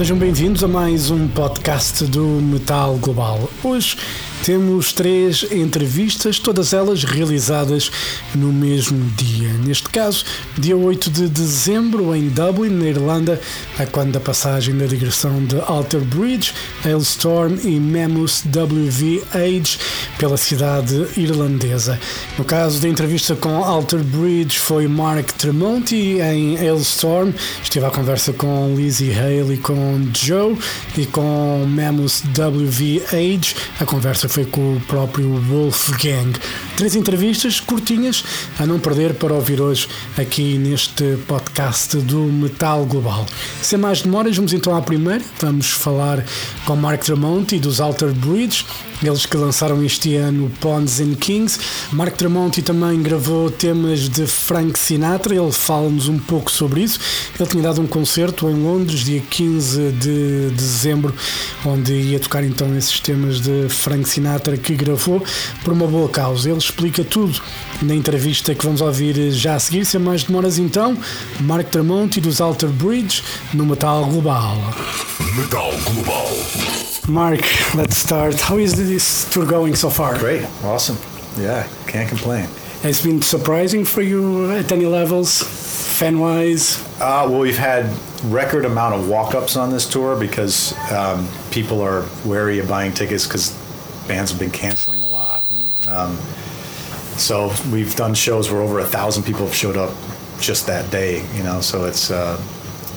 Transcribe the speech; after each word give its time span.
Sejam 0.00 0.16
bem-vindos 0.16 0.64
a 0.64 0.66
mais 0.66 1.10
um 1.10 1.28
podcast 1.28 2.06
do 2.06 2.24
Metal 2.24 2.96
Global. 2.96 3.50
Hoje 3.62 3.98
temos 4.46 4.94
três 4.94 5.44
entrevistas, 5.52 6.38
todas 6.38 6.72
elas 6.72 7.04
realizadas 7.04 7.92
no 8.34 8.50
mesmo 8.50 8.98
dia. 9.10 9.52
Neste 9.58 9.90
caso, 9.90 10.24
dia 10.56 10.74
8 10.74 11.10
de 11.10 11.28
dezembro, 11.28 12.16
em 12.16 12.30
Dublin, 12.30 12.70
na 12.70 12.86
Irlanda, 12.86 13.38
a 13.80 13.86
quando 13.86 14.12
da 14.12 14.20
passagem 14.20 14.76
da 14.76 14.84
digressão 14.84 15.42
de 15.46 15.58
Alter 15.60 16.00
Bridge, 16.00 16.52
Hailstorm 16.84 17.56
e 17.64 17.80
Mammoth 17.80 18.44
WV 18.44 19.22
Age 19.32 19.78
pela 20.18 20.36
cidade 20.36 21.06
irlandesa. 21.16 21.98
No 22.36 22.44
caso 22.44 22.78
da 22.78 22.88
entrevista 22.88 23.34
com 23.34 23.64
Alter 23.64 24.04
Bridge 24.04 24.58
foi 24.58 24.86
Mark 24.86 25.30
Tremonti 25.32 26.18
em 26.20 26.58
Hailstorm, 26.58 27.32
esteve 27.62 27.86
à 27.86 27.90
conversa 27.90 28.34
com 28.34 28.74
Lizzie 28.76 29.14
Hale 29.18 29.54
e 29.54 29.58
com 29.58 30.06
Joe 30.14 30.58
e 30.98 31.06
com 31.06 31.64
Mammoth 31.66 32.22
WV 32.36 33.02
Age, 33.12 33.56
a 33.80 33.86
conversa 33.86 34.28
foi 34.28 34.44
com 34.44 34.76
o 34.76 34.80
próprio 34.80 35.40
Wolfgang. 35.48 36.38
Três 36.76 36.94
entrevistas 36.94 37.60
curtinhas 37.60 38.24
a 38.58 38.66
não 38.66 38.78
perder 38.78 39.14
para 39.14 39.32
ouvir 39.32 39.60
hoje 39.60 39.88
aqui 40.18 40.58
neste 40.58 41.16
podcast 41.26 41.39
do 42.02 42.20
Metal 42.24 42.84
Global. 42.86 43.26
Sem 43.60 43.78
mais 43.78 44.02
demoras, 44.02 44.34
vamos 44.34 44.52
então 44.52 44.74
à 44.74 44.80
primeira. 44.80 45.22
Vamos 45.40 45.70
falar 45.70 46.24
com 46.64 46.74
Mark 46.74 47.02
Tremonti 47.02 47.58
dos 47.58 47.80
Alter 47.80 48.12
Bridge, 48.12 48.64
eles 49.02 49.26
que 49.26 49.36
lançaram 49.36 49.82
este 49.84 50.16
ano 50.16 50.50
Pawns 50.60 51.00
and 51.00 51.14
Kings. 51.14 51.58
Mark 51.92 52.16
Tremonti 52.16 52.62
também 52.62 53.02
gravou 53.02 53.50
temas 53.50 54.08
de 54.08 54.26
Frank 54.26 54.78
Sinatra, 54.78 55.34
ele 55.34 55.52
fala-nos 55.52 56.08
um 56.08 56.18
pouco 56.18 56.50
sobre 56.50 56.82
isso. 56.82 57.00
Ele 57.38 57.48
tinha 57.48 57.62
dado 57.62 57.80
um 57.80 57.86
concerto 57.86 58.48
em 58.48 58.54
Londres, 58.54 59.00
dia 59.00 59.20
15 59.20 59.92
de 59.92 60.50
dezembro, 60.50 61.14
onde 61.64 61.92
ia 61.92 62.20
tocar 62.20 62.44
então 62.44 62.76
esses 62.76 63.00
temas 63.00 63.40
de 63.40 63.68
Frank 63.68 64.08
Sinatra 64.08 64.56
que 64.56 64.74
gravou 64.74 65.22
por 65.64 65.72
uma 65.72 65.86
boa 65.86 66.08
causa. 66.08 66.48
Ele 66.48 66.58
explica 66.58 67.02
tudo 67.02 67.40
na 67.82 67.94
entrevista 67.94 68.54
que 68.54 68.64
vamos 68.64 68.80
ouvir 68.80 69.30
já 69.32 69.54
a 69.54 69.58
seguir. 69.58 69.84
Sem 69.84 70.00
mais 70.00 70.24
demoras, 70.24 70.58
então, 70.58 70.96
Mark 71.40 71.68
Tremonti 71.68 72.20
dos 72.20 72.40
Alter 72.40 72.68
Bridge 72.68 73.22
no 73.54 73.64
Metal 73.64 74.04
Global. 74.04 74.56
Metal 75.36 75.72
Global. 75.84 76.99
Mark, 77.10 77.40
let's 77.74 77.96
start. 77.96 78.40
How 78.40 78.56
is 78.56 78.76
this 78.76 79.28
tour 79.30 79.44
going 79.44 79.74
so 79.74 79.90
far? 79.90 80.16
Great, 80.18 80.44
awesome. 80.62 80.96
Yeah, 81.42 81.66
can't 81.86 82.08
complain. 82.08 82.48
It's 82.82 83.02
been 83.02 83.20
surprising 83.20 83.84
for 83.84 84.00
you 84.00 84.50
at 84.52 84.70
any 84.70 84.86
levels, 84.86 85.42
fan 85.98 86.20
wise? 86.20 86.78
Uh, 87.00 87.26
well, 87.28 87.40
we've 87.40 87.58
had 87.58 87.90
record 88.24 88.64
amount 88.64 88.94
of 88.94 89.08
walk-ups 89.08 89.56
on 89.56 89.70
this 89.70 89.88
tour 89.88 90.18
because 90.18 90.72
um, 90.92 91.28
people 91.50 91.80
are 91.80 92.06
wary 92.24 92.58
of 92.58 92.68
buying 92.68 92.92
tickets 92.92 93.26
because 93.26 93.52
bands 94.06 94.30
have 94.30 94.40
been 94.40 94.50
canceling 94.50 95.02
a 95.02 95.08
lot. 95.08 95.44
And, 95.82 95.88
um, 95.88 96.16
so 97.18 97.52
we've 97.72 97.94
done 97.96 98.14
shows 98.14 98.50
where 98.50 98.62
over 98.62 98.78
a 98.78 98.84
thousand 98.86 99.24
people 99.24 99.44
have 99.44 99.54
showed 99.54 99.76
up 99.76 99.94
just 100.40 100.66
that 100.68 100.90
day. 100.90 101.26
You 101.36 101.42
know, 101.42 101.60
so 101.60 101.84
it's 101.84 102.10
uh, 102.10 102.40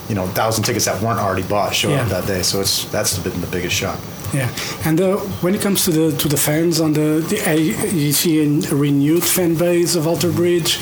you 0.10 0.16
know, 0.16 0.28
thousand 0.28 0.64
tickets 0.64 0.86
that 0.86 1.02
weren't 1.02 1.20
already 1.20 1.44
bought 1.44 1.74
showed 1.74 1.92
Yeah. 1.92 2.04
up 2.04 2.10
that 2.10 2.28
day. 2.28 2.42
So 2.44 2.62
it's 2.62 2.86
that's 2.86 3.18
been 3.20 3.40
the 3.42 3.48
biggest 3.48 3.76
shock. 3.76 4.00
Yeah, 4.34 4.50
and 4.86 5.00
uh, 5.00 5.18
when 5.44 5.54
it 5.54 5.62
comes 5.62 5.86
to 5.86 5.92
the 5.92 6.18
to 6.18 6.28
the 6.28 6.38
fans 6.38 6.80
on 6.82 6.94
the, 6.94 7.24
the 7.30 7.38
uh, 7.48 7.54
you 7.54 8.12
see 8.12 8.42
a 8.44 8.76
renewed 8.76 9.24
fan 9.24 9.54
base 9.56 9.96
of 9.96 10.08
Alter 10.08 10.32
Bridge. 10.32 10.80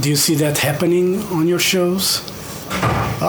Do 0.00 0.08
you 0.08 0.16
see 0.16 0.36
that 0.36 0.58
happening 0.58 1.20
on 1.32 1.48
your 1.48 1.58
shows? 1.58 2.22
Uh, 3.20 3.26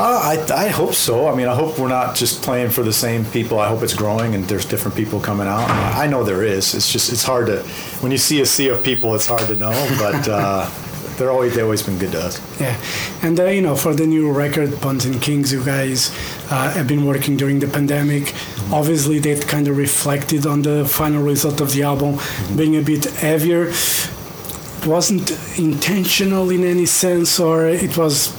I, 0.50 0.66
I 0.66 0.68
hope 0.70 0.94
so. 0.96 1.28
I 1.28 1.36
mean, 1.36 1.48
I 1.48 1.54
hope 1.56 1.78
we're 1.78 1.88
not 1.88 2.16
just 2.16 2.42
playing 2.42 2.70
for 2.72 2.82
the 2.84 2.94
same 2.94 3.26
people. 3.26 3.60
I 3.60 3.68
hope 3.68 3.84
it's 3.84 3.94
growing 3.94 4.34
and 4.34 4.44
there's 4.46 4.66
different 4.66 4.96
people 4.98 5.20
coming 5.20 5.48
out. 5.48 5.70
I 5.70 6.08
know 6.08 6.24
there 6.24 6.44
is. 6.44 6.74
It's 6.74 6.92
just 6.92 7.12
it's 7.12 7.24
hard 7.24 7.46
to 7.48 7.60
when 8.02 8.12
you 8.12 8.18
see 8.18 8.42
a 8.42 8.46
sea 8.46 8.70
of 8.70 8.84
people, 8.84 9.14
it's 9.16 9.28
hard 9.28 9.48
to 9.48 9.56
know. 9.56 9.72
But 10.00 10.28
uh, 10.28 10.70
they're 11.18 11.32
always 11.32 11.56
they've 11.56 11.64
always 11.64 11.84
been 11.84 11.98
good 11.98 12.12
to 12.12 12.22
us. 12.22 12.42
Yeah, 12.60 12.76
and 13.22 13.40
uh, 13.40 13.46
you 13.46 13.62
know, 13.62 13.76
for 13.76 13.94
the 13.94 14.06
new 14.06 14.32
record, 14.32 14.74
Pawns 14.82 15.06
and 15.06 15.22
Kings, 15.22 15.52
you 15.52 15.64
guys 15.64 16.10
uh, 16.50 16.72
have 16.72 16.88
been 16.88 17.06
working 17.06 17.38
during 17.38 17.60
the 17.60 17.68
pandemic. 17.68 18.34
Obviously, 18.72 19.20
that 19.20 19.48
kind 19.48 19.68
of 19.68 19.78
reflected 19.78 20.46
on 20.46 20.62
the 20.62 20.86
final 20.86 21.22
result 21.22 21.62
of 21.62 21.74
the 21.74 21.84
album, 21.84 22.20
being 22.56 22.76
a 22.76 22.82
bit 22.82 23.06
heavier. 23.06 23.70
It 23.70 24.88
wasn't 24.88 25.32
intentional 25.58 26.50
in 26.50 26.64
any 26.66 26.86
sense, 26.86 27.40
or 27.40 27.68
it 27.68 27.98
was 27.98 28.34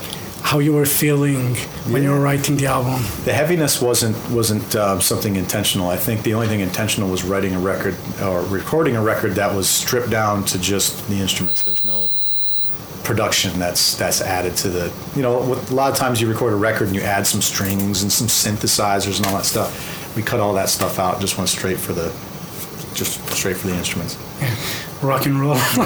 how 0.44 0.58
you 0.58 0.74
were 0.74 0.84
feeling 0.84 1.54
when 1.90 2.02
you 2.02 2.10
were 2.10 2.20
writing 2.20 2.56
the 2.58 2.66
album. 2.66 3.02
The 3.24 3.32
heaviness 3.32 3.80
wasn't 3.80 4.16
wasn't 4.30 4.76
uh, 4.76 5.00
something 5.00 5.36
intentional. 5.36 5.88
I 5.88 5.96
think 5.96 6.22
the 6.22 6.34
only 6.34 6.48
thing 6.48 6.60
intentional 6.60 7.08
was 7.08 7.24
writing 7.24 7.54
a 7.54 7.58
record 7.58 7.96
or 8.22 8.42
recording 8.42 8.94
a 8.94 9.02
record 9.02 9.32
that 9.36 9.54
was 9.54 9.66
stripped 9.68 10.10
down 10.10 10.44
to 10.44 10.58
just 10.58 11.08
the 11.08 11.16
instruments. 11.16 11.62
There's 11.62 11.84
no 11.84 12.08
production 13.04 13.58
that's 13.58 13.96
that's 13.96 14.20
added 14.20 14.56
to 14.56 14.68
the 14.68 14.92
you 15.14 15.22
know 15.22 15.40
with, 15.40 15.70
a 15.70 15.74
lot 15.74 15.92
of 15.92 15.96
times 15.96 16.20
you 16.20 16.28
record 16.28 16.52
a 16.52 16.56
record 16.56 16.86
and 16.88 16.96
you 16.96 17.02
add 17.02 17.26
some 17.26 17.42
strings 17.42 18.02
and 18.02 18.10
some 18.10 18.26
synthesizers 18.26 19.18
and 19.18 19.26
all 19.26 19.34
that 19.36 19.44
stuff. 19.44 20.16
We 20.16 20.22
cut 20.22 20.40
all 20.40 20.54
that 20.54 20.68
stuff 20.68 20.98
out. 20.98 21.20
Just 21.20 21.36
went 21.36 21.50
straight 21.50 21.78
for 21.78 21.92
the 21.92 22.12
just 22.94 23.20
straight 23.30 23.56
for 23.56 23.68
the 23.68 23.74
instruments. 23.74 24.16
rock 25.02 25.26
and 25.26 25.40
roll. 25.40 25.54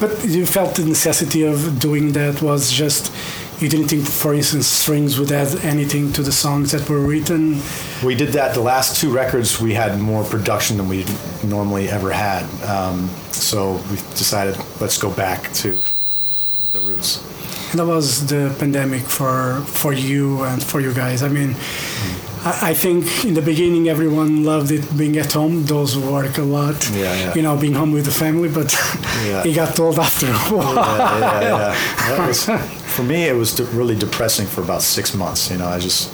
but 0.00 0.24
you 0.24 0.46
felt 0.46 0.76
the 0.76 0.84
necessity 0.84 1.42
of 1.42 1.78
doing 1.78 2.12
that 2.12 2.40
was 2.40 2.72
just 2.72 3.12
you 3.62 3.68
didn't 3.68 3.88
think, 3.88 4.04
for 4.06 4.34
instance, 4.34 4.66
strings 4.66 5.18
would 5.18 5.30
add 5.32 5.54
anything 5.64 6.12
to 6.14 6.22
the 6.22 6.32
songs 6.32 6.72
that 6.72 6.88
were 6.90 7.00
written. 7.00 7.60
We 8.04 8.14
did 8.14 8.30
that 8.32 8.54
the 8.54 8.60
last 8.60 9.00
two 9.00 9.10
records. 9.10 9.60
We 9.60 9.72
had 9.74 9.98
more 10.00 10.24
production 10.24 10.76
than 10.78 10.88
we 10.88 11.04
normally 11.44 11.88
ever 11.88 12.10
had. 12.10 12.42
Um, 12.64 13.08
so 13.30 13.74
we 13.90 13.96
decided 14.16 14.56
let's 14.80 14.98
go 14.98 15.10
back 15.10 15.52
to 15.62 15.78
the 16.72 16.80
roots. 16.80 17.20
And 17.70 17.78
that 17.80 17.86
was 17.86 18.26
the 18.26 18.54
pandemic 18.58 19.02
for 19.02 19.60
for 19.66 19.92
you 19.92 20.42
and 20.44 20.62
for 20.62 20.80
you 20.80 20.92
guys. 20.92 21.22
I 21.22 21.28
mean. 21.28 21.54
I 22.44 22.70
I 22.70 22.74
think 22.74 23.04
in 23.24 23.34
the 23.34 23.40
beginning 23.42 23.88
everyone 23.88 24.42
loved 24.44 24.70
it 24.72 24.84
being 24.98 25.16
at 25.18 25.32
home. 25.32 25.64
Those 25.64 25.96
work 25.96 26.38
a 26.38 26.42
lot, 26.42 26.90
Yeah, 26.90 27.02
yeah. 27.02 27.34
you 27.36 27.42
know, 27.42 27.56
being 27.56 27.74
home 27.74 27.92
with 27.92 28.04
the 28.04 28.10
family. 28.24 28.48
But 28.48 28.70
Yeah. 29.24 29.44
it 29.48 29.54
got 29.54 29.76
told 29.76 29.96
after 29.98 30.26
a 30.26 30.38
while. 30.56 30.74
yeah, 30.74 31.20
yeah, 31.20 31.42
yeah. 31.42 32.16
That 32.16 32.28
was, 32.28 32.48
for 32.92 33.02
me, 33.02 33.24
it 33.28 33.32
was 33.34 33.54
de- 33.54 33.64
really 33.66 33.96
depressing 33.96 34.46
for 34.46 34.62
about 34.62 34.82
six 34.82 35.14
months. 35.14 35.50
You 35.50 35.58
know, 35.58 35.66
I 35.66 35.78
just, 35.78 36.12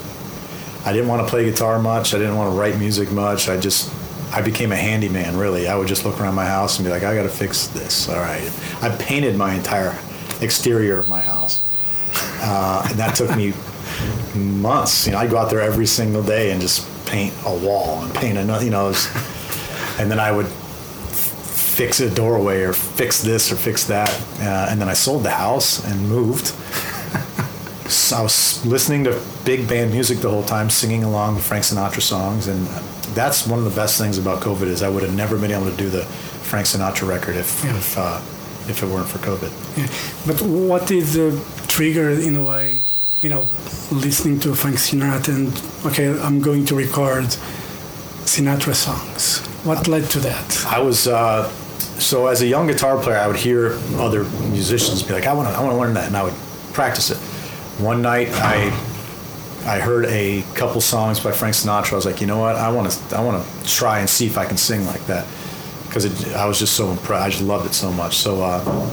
I 0.85 0.93
didn't 0.93 1.07
want 1.07 1.21
to 1.25 1.29
play 1.29 1.43
guitar 1.45 1.79
much. 1.79 2.13
I 2.13 2.17
didn't 2.17 2.35
want 2.37 2.53
to 2.53 2.57
write 2.59 2.77
music 2.77 3.11
much. 3.11 3.49
I 3.49 3.57
just, 3.57 3.93
I 4.33 4.41
became 4.41 4.71
a 4.71 4.75
handyman. 4.75 5.35
Really, 5.37 5.67
I 5.67 5.75
would 5.75 5.87
just 5.87 6.05
look 6.05 6.19
around 6.19 6.35
my 6.35 6.45
house 6.45 6.77
and 6.77 6.85
be 6.85 6.91
like, 6.91 7.03
I 7.03 7.15
got 7.15 7.23
to 7.23 7.29
fix 7.29 7.67
this. 7.67 8.07
All 8.09 8.19
right, 8.19 8.49
I 8.81 8.89
painted 8.97 9.35
my 9.35 9.53
entire 9.55 9.97
exterior 10.41 10.97
of 10.99 11.09
my 11.09 11.21
house, 11.21 11.61
uh, 12.41 12.85
and 12.89 12.97
that 12.99 13.15
took 13.15 13.35
me 13.35 13.53
months. 14.35 15.05
You 15.05 15.13
know, 15.13 15.19
I'd 15.19 15.29
go 15.29 15.37
out 15.37 15.49
there 15.49 15.61
every 15.61 15.85
single 15.85 16.23
day 16.23 16.51
and 16.51 16.61
just 16.61 16.87
paint 17.07 17.33
a 17.45 17.57
wall 17.57 18.01
and 18.03 18.13
paint 18.15 18.37
another. 18.37 18.63
You 18.63 18.71
know, 18.71 18.85
was- 18.85 19.07
and 19.99 20.09
then 20.09 20.19
I 20.19 20.31
would 20.31 20.47
fix 20.47 21.99
a 21.99 22.09
doorway 22.13 22.61
or 22.61 22.73
fix 22.73 23.21
this 23.21 23.51
or 23.51 23.55
fix 23.55 23.85
that. 23.87 24.09
Uh, 24.39 24.67
and 24.69 24.79
then 24.79 24.87
I 24.89 24.93
sold 24.93 25.23
the 25.23 25.29
house 25.31 25.83
and 25.85 26.07
moved. 26.09 26.53
So 27.89 28.17
I 28.17 28.21
was 28.21 28.65
listening 28.65 29.03
to 29.05 29.19
big 29.45 29.67
band 29.67 29.91
music 29.91 30.19
the 30.19 30.29
whole 30.29 30.43
time, 30.43 30.69
singing 30.69 31.03
along 31.03 31.35
with 31.35 31.43
Frank 31.45 31.63
Sinatra 31.65 32.01
songs, 32.01 32.47
and 32.47 32.65
that's 33.15 33.47
one 33.47 33.59
of 33.59 33.65
the 33.65 33.71
best 33.81 33.97
things 33.97 34.17
about 34.17 34.41
COVID 34.41 34.67
is 34.67 34.81
I 34.83 34.89
would 34.89 35.03
have 35.03 35.15
never 35.15 35.37
been 35.37 35.51
able 35.51 35.69
to 35.69 35.75
do 35.77 35.89
the 35.89 36.03
Frank 36.03 36.67
Sinatra 36.67 37.07
record 37.07 37.35
if 37.35 37.63
Yeah. 37.63 37.75
if 37.77 37.97
uh, 37.97 38.21
if 38.67 38.83
it 38.83 38.87
weren't 38.87 39.07
for 39.09 39.19
COVID. 39.19 39.51
Yeah. 39.77 39.87
But 40.27 40.41
what 40.41 40.91
is 40.91 41.13
the 41.13 41.31
trigger 41.67 42.09
in 42.11 42.35
a 42.35 42.43
way? 42.43 42.79
You 43.21 43.29
know, 43.29 43.45
listening 43.91 44.39
to 44.41 44.53
Frank 44.55 44.77
Sinatra 44.77 45.33
and 45.35 45.51
okay, 45.85 46.07
I'm 46.21 46.39
going 46.41 46.65
to 46.67 46.75
record 46.75 47.25
Sinatra 48.25 48.73
songs. 48.75 49.39
What 49.65 49.87
led 49.87 50.09
to 50.11 50.19
that? 50.19 50.65
I 50.67 50.79
was 50.79 51.07
uh, 51.07 51.49
so 51.99 52.27
as 52.27 52.41
a 52.41 52.47
young 52.47 52.67
guitar 52.67 52.97
player, 53.01 53.17
I 53.17 53.27
would 53.27 53.35
hear 53.35 53.73
other 53.97 54.23
musicians 54.51 55.03
be 55.03 55.13
like, 55.13 55.25
"I 55.27 55.33
want 55.33 55.49
to, 55.49 55.53
I 55.55 55.61
want 55.63 55.73
to 55.73 55.79
learn 55.79 55.93
that," 55.95 56.07
and 56.07 56.15
I 56.15 56.23
would 56.23 56.35
practice 56.73 57.09
it. 57.11 57.17
One 57.79 58.01
night, 58.01 58.27
I 58.33 58.65
I 59.65 59.79
heard 59.79 60.05
a 60.07 60.43
couple 60.53 60.81
songs 60.81 61.21
by 61.21 61.31
Frank 61.31 61.55
Sinatra. 61.55 61.93
I 61.93 61.95
was 61.95 62.05
like, 62.05 62.19
you 62.19 62.27
know 62.27 62.37
what? 62.37 62.57
I 62.57 62.69
want 62.71 62.91
to, 62.91 63.15
I 63.15 63.23
want 63.23 63.45
to 63.45 63.69
try 63.69 63.99
and 63.99 64.09
see 64.09 64.25
if 64.25 64.37
I 64.37 64.43
can 64.43 64.57
sing 64.57 64.85
like 64.85 65.05
that 65.05 65.25
because 65.85 66.33
I 66.35 66.45
was 66.45 66.59
just 66.59 66.75
so 66.75 66.91
impressed. 66.91 67.25
I 67.25 67.29
just 67.29 67.41
loved 67.41 67.65
it 67.65 67.73
so 67.73 67.89
much. 67.93 68.17
So 68.17 68.43
uh, 68.43 68.91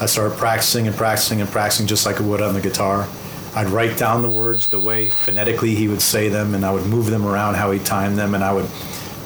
I 0.00 0.04
started 0.04 0.36
practicing 0.36 0.86
and 0.86 0.94
practicing 0.94 1.40
and 1.40 1.48
practicing 1.48 1.86
just 1.86 2.04
like 2.04 2.20
I 2.20 2.24
would 2.24 2.42
on 2.42 2.52
the 2.52 2.60
guitar. 2.60 3.08
I'd 3.54 3.68
write 3.68 3.96
down 3.96 4.20
the 4.20 4.28
words 4.28 4.66
the 4.66 4.80
way 4.80 5.08
phonetically 5.08 5.74
he 5.74 5.88
would 5.88 6.02
say 6.02 6.28
them, 6.28 6.54
and 6.54 6.62
I 6.62 6.72
would 6.72 6.84
move 6.84 7.06
them 7.06 7.24
around 7.24 7.54
how 7.54 7.70
he 7.70 7.78
timed 7.78 8.18
them, 8.18 8.34
and 8.34 8.44
I 8.44 8.52
would 8.52 8.66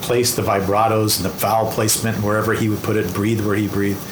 place 0.03 0.37
the 0.37 0.43
vibratos 0.43 1.17
and 1.17 1.25
the 1.25 1.37
vowel 1.37 1.69
placement 1.73 2.23
wherever 2.23 2.55
he 2.55 2.69
would 2.69 2.83
put 2.85 2.95
it, 2.95 3.13
breathe 3.13 3.45
where 3.45 3.57
he 3.57 3.67
breathed. 3.67 4.07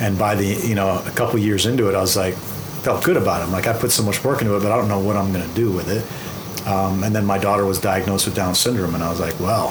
And 0.00 0.18
by 0.18 0.36
the 0.36 0.46
you 0.46 0.74
know 0.74 1.02
a 1.04 1.10
couple 1.10 1.38
years 1.38 1.66
into 1.66 1.90
it, 1.90 1.94
I 1.94 2.00
was 2.00 2.16
like 2.16 2.34
felt 2.86 3.02
good 3.02 3.16
about 3.16 3.40
it. 3.40 3.44
I'm 3.46 3.50
like 3.52 3.66
I 3.66 3.72
put 3.76 3.90
so 3.90 4.04
much 4.04 4.22
work 4.22 4.40
into 4.42 4.56
it, 4.56 4.62
but 4.62 4.70
I 4.70 4.76
don't 4.76 4.86
know 4.86 5.00
what 5.00 5.16
I'm 5.16 5.32
going 5.32 5.46
to 5.48 5.54
do 5.56 5.72
with 5.72 5.88
it. 5.90 6.04
Um, 6.68 7.02
and 7.02 7.12
then 7.14 7.24
my 7.26 7.36
daughter 7.36 7.64
was 7.64 7.80
diagnosed 7.80 8.26
with 8.26 8.36
Down 8.36 8.54
syndrome, 8.54 8.94
and 8.94 9.02
I 9.02 9.10
was 9.10 9.18
like, 9.18 9.38
well, 9.40 9.70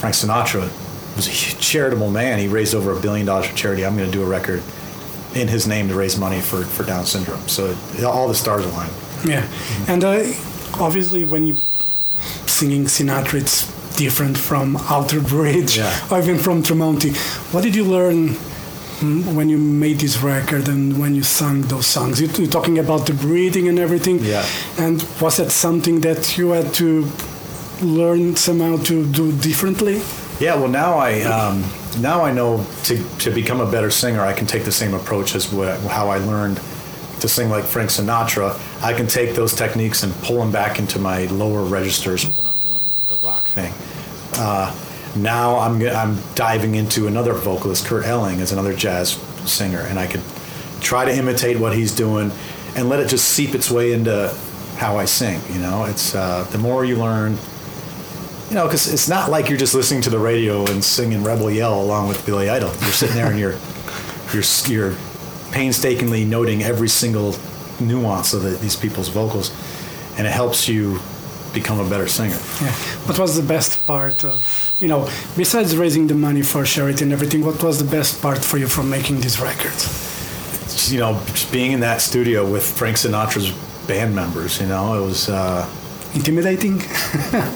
Frank 0.00 0.16
Sinatra 0.16 0.62
was 1.14 1.28
a 1.28 1.30
charitable 1.60 2.10
man. 2.10 2.40
He 2.40 2.48
raised 2.48 2.74
over 2.74 2.90
a 2.96 3.00
billion 3.00 3.26
dollars 3.26 3.46
for 3.46 3.56
charity. 3.56 3.86
I'm 3.86 3.96
going 3.96 4.10
to 4.10 4.12
do 4.18 4.24
a 4.24 4.26
record 4.26 4.60
in 5.36 5.46
his 5.46 5.68
name 5.68 5.86
to 5.88 5.94
raise 5.94 6.18
money 6.18 6.40
for, 6.40 6.62
for 6.64 6.82
Down 6.84 7.06
syndrome. 7.06 7.46
So 7.46 7.76
it, 7.96 8.02
all 8.04 8.26
the 8.26 8.34
stars 8.34 8.64
aligned. 8.66 8.92
Yeah, 9.24 9.46
and 9.86 10.02
uh, 10.02 10.24
obviously 10.80 11.24
when 11.24 11.46
you're 11.46 11.62
singing 12.46 12.86
Sinatra, 12.86 13.40
it's 13.40 13.70
different 13.96 14.36
from 14.36 14.76
Alter 14.90 15.20
Bridge 15.20 15.78
Yeah. 15.78 16.08
or 16.10 16.18
even 16.20 16.38
from 16.38 16.62
Tremonti. 16.64 17.14
What 17.54 17.62
did 17.62 17.76
you 17.76 17.84
learn 17.84 18.36
when 19.02 19.48
you 19.48 19.58
made 19.58 19.98
this 19.98 20.22
record 20.22 20.68
and 20.68 20.98
when 20.98 21.14
you 21.14 21.22
sang 21.22 21.62
those 21.62 21.86
songs? 21.86 22.20
You- 22.20 22.28
You're 22.38 22.50
talking 22.50 22.78
about 22.78 23.06
the 23.06 23.14
breathing 23.14 23.68
and 23.68 23.78
everything. 23.78 24.18
Yeah. 24.24 24.44
And 24.78 25.02
was 25.20 25.36
that 25.36 25.50
something 25.50 26.00
that 26.00 26.36
you 26.38 26.50
had 26.52 26.72
to 26.74 27.06
learn 27.82 28.36
somehow 28.36 28.76
to 28.84 29.04
do 29.06 29.32
differently? 29.32 30.00
Yeah, 30.40 30.54
well 30.56 30.68
now 30.68 30.94
I 30.98 31.22
um, 31.22 31.64
now 32.00 32.24
I 32.24 32.32
know 32.32 32.64
to, 32.84 32.96
to 33.18 33.30
become 33.30 33.60
a 33.60 33.70
better 33.70 33.90
singer, 33.90 34.22
I 34.22 34.32
can 34.32 34.46
take 34.46 34.64
the 34.64 34.72
same 34.72 34.94
approach 34.94 35.34
as 35.34 35.52
what, 35.52 35.78
how 35.90 36.08
I 36.08 36.18
learned 36.18 36.60
to 37.20 37.28
sing 37.28 37.50
like 37.50 37.64
Frank 37.64 37.90
Sinatra. 37.90 38.54
I 38.82 38.92
can 38.94 39.06
take 39.06 39.34
those 39.34 39.54
techniques 39.54 40.02
and 40.02 40.12
pull 40.24 40.38
them 40.38 40.50
back 40.50 40.78
into 40.78 40.98
my 40.98 41.26
lower 41.26 41.62
registers 41.62 42.24
when 42.24 42.46
I'm 42.46 42.58
doing 42.60 42.80
the 43.08 43.26
rock 43.26 43.42
thing. 43.54 43.72
Uh, 44.34 44.72
now 45.16 45.58
I'm 45.58 45.82
I'm 45.82 46.18
diving 46.34 46.74
into 46.74 47.06
another 47.06 47.32
vocalist, 47.34 47.86
Kurt 47.86 48.06
Elling, 48.06 48.40
is 48.40 48.52
another 48.52 48.74
jazz 48.74 49.12
singer, 49.50 49.80
and 49.80 49.98
I 49.98 50.06
could 50.06 50.22
try 50.80 51.04
to 51.04 51.14
imitate 51.14 51.58
what 51.58 51.74
he's 51.74 51.94
doing 51.94 52.30
and 52.74 52.88
let 52.88 53.00
it 53.00 53.08
just 53.08 53.28
seep 53.28 53.54
its 53.54 53.70
way 53.70 53.92
into 53.92 54.34
how 54.76 54.96
I 54.96 55.04
sing. 55.04 55.40
You 55.52 55.60
know, 55.60 55.84
it's 55.84 56.14
uh, 56.14 56.44
the 56.50 56.58
more 56.58 56.84
you 56.84 56.96
learn, 56.96 57.36
you 58.48 58.54
know, 58.54 58.66
because 58.66 58.92
it's 58.92 59.08
not 59.08 59.30
like 59.30 59.48
you're 59.48 59.58
just 59.58 59.74
listening 59.74 60.02
to 60.02 60.10
the 60.10 60.18
radio 60.18 60.64
and 60.66 60.82
singing 60.82 61.22
Rebel 61.22 61.50
Yell 61.50 61.80
along 61.80 62.08
with 62.08 62.24
Billy 62.24 62.48
Idol. 62.48 62.70
You're 62.70 62.92
sitting 62.92 63.16
there 63.16 63.30
and 63.30 63.38
you're 63.38 63.56
you're 64.32 64.44
you're 64.66 64.96
painstakingly 65.52 66.24
noting 66.24 66.62
every 66.62 66.88
single 66.88 67.36
nuance 67.80 68.32
of 68.32 68.42
the, 68.42 68.50
these 68.50 68.76
people's 68.76 69.08
vocals, 69.08 69.54
and 70.16 70.26
it 70.26 70.30
helps 70.30 70.68
you 70.68 71.00
become 71.52 71.78
a 71.80 71.88
better 71.88 72.08
singer. 72.08 72.38
Yeah. 72.60 72.72
What 73.06 73.18
was 73.18 73.36
the 73.36 73.46
best 73.46 73.86
part 73.86 74.24
of, 74.24 74.76
you 74.80 74.88
know, 74.88 75.08
besides 75.36 75.76
raising 75.76 76.06
the 76.06 76.14
money 76.14 76.42
for 76.42 76.64
charity 76.64 77.04
and 77.04 77.12
everything, 77.12 77.44
what 77.44 77.62
was 77.62 77.78
the 77.78 77.90
best 77.90 78.20
part 78.22 78.38
for 78.38 78.58
you 78.58 78.68
from 78.68 78.88
making 78.90 79.20
these 79.20 79.40
records? 79.40 79.82
Just, 80.72 80.92
you 80.92 81.00
know, 81.00 81.20
just 81.26 81.52
being 81.52 81.72
in 81.72 81.80
that 81.80 82.00
studio 82.00 82.50
with 82.50 82.64
Frank 82.64 82.96
Sinatra's 82.96 83.52
band 83.86 84.14
members. 84.14 84.60
You 84.60 84.68
know, 84.68 85.02
it 85.02 85.04
was. 85.04 85.28
Uh, 85.28 85.68
Intimidating? 86.14 86.78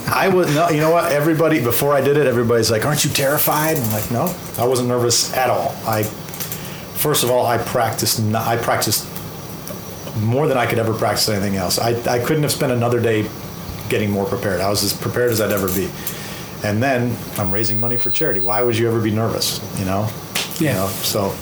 I 0.08 0.30
was 0.32 0.54
no, 0.54 0.70
you 0.70 0.80
know 0.80 0.90
what? 0.90 1.12
Everybody 1.12 1.62
before 1.62 1.92
I 1.92 2.00
did 2.00 2.16
it, 2.16 2.26
everybody's 2.26 2.70
like, 2.70 2.86
"Aren't 2.86 3.04
you 3.04 3.10
terrified?" 3.10 3.76
I'm 3.76 3.92
like, 3.92 4.10
"No, 4.10 4.34
I 4.56 4.66
wasn't 4.66 4.88
nervous 4.88 5.30
at 5.34 5.50
all." 5.50 5.74
I 5.84 6.04
first 6.04 7.22
of 7.22 7.30
all, 7.30 7.44
I 7.44 7.58
practiced. 7.58 8.18
I 8.34 8.56
practiced 8.56 9.06
more 10.20 10.48
than 10.48 10.56
I 10.56 10.66
could 10.66 10.78
ever 10.78 10.94
practice 10.94 11.28
anything 11.28 11.56
else. 11.56 11.78
I, 11.78 11.90
I 12.10 12.18
couldn't 12.18 12.42
have 12.42 12.52
spent 12.52 12.72
another 12.72 13.00
day 13.00 13.28
getting 13.88 14.10
more 14.10 14.24
prepared. 14.26 14.60
I 14.60 14.68
was 14.70 14.82
as 14.84 14.92
prepared 14.92 15.30
as 15.30 15.40
I'd 15.40 15.52
ever 15.52 15.68
be. 15.68 15.88
And 16.64 16.82
then 16.82 17.16
I'm 17.38 17.52
raising 17.52 17.78
money 17.78 17.96
for 17.96 18.10
charity. 18.10 18.40
Why 18.40 18.62
would 18.62 18.76
you 18.76 18.88
ever 18.88 19.00
be 19.00 19.10
nervous? 19.10 19.60
You 19.78 19.84
know. 19.84 20.08
You 20.58 20.66
Yeah. 20.66 20.74
know? 20.74 20.88
So 21.02 21.34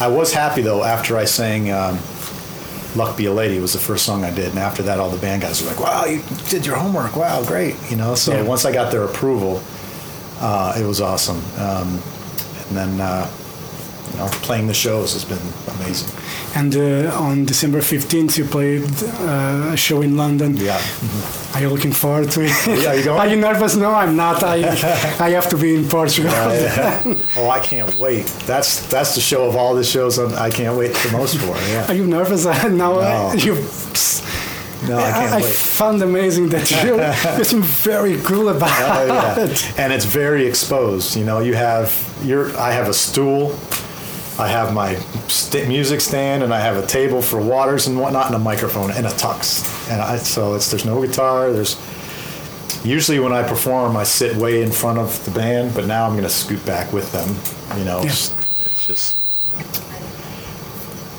I 0.00 0.08
was 0.08 0.32
happy 0.32 0.62
though 0.62 0.82
after 0.84 1.16
I 1.16 1.24
sang. 1.24 1.70
Um, 1.70 1.98
Luck 2.96 3.14
Be 3.16 3.26
a 3.26 3.32
Lady 3.32 3.58
was 3.60 3.74
the 3.74 3.78
first 3.78 4.06
song 4.06 4.24
I 4.24 4.30
did, 4.30 4.48
and 4.50 4.58
after 4.58 4.82
that, 4.84 4.98
all 4.98 5.10
the 5.10 5.18
band 5.18 5.42
guys 5.42 5.60
were 5.62 5.68
like, 5.68 5.78
"Wow, 5.80 6.06
you 6.06 6.22
did 6.48 6.64
your 6.64 6.76
homework! 6.76 7.14
Wow, 7.14 7.44
great!" 7.44 7.74
You 7.90 7.96
know. 7.96 8.14
So 8.14 8.32
Yeah. 8.32 8.42
once 8.42 8.64
I 8.64 8.72
got 8.72 8.90
their 8.90 9.04
approval, 9.04 9.60
uh, 10.40 10.72
it 10.78 10.84
was 10.86 11.02
awesome. 11.02 11.42
Um, 11.58 12.00
and 12.68 12.76
then, 12.76 13.00
uh, 13.00 13.26
you 14.12 14.18
know, 14.18 14.28
playing 14.40 14.66
the 14.66 14.72
shows 14.74 15.12
has 15.12 15.26
been 15.26 15.38
amazing. 15.78 16.08
And 16.56 16.74
uh, 16.74 17.12
on 17.20 17.44
December 17.44 17.80
15th, 17.80 18.38
you 18.38 18.46
played 18.46 18.82
uh, 19.20 19.72
a 19.72 19.76
show 19.76 20.00
in 20.00 20.16
London. 20.16 20.56
Yeah. 20.56 20.80
Are 21.54 21.60
you 21.60 21.68
looking 21.68 21.92
forward 21.92 22.30
to 22.30 22.40
it? 22.44 22.50
Yeah, 22.66 22.94
you 22.94 23.04
going? 23.08 23.20
Are 23.20 23.26
you 23.28 23.36
nervous? 23.36 23.76
No, 23.76 23.90
I'm 23.92 24.16
not. 24.16 24.42
I, 24.42 24.56
I 25.26 25.30
have 25.30 25.48
to 25.50 25.58
be 25.58 25.74
in 25.74 25.86
Portugal. 25.86 26.30
oh, 27.36 27.50
I 27.50 27.60
can't 27.60 27.94
wait. 27.96 28.26
That's 28.46 28.86
that's 28.88 29.14
the 29.14 29.20
show 29.20 29.46
of 29.46 29.54
all 29.54 29.74
the 29.74 29.84
shows 29.84 30.18
I'm, 30.18 30.32
I 30.34 30.48
can't 30.50 30.76
wait 30.78 30.94
the 30.94 31.10
most 31.12 31.36
for. 31.36 31.54
Yeah. 31.68 31.86
Are 31.88 31.94
you 31.94 32.06
nervous? 32.06 32.46
now 32.46 32.68
No. 32.68 33.32
you. 33.34 33.54
No, 34.88 34.98
I 34.98 35.10
can't 35.10 35.32
I, 35.32 35.36
wait. 35.42 35.44
found 35.80 36.02
amazing 36.02 36.48
that 36.50 36.70
you, 36.70 37.38
you 37.38 37.44
seem 37.44 37.62
very 37.62 38.16
cool 38.22 38.48
about 38.50 38.70
Oh, 38.70 39.06
yeah. 39.06 39.44
it. 39.44 39.78
And 39.78 39.92
it's 39.92 40.04
very 40.04 40.46
exposed. 40.46 41.16
You 41.16 41.24
know, 41.24 41.40
you 41.40 41.54
have 41.54 41.90
your. 42.24 42.56
I 42.58 42.72
have 42.72 42.88
a 42.88 42.94
stool. 42.94 43.54
I 44.38 44.48
have 44.48 44.74
my 44.74 44.96
st- 45.28 45.66
music 45.68 46.00
stand, 46.00 46.42
and 46.42 46.52
I 46.52 46.60
have 46.60 46.76
a 46.82 46.86
table 46.86 47.22
for 47.22 47.40
waters 47.40 47.86
and 47.86 47.98
whatnot, 47.98 48.26
and 48.26 48.34
a 48.34 48.38
microphone 48.38 48.90
and 48.90 49.06
a 49.06 49.10
tux. 49.10 49.64
And 49.90 50.00
I, 50.02 50.16
so 50.18 50.54
it's 50.54 50.70
there's 50.70 50.84
no 50.84 51.00
guitar. 51.00 51.52
There's 51.52 51.76
usually 52.84 53.18
when 53.18 53.32
I 53.32 53.42
perform, 53.48 53.96
I 53.96 54.04
sit 54.04 54.36
way 54.36 54.62
in 54.62 54.70
front 54.70 54.98
of 54.98 55.24
the 55.24 55.30
band, 55.30 55.74
but 55.74 55.86
now 55.86 56.04
I'm 56.06 56.12
going 56.12 56.24
to 56.24 56.28
scoot 56.30 56.64
back 56.66 56.92
with 56.92 57.10
them. 57.12 57.28
You 57.78 57.84
know, 57.84 58.00
Yeah. 58.00 58.06
it's, 58.10 58.34
it's 58.66 58.86
just 58.86 59.16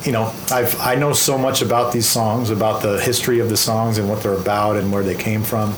you 0.05 0.13
know, 0.13 0.31
I've 0.51 0.79
I 0.79 0.95
know 0.95 1.11
so 1.11 1.37
much 1.37 1.61
about 1.61 1.91
these 1.91 2.07
songs, 2.07 2.49
about 2.49 2.81
the 2.81 2.99
history 3.01 3.39
of 3.39 3.49
the 3.49 3.57
songs 3.57 3.97
and 3.97 4.07
what 4.07 4.21
they're 4.23 4.33
about 4.33 4.77
and 4.77 4.91
where 4.91 5.03
they 5.03 5.15
came 5.15 5.41
from. 5.43 5.71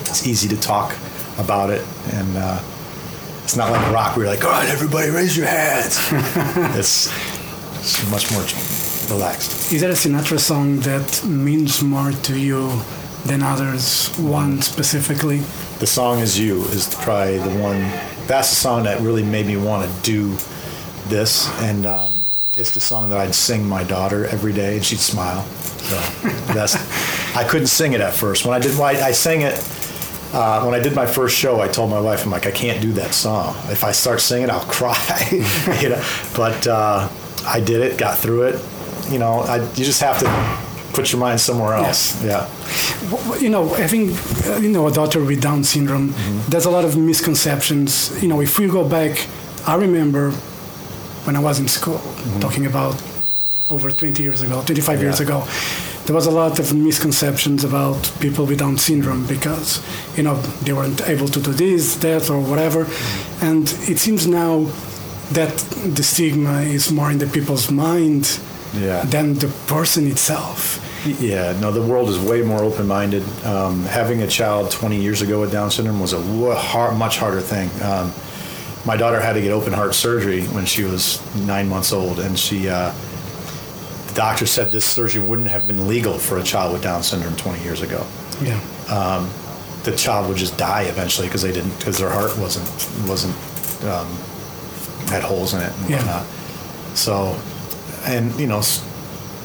It's 0.00 0.26
easy 0.26 0.48
to 0.48 0.56
talk 0.60 0.94
about 1.38 1.70
it, 1.70 1.86
and 2.12 2.36
uh, 2.36 2.60
it's 3.48 3.56
not 3.56 3.70
like 3.70 3.80
rock 3.90 4.14
where 4.14 4.26
you're 4.26 4.34
like, 4.34 4.44
"All 4.44 4.50
right, 4.50 4.68
everybody, 4.68 5.08
raise 5.08 5.34
your 5.34 5.46
hands." 5.46 5.96
it's, 6.76 7.06
it's 7.80 8.10
much 8.10 8.30
more 8.30 8.42
relaxed. 9.08 9.72
Is 9.72 9.80
there 9.80 9.88
a 9.88 9.94
Sinatra 9.94 10.38
song 10.38 10.80
that 10.80 11.24
means 11.24 11.82
more 11.82 12.12
to 12.12 12.38
you 12.38 12.70
than 13.24 13.42
others? 13.42 14.14
One 14.18 14.60
specifically? 14.60 15.38
The 15.78 15.86
song 15.86 16.18
"Is 16.18 16.38
You" 16.38 16.60
is 16.64 16.94
probably 16.94 17.38
the 17.38 17.58
one. 17.58 17.80
That's 18.26 18.50
the 18.50 18.56
song 18.56 18.82
that 18.82 19.00
really 19.00 19.22
made 19.22 19.46
me 19.46 19.56
want 19.56 19.90
to 19.90 20.02
do 20.02 20.36
this, 21.08 21.48
and 21.62 21.86
um, 21.86 22.12
it's 22.58 22.72
the 22.72 22.80
song 22.80 23.08
that 23.08 23.18
I'd 23.18 23.34
sing 23.34 23.66
my 23.66 23.82
daughter 23.82 24.26
every 24.26 24.52
day, 24.52 24.76
and 24.76 24.84
she'd 24.84 25.00
smile. 25.00 25.42
So 25.44 25.96
that's. 26.52 26.76
I 27.34 27.44
couldn't 27.48 27.68
sing 27.68 27.94
it 27.94 28.02
at 28.02 28.12
first. 28.12 28.44
When 28.44 28.52
I 28.54 28.58
did, 28.58 28.78
I, 28.78 29.06
I 29.06 29.12
sang 29.12 29.40
it. 29.40 29.54
Uh, 30.32 30.62
when 30.64 30.74
I 30.74 30.80
did 30.82 30.94
my 30.94 31.06
first 31.06 31.36
show, 31.36 31.60
I 31.60 31.68
told 31.68 31.90
my 31.90 32.00
wife, 32.00 32.24
"I'm 32.24 32.30
like, 32.30 32.46
I 32.46 32.50
can't 32.50 32.80
do 32.82 32.92
that 32.92 33.14
song. 33.14 33.54
If 33.70 33.82
I 33.82 33.92
start 33.92 34.20
singing, 34.20 34.50
I'll 34.50 34.60
cry." 34.78 34.98
you 35.82 35.88
know. 35.90 36.02
But 36.36 36.66
uh, 36.66 37.08
I 37.46 37.60
did 37.60 37.80
it, 37.80 37.96
got 37.98 38.18
through 38.18 38.42
it. 38.48 38.60
You 39.10 39.18
know, 39.18 39.40
I, 39.40 39.56
you 39.76 39.84
just 39.84 40.00
have 40.02 40.18
to 40.20 40.28
put 40.92 41.12
your 41.12 41.20
mind 41.20 41.40
somewhere 41.40 41.74
else. 41.74 42.22
Yeah. 42.22 42.46
You 43.40 43.48
know, 43.48 43.68
having 43.74 44.10
uh, 44.46 44.58
you 44.60 44.68
know 44.70 44.86
a 44.86 44.92
daughter 44.92 45.24
with 45.24 45.40
Down 45.40 45.64
syndrome, 45.64 46.10
Mm-hmm. 46.10 46.50
there's 46.50 46.66
a 46.66 46.70
lot 46.70 46.84
of 46.84 46.94
misconceptions. 46.96 48.12
You 48.22 48.28
know, 48.28 48.40
if 48.42 48.58
we 48.58 48.66
go 48.68 48.86
back, 48.88 49.26
I 49.66 49.76
remember 49.76 50.32
when 51.24 51.36
I 51.36 51.40
was 51.40 51.58
in 51.60 51.68
school, 51.68 52.00
talking 52.40 52.66
about 52.66 52.94
over 53.70 53.90
20 53.90 54.22
years 54.22 54.42
ago, 54.42 54.62
25 54.64 55.00
years 55.00 55.20
Mm-hmm. 55.20 55.24
Ago, 55.24 55.46
there 56.08 56.14
was 56.16 56.26
a 56.26 56.30
lot 56.30 56.58
of 56.58 56.72
misconceptions 56.74 57.64
about 57.64 58.10
people 58.18 58.46
with 58.46 58.58
Down 58.60 58.78
syndrome 58.78 59.26
because 59.26 59.82
you 60.16 60.22
know 60.22 60.36
they 60.64 60.72
weren't 60.72 61.06
able 61.06 61.28
to 61.28 61.38
do 61.38 61.52
this, 61.52 61.96
that, 61.96 62.30
or 62.30 62.40
whatever, 62.40 62.86
and 63.42 63.64
it 63.86 63.98
seems 63.98 64.26
now 64.26 64.64
that 65.32 65.54
the 65.94 66.02
stigma 66.02 66.62
is 66.62 66.90
more 66.90 67.10
in 67.10 67.18
the 67.18 67.26
people's 67.26 67.70
mind 67.70 68.40
Yeah. 68.72 69.04
than 69.04 69.34
the 69.34 69.48
person 69.66 70.06
itself. 70.06 70.80
Yeah, 71.20 71.52
no, 71.60 71.70
the 71.72 71.82
world 71.82 72.08
is 72.08 72.18
way 72.18 72.40
more 72.42 72.62
open-minded. 72.64 73.22
Um, 73.44 73.84
having 73.84 74.22
a 74.22 74.26
child 74.26 74.70
20 74.70 74.96
years 75.00 75.20
ago 75.22 75.40
with 75.42 75.52
Down 75.52 75.70
syndrome 75.70 76.00
was 76.00 76.12
a 76.14 76.20
hard, 76.54 76.96
much 76.96 77.18
harder 77.18 77.40
thing. 77.42 77.68
Um, 77.82 78.12
my 78.86 78.96
daughter 78.96 79.20
had 79.20 79.34
to 79.34 79.40
get 79.42 79.52
open 79.52 79.72
heart 79.74 79.94
surgery 79.94 80.42
when 80.56 80.64
she 80.66 80.84
was 80.84 81.20
nine 81.46 81.68
months 81.68 81.92
old, 81.92 82.18
and 82.18 82.38
she, 82.38 82.68
uh, 82.68 82.92
doctor 84.18 84.46
said 84.46 84.72
this 84.72 84.84
surgery 84.84 85.22
wouldn't 85.22 85.46
have 85.46 85.68
been 85.68 85.86
legal 85.86 86.18
for 86.18 86.38
a 86.38 86.42
child 86.42 86.72
with 86.72 86.82
Down 86.82 87.04
syndrome 87.04 87.36
20 87.36 87.62
years 87.62 87.82
ago. 87.82 88.04
Yeah. 88.42 88.58
The 89.84 89.94
child 89.96 90.28
would 90.28 90.36
just 90.36 90.58
die 90.58 90.82
eventually 90.82 91.28
because 91.28 91.42
they 91.42 91.52
didn't, 91.52 91.78
because 91.78 91.98
their 91.98 92.10
heart 92.10 92.36
wasn't 92.36 92.66
wasn't 93.08 93.32
um, 93.84 94.08
had 95.08 95.22
holes 95.22 95.54
in 95.54 95.62
it 95.62 95.72
and 95.78 95.88
Yeah. 95.88 95.96
whatnot. 95.98 96.26
So, 96.96 97.40
and 98.06 98.34
you 98.40 98.48
know, 98.48 98.60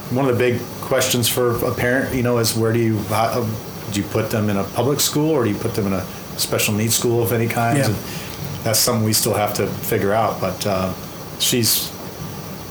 one 0.09 0.25
of 0.27 0.31
the 0.35 0.39
big 0.39 0.59
questions 0.81 1.29
for 1.29 1.63
a 1.63 1.71
parent, 1.71 2.15
you 2.15 2.23
know, 2.23 2.39
is 2.39 2.57
where 2.57 2.73
do 2.73 2.79
you 2.79 2.97
how, 3.09 3.45
do 3.91 4.01
you 4.01 4.07
put 4.07 4.31
them 4.31 4.49
in 4.49 4.57
a 4.57 4.63
public 4.63 4.99
school 4.99 5.29
or 5.29 5.43
do 5.43 5.51
you 5.51 5.57
put 5.57 5.75
them 5.75 5.85
in 5.85 5.93
a 5.93 6.03
special 6.37 6.73
needs 6.73 6.95
school 6.95 7.21
of 7.21 7.31
any 7.31 7.47
kind. 7.47 7.77
Yeah. 7.77 7.93
That's 8.63 8.79
something 8.79 9.05
we 9.05 9.13
still 9.13 9.35
have 9.35 9.53
to 9.55 9.67
figure 9.67 10.13
out. 10.13 10.41
But 10.41 10.65
uh, 10.65 10.93
she's 11.37 11.92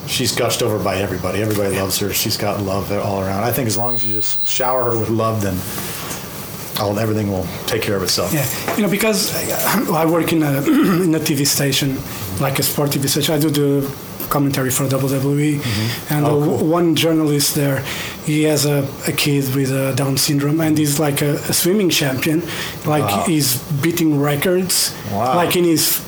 she's 0.07 0.35
gushed 0.35 0.63
over 0.63 0.83
by 0.83 0.97
everybody. 0.97 1.41
Everybody 1.43 1.77
loves 1.77 1.99
her. 2.01 2.13
She's 2.13 2.37
got 2.37 2.61
love 2.61 2.91
all 2.93 3.21
around. 3.21 3.45
I 3.45 3.53
think 3.53 3.67
as 3.67 3.77
long 3.77 3.95
as 3.95 4.07
you 4.07 4.15
just 4.15 4.47
shower 4.47 4.85
her 4.91 4.99
with 4.99 5.09
love, 5.11 5.41
then 5.43 5.55
all 6.81 6.99
everything 6.99 7.31
will 7.31 7.47
take 7.67 7.83
care 7.83 7.97
of 7.97 8.03
itself. 8.03 8.33
Yeah, 8.33 8.77
you 8.77 8.83
know, 8.83 8.89
because 8.91 9.31
I 9.91 10.05
work 10.07 10.33
in 10.33 10.43
a 10.43 10.53
in 11.05 11.15
a 11.15 11.21
TV 11.21 11.47
station, 11.47 11.97
like 12.41 12.59
a 12.59 12.63
sport 12.63 12.91
TV 12.91 13.09
station. 13.09 13.35
I 13.35 13.39
do 13.39 13.51
the 13.51 13.95
commentary 14.31 14.71
for 14.71 14.85
WWE, 14.87 15.61
and 16.11 16.25
Oh, 16.25 16.41
uh, 16.41 16.45
cool. 16.59 16.67
one 16.67 16.95
journalist 16.95 17.55
there, 17.55 17.85
he 18.25 18.45
has 18.45 18.65
a, 18.65 18.89
a 19.07 19.13
kid 19.13 19.55
with 19.55 19.71
uh, 19.71 19.93
Down 19.95 20.17
syndrome, 20.17 20.61
and 20.63 20.79
he's 20.79 20.99
like 20.99 21.21
a, 21.21 21.35
a 21.35 21.53
swimming 21.53 21.91
champion. 21.91 22.41
Like 22.87 23.05
Wow. 23.05 23.25
he's 23.27 23.59
beating 23.83 24.19
records, 24.19 24.95
Wow. 25.13 25.37
like 25.37 25.55
in 25.55 25.65
his, 25.65 26.01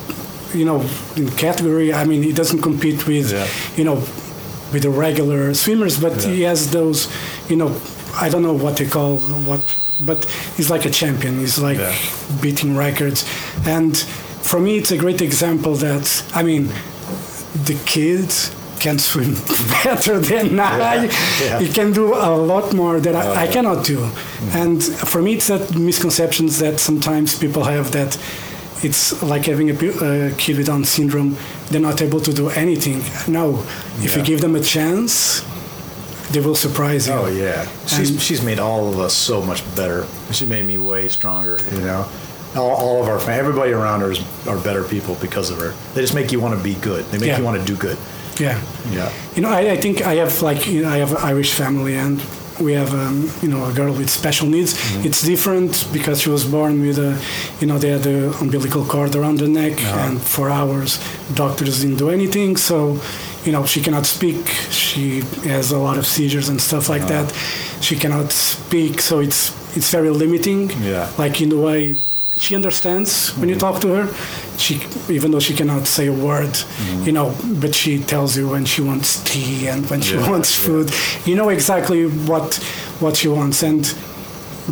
you 0.55 0.65
know, 0.65 0.79
in 1.15 1.29
category. 1.31 1.93
I 1.93 2.03
mean, 2.05 2.23
he 2.23 2.31
doesn't 2.33 2.61
compete 2.61 3.05
with, 3.07 3.31
Yeah. 3.31 3.47
you 3.77 3.83
know, 3.83 3.95
with 4.73 4.81
the 4.81 4.89
regular 4.89 5.53
swimmers, 5.53 5.97
but 5.99 6.13
Yeah. 6.23 6.29
he 6.33 6.41
has 6.43 6.59
those, 6.71 7.07
you 7.49 7.55
know, 7.55 7.71
I 8.25 8.29
don't 8.29 8.41
know 8.41 8.57
what 8.65 8.75
they 8.77 8.85
call 8.85 9.17
what, 9.49 9.61
but 10.05 10.25
he's 10.57 10.69
like 10.69 10.85
a 10.85 10.89
champion. 11.01 11.39
He's 11.39 11.57
like 11.59 11.77
Yeah. 11.79 11.93
beating 12.41 12.77
records, 12.77 13.25
and 13.65 13.95
for 14.41 14.59
me, 14.59 14.71
it's 14.77 14.91
a 14.91 14.97
great 14.97 15.21
example 15.21 15.73
that 15.87 16.23
I 16.33 16.43
mean, 16.43 16.63
the 17.65 17.75
kids 17.85 18.51
can 18.79 18.99
swim 18.99 19.33
better 19.83 20.19
than 20.19 20.59
I. 20.59 21.09
yeah. 21.43 21.59
He 21.59 21.67
can 21.77 21.91
do 21.93 22.13
a 22.13 22.31
lot 22.51 22.73
more 22.73 22.99
that 22.99 23.15
I, 23.15 23.43
I 23.43 23.47
cannot 23.47 23.79
do, 23.85 23.97
mm-hmm. 23.97 24.57
and 24.61 24.83
for 24.83 25.21
me, 25.21 25.31
it's 25.37 25.47
that 25.47 25.63
misconceptions 25.75 26.59
that 26.59 26.79
sometimes 26.79 27.35
people 27.43 27.63
have 27.63 27.91
that. 27.91 28.17
It's 28.83 29.21
like 29.23 29.45
having 29.45 29.69
a, 29.69 29.73
a 29.73 30.31
kid 30.37 30.57
with 30.57 30.67
Down 30.67 30.83
syndrome; 30.83 31.37
they're 31.69 31.81
not 31.81 32.01
able 32.01 32.19
to 32.21 32.33
do 32.33 32.49
anything. 32.49 32.99
No, 33.31 33.63
if 33.99 34.15
you 34.15 34.23
give 34.23 34.41
them 34.41 34.55
a 34.55 34.59
chance, 34.61 35.41
they 36.31 36.41
will 36.41 36.55
surprise 36.55 37.07
you. 37.07 37.13
Oh 37.13 37.27
yeah, 37.27 37.67
she's 37.87 38.11
And- 38.11 38.21
she's 38.21 38.41
made 38.43 38.59
all 38.59 38.89
of 38.89 38.99
us 38.99 39.13
so 39.13 39.41
much 39.41 39.63
better. 39.75 40.05
She 40.31 40.45
made 40.45 40.65
me 40.65 40.77
way 40.77 41.07
stronger. 41.07 41.57
You 41.71 41.81
know, 41.81 42.07
all, 42.55 42.71
all 42.71 43.01
of 43.03 43.07
our 43.09 43.19
fam- 43.19 43.39
everybody 43.39 43.71
around 43.71 44.01
her 44.01 44.11
is, 44.11 44.19
are 44.47 44.57
better 44.57 44.83
people 44.83 45.15
because 45.21 45.49
of 45.51 45.57
her. 45.59 45.73
They 45.93 46.01
just 46.01 46.13
make 46.13 46.31
you 46.31 46.39
want 46.41 46.57
to 46.57 46.63
be 46.63 46.75
good. 46.75 47.05
They 47.05 47.17
make 47.17 47.27
Yeah. 47.29 47.37
you 47.39 47.43
want 47.45 47.59
to 47.59 47.65
do 47.65 47.77
good. 47.77 47.97
Yeah. 48.39 48.59
Yeah. 48.91 49.09
You 49.35 49.41
know, 49.41 49.49
I, 49.49 49.71
I 49.71 49.77
think 49.77 50.01
I 50.01 50.15
have 50.15 50.41
like 50.41 50.67
you 50.67 50.81
know, 50.81 50.89
I 50.89 50.97
have 50.97 51.11
an 51.11 51.17
Irish 51.23 51.53
family 51.53 51.95
and 51.95 52.19
we 52.59 52.73
have 52.73 52.93
um, 52.93 53.29
you 53.41 53.49
know 53.49 53.65
a 53.65 53.73
girl 53.73 53.93
with 53.93 54.09
special 54.09 54.47
needs. 54.47 54.73
Mm-hmm. 54.73 55.07
It's 55.07 55.21
different 55.21 55.87
because 55.91 56.21
she 56.21 56.29
was 56.29 56.45
born 56.45 56.81
with 56.81 56.97
a 56.97 57.19
you 57.59 57.67
know 57.67 57.77
they 57.77 57.89
had 57.89 58.03
the 58.03 58.35
umbilical 58.41 58.85
cord 58.85 59.15
around 59.15 59.39
the 59.39 59.47
neck 59.47 59.81
and 59.83 60.21
for 60.21 60.49
hours 60.49 60.99
doctors 61.33 61.81
didn't 61.81 61.97
do 61.97 62.09
anything. 62.09 62.57
So 62.57 62.99
you 63.43 63.51
know 63.51 63.65
she 63.65 63.81
cannot 63.81 64.05
speak. 64.05 64.47
She 64.69 65.21
has 65.43 65.71
a 65.71 65.77
lot 65.77 65.97
of 65.97 66.05
seizures 66.05 66.49
and 66.49 66.59
stuff 66.61 66.89
like 66.89 67.07
that. 67.07 67.31
She 67.81 67.95
cannot 67.95 68.31
speak, 68.31 69.01
so 69.01 69.19
it's 69.19 69.51
it's 69.77 69.91
very 69.91 70.09
limiting. 70.09 70.69
Yeah. 70.81 71.11
Like 71.17 71.41
in 71.41 71.49
the 71.49 71.59
way 71.59 71.95
she 72.37 72.55
understands 72.55 73.29
when 73.37 73.49
you 73.49 73.55
talk 73.55 73.81
to 73.81 73.87
her. 73.95 74.13
She, 74.57 74.75
even 75.09 75.31
though 75.31 75.39
she 75.39 75.53
cannot 75.53 75.87
say 75.87 76.07
a 76.07 76.13
word, 76.13 76.49
Mm-hmm. 76.53 77.03
you 77.03 77.11
know, 77.11 77.33
but 77.61 77.73
she 77.75 77.99
tells 77.99 78.37
you 78.37 78.49
when 78.49 78.65
she 78.65 78.81
wants 78.81 79.23
tea 79.23 79.67
and 79.67 79.89
when 79.89 80.01
she 80.01 80.15
Yeah, 80.15 80.29
wants 80.29 80.59
yeah. 80.59 80.65
food. 80.65 80.91
You 81.25 81.35
know 81.35 81.49
exactly 81.49 82.05
what 82.05 82.55
what 82.99 83.15
she 83.17 83.27
wants, 83.27 83.63
and 83.63 83.83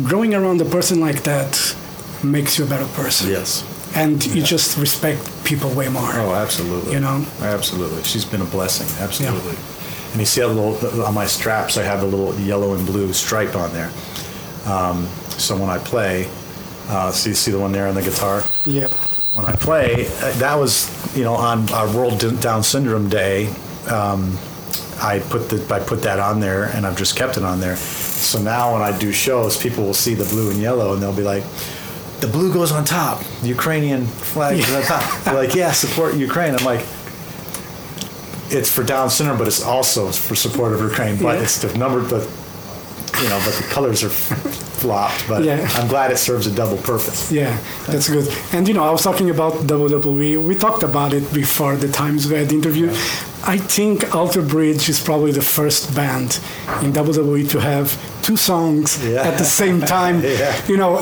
growing 0.08 0.34
around 0.34 0.60
a 0.60 0.64
person 0.64 1.00
like 1.00 1.22
that 1.24 1.76
makes 2.22 2.58
you 2.58 2.64
a 2.64 2.68
better 2.68 2.86
person. 2.94 3.30
Yes. 3.30 3.62
And 3.96 4.24
you 4.34 4.42
just 4.42 4.76
respect 4.78 5.20
people 5.44 5.70
way 5.70 5.88
more. 5.88 6.10
Oh, 6.14 6.34
absolutely. 6.34 6.94
You 6.94 7.00
know? 7.00 7.24
Absolutely. 7.40 8.02
She's 8.02 8.24
been 8.24 8.40
a 8.40 8.44
blessing. 8.56 8.88
Absolutely. 9.00 9.54
And 10.10 10.20
you 10.20 10.26
see 10.26 10.40
a 10.40 10.48
little 10.48 11.04
on 11.04 11.14
my 11.14 11.26
straps. 11.26 11.76
I 11.76 11.82
have 11.84 12.02
a 12.02 12.06
little 12.06 12.34
yellow 12.40 12.74
and 12.74 12.84
blue 12.86 13.12
stripe 13.12 13.54
on 13.54 13.72
there. 13.72 13.90
Um, 14.66 15.06
so 15.38 15.56
when 15.56 15.70
I 15.70 15.78
play, 15.78 16.28
uh, 16.88 17.12
you 17.24 17.34
see 17.34 17.50
the 17.50 17.58
one 17.58 17.72
there 17.72 17.86
on 17.88 17.94
the 17.94 18.02
guitar. 18.02 18.42
Yep. 18.66 18.90
when 19.34 19.46
I 19.46 19.52
play, 19.52 20.06
uh, 20.06 20.32
that 20.38 20.54
was 20.54 20.88
you 21.16 21.24
know 21.24 21.34
on 21.34 21.70
our 21.72 21.88
World 21.94 22.18
Down 22.40 22.62
Syndrome 22.62 23.08
Day. 23.08 23.48
Um, 23.88 24.38
I 25.00 25.18
put 25.18 25.48
the 25.50 25.66
I 25.74 25.80
put 25.80 26.02
that 26.02 26.18
on 26.18 26.40
there, 26.40 26.64
and 26.64 26.86
I've 26.86 26.96
just 26.96 27.16
kept 27.16 27.36
it 27.36 27.42
on 27.42 27.60
there. 27.60 27.76
So 27.76 28.40
now 28.40 28.72
when 28.72 28.82
I 28.82 28.96
do 28.96 29.12
shows, 29.12 29.56
people 29.60 29.84
will 29.84 29.94
see 29.94 30.14
the 30.14 30.24
blue 30.24 30.50
and 30.50 30.60
yellow, 30.60 30.92
and 30.94 31.02
they'll 31.02 31.14
be 31.16 31.22
like, 31.22 31.42
"The 32.20 32.28
blue 32.28 32.52
goes 32.52 32.70
on 32.72 32.84
top. 32.84 33.22
The 33.42 33.48
Ukrainian 33.48 34.06
flag 34.06 34.58
is 34.58 34.72
on 34.74 34.82
top." 34.94 35.24
They're 35.24 35.34
like, 35.34 35.54
"Yeah, 35.54 35.72
support 35.72 36.14
Ukraine." 36.14 36.54
I'm 36.54 36.64
like, 36.64 36.80
"It's 38.50 38.70
for 38.70 38.84
Down 38.84 39.10
syndrome, 39.10 39.36
but 39.38 39.48
it's 39.48 39.62
also 39.62 40.10
for 40.12 40.34
support 40.34 40.72
of 40.72 40.80
Ukraine. 40.80 41.16
But 41.16 41.36
Yeah. 41.36 41.42
it's 41.42 41.58
the 41.58 41.76
number, 41.76 42.00
but 42.00 42.22
you 43.20 43.28
know, 43.28 43.40
but 43.44 43.54
the 43.54 43.66
colors 43.70 44.02
are 44.04 44.10
flopped. 44.84 45.20
But 45.28 45.40
Yeah. 45.44 45.78
I'm 45.78 45.88
glad 45.94 46.06
it 46.14 46.18
serves 46.28 46.46
a 46.46 46.54
double 46.60 46.78
purpose." 46.92 47.18
Yeah, 47.40 47.52
that's 47.90 48.08
good. 48.16 48.26
And 48.54 48.62
you 48.68 48.74
know, 48.76 48.84
I 48.90 48.92
was 48.96 49.02
talking 49.08 49.28
about 49.36 49.52
WWE. 49.74 50.36
We 50.50 50.54
talked 50.66 50.82
about 50.92 51.12
it 51.18 51.24
before 51.42 51.74
the 51.84 51.88
times 52.02 52.18
we 52.28 52.34
had 52.40 52.48
the 52.48 52.56
interview. 52.60 52.88
I 53.56 53.58
think 53.76 53.96
Alter 54.14 54.42
Bridge 54.54 54.84
is 54.94 54.98
probably 55.08 55.32
the 55.32 55.46
first 55.58 55.82
band 55.94 56.30
in 56.84 56.92
WWE 56.92 57.44
to 57.54 57.58
have 57.60 57.86
two 58.26 58.36
songs 58.36 58.86
Yeah. 59.04 59.28
at 59.28 59.34
the 59.42 59.48
same 59.60 59.78
time. 59.98 60.16
Yeah. 60.40 60.52
You 60.70 60.76
know, 60.82 60.92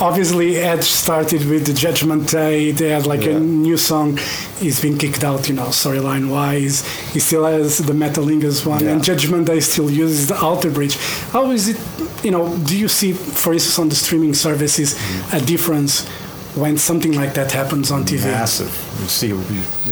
obviously 0.00 0.56
Edge 0.56 0.84
started 0.90 1.44
with 1.46 1.66
the 1.66 1.72
Judgment 1.72 2.28
Day. 2.30 2.72
They 2.72 2.90
had 2.90 3.06
like 3.06 3.24
Yeah. 3.24 3.36
a 3.36 3.40
new 3.40 3.76
song. 3.76 4.18
He's 4.58 4.80
been 4.80 4.96
kicked 4.98 5.24
out, 5.24 5.48
you 5.48 5.54
know, 5.54 5.66
storyline 5.66 6.28
wise. 6.30 6.84
He 7.12 7.20
still 7.20 7.44
has 7.44 7.78
the 7.78 7.92
Metalingus 7.92 8.64
one, 8.66 8.86
and 8.86 9.02
Judgment 9.02 9.46
Day 9.46 9.60
still 9.60 9.90
uses 9.90 10.26
the 10.28 10.38
Alter 10.40 10.70
Bridge. 10.70 10.96
How 11.32 11.50
is 11.50 11.68
it, 11.68 11.76
you 12.22 12.30
know, 12.30 12.56
do 12.58 12.76
you 12.76 12.88
see, 12.88 13.12
for 13.12 13.52
instance, 13.52 13.78
on 13.78 13.88
the 13.88 13.94
streaming 13.96 14.34
services, 14.34 14.96
a 15.32 15.40
difference 15.40 16.06
when 16.54 16.76
something 16.78 17.12
like 17.12 17.34
that 17.34 17.52
happens 17.52 17.90
on 17.90 18.04
TV? 18.04 18.24
Massive. 18.24 18.72
You 19.00 19.08
see, 19.08 19.30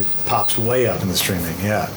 it 0.00 0.06
pops 0.26 0.58
way 0.58 0.86
up 0.86 1.02
in 1.02 1.08
the 1.08 1.16
streaming. 1.16 1.54
Yeah, 1.62 1.88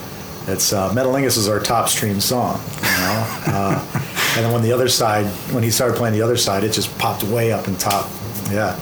it's 0.48 0.74
uh, 0.74 0.92
Metalingus 0.94 1.38
is 1.38 1.48
our 1.48 1.60
top 1.60 1.90
stream 1.90 2.20
song. 2.20 2.60
You 2.78 2.82
know, 3.02 3.26
uh, 3.48 3.80
and 4.36 4.46
then 4.46 4.52
when 4.54 4.62
the 4.64 4.72
other 4.72 4.88
side, 4.90 5.26
when 5.54 5.64
he 5.64 5.72
started 5.72 5.98
playing 5.98 6.14
the 6.14 6.22
other 6.22 6.38
side, 6.38 6.64
it 6.64 6.72
just 6.72 6.90
popped 6.98 7.24
way 7.24 7.52
up 7.52 7.68
in 7.68 7.76
top. 7.76 8.10
Yeah, 8.52 8.80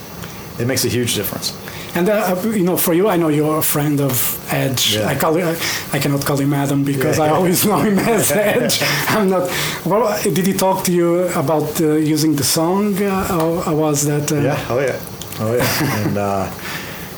it 0.60 0.68
makes 0.68 0.86
a 0.86 0.90
huge 0.90 1.16
difference. 1.16 1.54
And 1.96 2.10
uh, 2.10 2.36
you 2.46 2.64
know, 2.64 2.78
for 2.78 2.94
you, 2.94 3.08
I 3.10 3.18
know 3.18 3.30
you're 3.30 3.58
a 3.58 3.62
friend 3.64 4.00
of 4.02 4.14
Edge. 4.54 4.96
Yeah. 4.96 5.08
I 5.08 5.16
call 5.16 5.36
it, 5.38 5.46
I 5.94 6.00
cannot 6.00 6.24
call 6.26 6.38
him 6.38 6.54
Adam 6.54 6.84
because 6.84 7.18
I 7.18 7.26
Yeah. 7.28 7.34
always 7.36 7.66
know 7.66 7.80
him 7.80 7.98
as 8.00 8.30
Edge. 8.56 8.82
I'm 9.10 9.30
not. 9.30 9.50
Well, 9.86 10.06
did 10.24 10.46
he 10.46 10.54
talk 10.54 10.84
to 10.86 10.92
you 10.92 11.24
about 11.36 11.82
uh, 11.82 11.94
using 11.96 12.36
the 12.36 12.44
song, 12.44 12.96
uh, 13.02 13.66
or, 13.66 13.74
was 13.76 14.04
that? 14.06 14.32
Uh, 14.32 14.42
Yeah. 14.42 14.66
Oh 14.70 14.80
yeah. 14.80 15.00
Oh 15.40 15.54
yeah. 15.56 16.04
and 16.06 16.18
uh, 16.18 16.52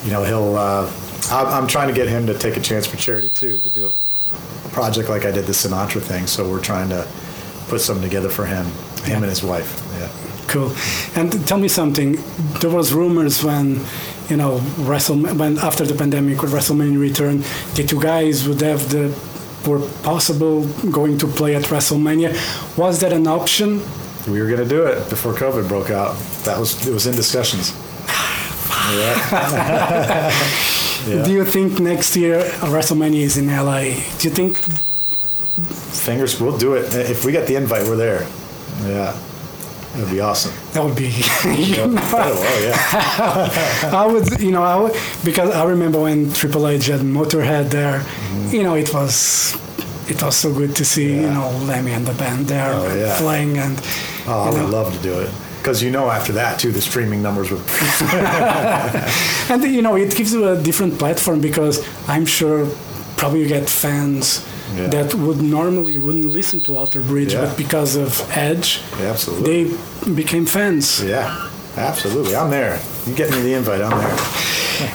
you 0.05 0.11
know 0.11 0.23
he'll. 0.23 0.55
Uh, 0.55 0.89
I'm, 1.31 1.47
I'm 1.47 1.67
trying 1.67 1.87
to 1.89 1.93
get 1.93 2.07
him 2.07 2.25
to 2.27 2.33
take 2.33 2.55
a 2.57 2.61
chance 2.61 2.87
for 2.87 2.97
charity 2.97 3.29
too 3.29 3.57
to 3.57 3.69
do 3.69 3.87
a 3.87 4.69
project 4.69 5.09
like 5.09 5.25
I 5.25 5.31
did 5.31 5.45
the 5.45 5.53
Sinatra 5.53 6.01
thing. 6.01 6.25
So 6.27 6.49
we're 6.49 6.61
trying 6.71 6.89
to 6.89 7.05
put 7.69 7.81
something 7.81 8.03
together 8.03 8.29
for 8.29 8.45
him, 8.45 8.65
him 9.03 9.23
and 9.23 9.29
his 9.29 9.43
wife. 9.43 9.81
Yeah. 9.99 10.09
Cool. 10.47 10.71
And 11.15 11.31
tell 11.47 11.59
me 11.59 11.67
something. 11.67 12.17
There 12.59 12.71
was 12.71 12.91
rumors 12.91 13.43
when, 13.43 13.85
you 14.29 14.37
know, 14.37 14.57
Wrestle 14.79 15.17
when 15.17 15.59
after 15.59 15.85
the 15.85 15.93
pandemic, 15.93 16.41
when 16.41 16.51
WrestleMania 16.51 16.99
returned, 16.99 17.43
the 17.75 17.83
two 17.83 18.01
guys 18.01 18.47
would 18.47 18.61
have 18.61 18.89
the 18.89 19.13
were 19.67 19.79
possible 20.03 20.65
going 20.89 21.17
to 21.17 21.27
play 21.27 21.55
at 21.55 21.63
WrestleMania. 21.63 22.33
Was 22.77 23.01
that 23.01 23.13
an 23.13 23.27
option? 23.27 23.81
We 24.27 24.39
were 24.41 24.47
going 24.47 24.63
to 24.63 24.67
do 24.67 24.85
it 24.85 25.09
before 25.09 25.33
COVID 25.33 25.67
broke 25.67 25.89
out. 25.89 26.15
That 26.45 26.57
was 26.59 26.87
it 26.87 26.93
was 26.93 27.05
in 27.07 27.15
discussions. 27.15 27.73
Yeah. 28.89 30.31
Yeah. 31.07 31.23
Do 31.25 31.31
you 31.31 31.45
think 31.45 31.79
next 31.79 32.15
year 32.15 32.41
WrestleMania 32.73 33.21
is 33.21 33.37
in 33.37 33.47
LA? 33.47 33.81
Do 34.17 34.27
you 34.27 34.33
think? 34.33 34.57
Fingers, 35.59 36.39
we'll 36.39 36.57
do 36.57 36.73
it 36.75 36.93
if 36.95 37.25
we 37.25 37.31
get 37.31 37.47
the 37.47 37.55
invite. 37.55 37.85
We're 37.87 37.95
there. 37.95 38.27
Yeah, 38.85 39.17
it 39.95 39.99
would 40.01 40.11
be 40.11 40.19
awesome. 40.21 40.53
That 40.73 40.83
would 40.83 40.95
be. 40.95 41.09
Yeah. 41.49 41.85
oh 41.87 42.59
yeah, 42.63 43.89
I 43.93 44.05
would, 44.05 44.39
you 44.39 44.51
know, 44.51 44.63
I 44.63 44.75
would, 44.75 44.93
because 45.23 45.51
I 45.51 45.65
remember 45.65 45.99
when 46.01 46.31
Triple 46.33 46.67
H 46.67 46.87
had 46.87 47.01
Motorhead 47.01 47.69
there. 47.69 47.99
Mm-hmm. 47.99 48.55
You 48.55 48.63
know, 48.63 48.75
it 48.75 48.93
was, 48.93 49.55
it 50.09 50.21
was 50.21 50.35
so 50.37 50.53
good 50.53 50.75
to 50.77 50.85
see, 50.85 51.13
you 51.15 51.29
know, 51.29 51.49
Lemmy 51.65 51.91
and 51.91 52.05
the 52.05 52.13
band 52.13 52.47
there 52.47 52.71
Oh, 52.73 52.95
yeah. 52.95 53.17
playing, 53.17 53.57
and 53.57 53.79
oh, 54.27 54.43
I 54.43 54.49
would 54.51 54.57
know, 54.57 54.67
love 54.69 54.95
to 54.95 54.99
do 55.03 55.19
it 55.19 55.29
because 55.59 55.83
you 55.83 55.91
know 55.91 56.09
after 56.09 56.31
that 56.33 56.57
too, 56.59 56.71
the 56.71 56.81
streaming 56.81 57.21
numbers 57.21 57.51
would. 57.51 57.61
and 59.51 59.63
you 59.63 59.81
know, 59.81 59.95
it 59.95 60.15
gives 60.15 60.33
you 60.33 60.47
a 60.49 60.61
different 60.61 60.97
platform 60.97 61.41
because 61.41 61.85
I'm 62.07 62.25
sure 62.25 62.67
probably 63.17 63.41
you 63.41 63.47
get 63.47 63.69
fans 63.69 64.45
Yeah. 64.75 64.87
that 64.89 65.15
would 65.15 65.41
normally 65.41 65.97
wouldn't 65.97 66.25
listen 66.25 66.59
to 66.61 66.77
Alter 66.77 67.01
Bridge, 67.01 67.33
Yeah. 67.33 67.45
but 67.45 67.57
because 67.57 67.95
of 67.95 68.09
Edge, 68.37 68.79
Yeah, 68.99 69.11
absolutely. 69.11 69.63
they 69.63 70.13
became 70.13 70.45
fans. 70.45 71.01
Yeah, 71.03 71.47
Absolutely, 71.77 72.35
I'm 72.35 72.49
there. 72.49 72.79
You 73.07 73.13
get 73.15 73.29
me 73.31 73.41
the 73.41 73.53
invite, 73.53 73.81
I'm 73.81 73.97
there. 73.97 74.17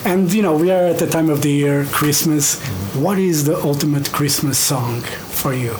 And 0.04 0.32
you 0.32 0.42
know, 0.42 0.54
we 0.56 0.70
are 0.70 0.86
at 0.92 0.98
the 0.98 1.06
time 1.06 1.28
of 1.30 1.40
the 1.42 1.50
year, 1.50 1.84
Christmas. 1.92 2.58
What 2.94 3.18
is 3.18 3.44
the 3.44 3.56
ultimate 3.62 4.10
Christmas 4.12 4.58
song 4.58 5.00
for 5.40 5.52
you? 5.54 5.74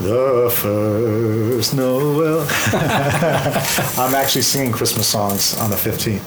The 0.00 0.48
first 0.62 1.74
Noel. 1.74 2.46
I'm 3.98 4.14
actually 4.14 4.42
singing 4.42 4.70
Christmas 4.72 5.06
songs 5.08 5.56
on 5.58 5.70
the 5.70 5.76
15th. 5.76 6.22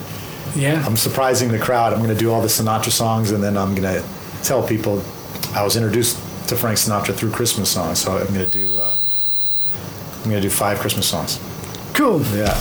Yeah. 0.56 0.84
I'm 0.86 0.96
surprising 0.98 1.48
the 1.50 1.58
crowd. 1.58 1.92
I'm 1.94 2.00
going 2.02 2.10
to 2.18 2.24
do 2.24 2.30
all 2.30 2.42
the 2.42 2.48
Sinatra 2.48 2.90
songs, 2.92 3.30
and 3.30 3.42
then 3.42 3.56
I'm 3.56 3.74
going 3.74 3.94
to 3.94 4.04
tell 4.42 4.62
people 4.66 5.02
I 5.54 5.62
was 5.62 5.76
introduced 5.76 6.16
to 6.48 6.56
Frank 6.56 6.78
Sinatra 6.78 7.14
through 7.14 7.30
Christmas 7.30 7.70
songs. 7.70 8.00
So 8.00 8.16
I'm 8.16 8.32
going 8.32 8.48
to 8.48 8.58
do 8.58 8.78
uh, 8.78 8.90
I'm 10.24 10.30
to 10.30 10.40
do 10.40 10.50
five 10.50 10.78
Christmas 10.78 11.06
songs. 11.06 11.38
Cool. 11.94 12.22
Yeah. 12.34 12.58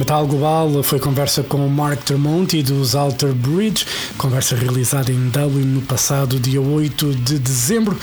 Metal 0.00 0.26
Global 0.26 0.82
foi 0.82 0.98
conversa 0.98 1.42
com 1.42 1.58
Mark 1.68 2.04
Tremonti 2.04 2.62
dos 2.62 2.94
Alter 2.94 3.34
Bridge, 3.34 3.84
conversa 4.16 4.56
realizada 4.56 5.12
em 5.12 5.28
Dublin 5.28 5.66
no 5.66 5.82
passado 5.82 6.40
dia 6.40 6.58
8 6.58 7.14
de 7.16 7.38
dezembro, 7.38 7.94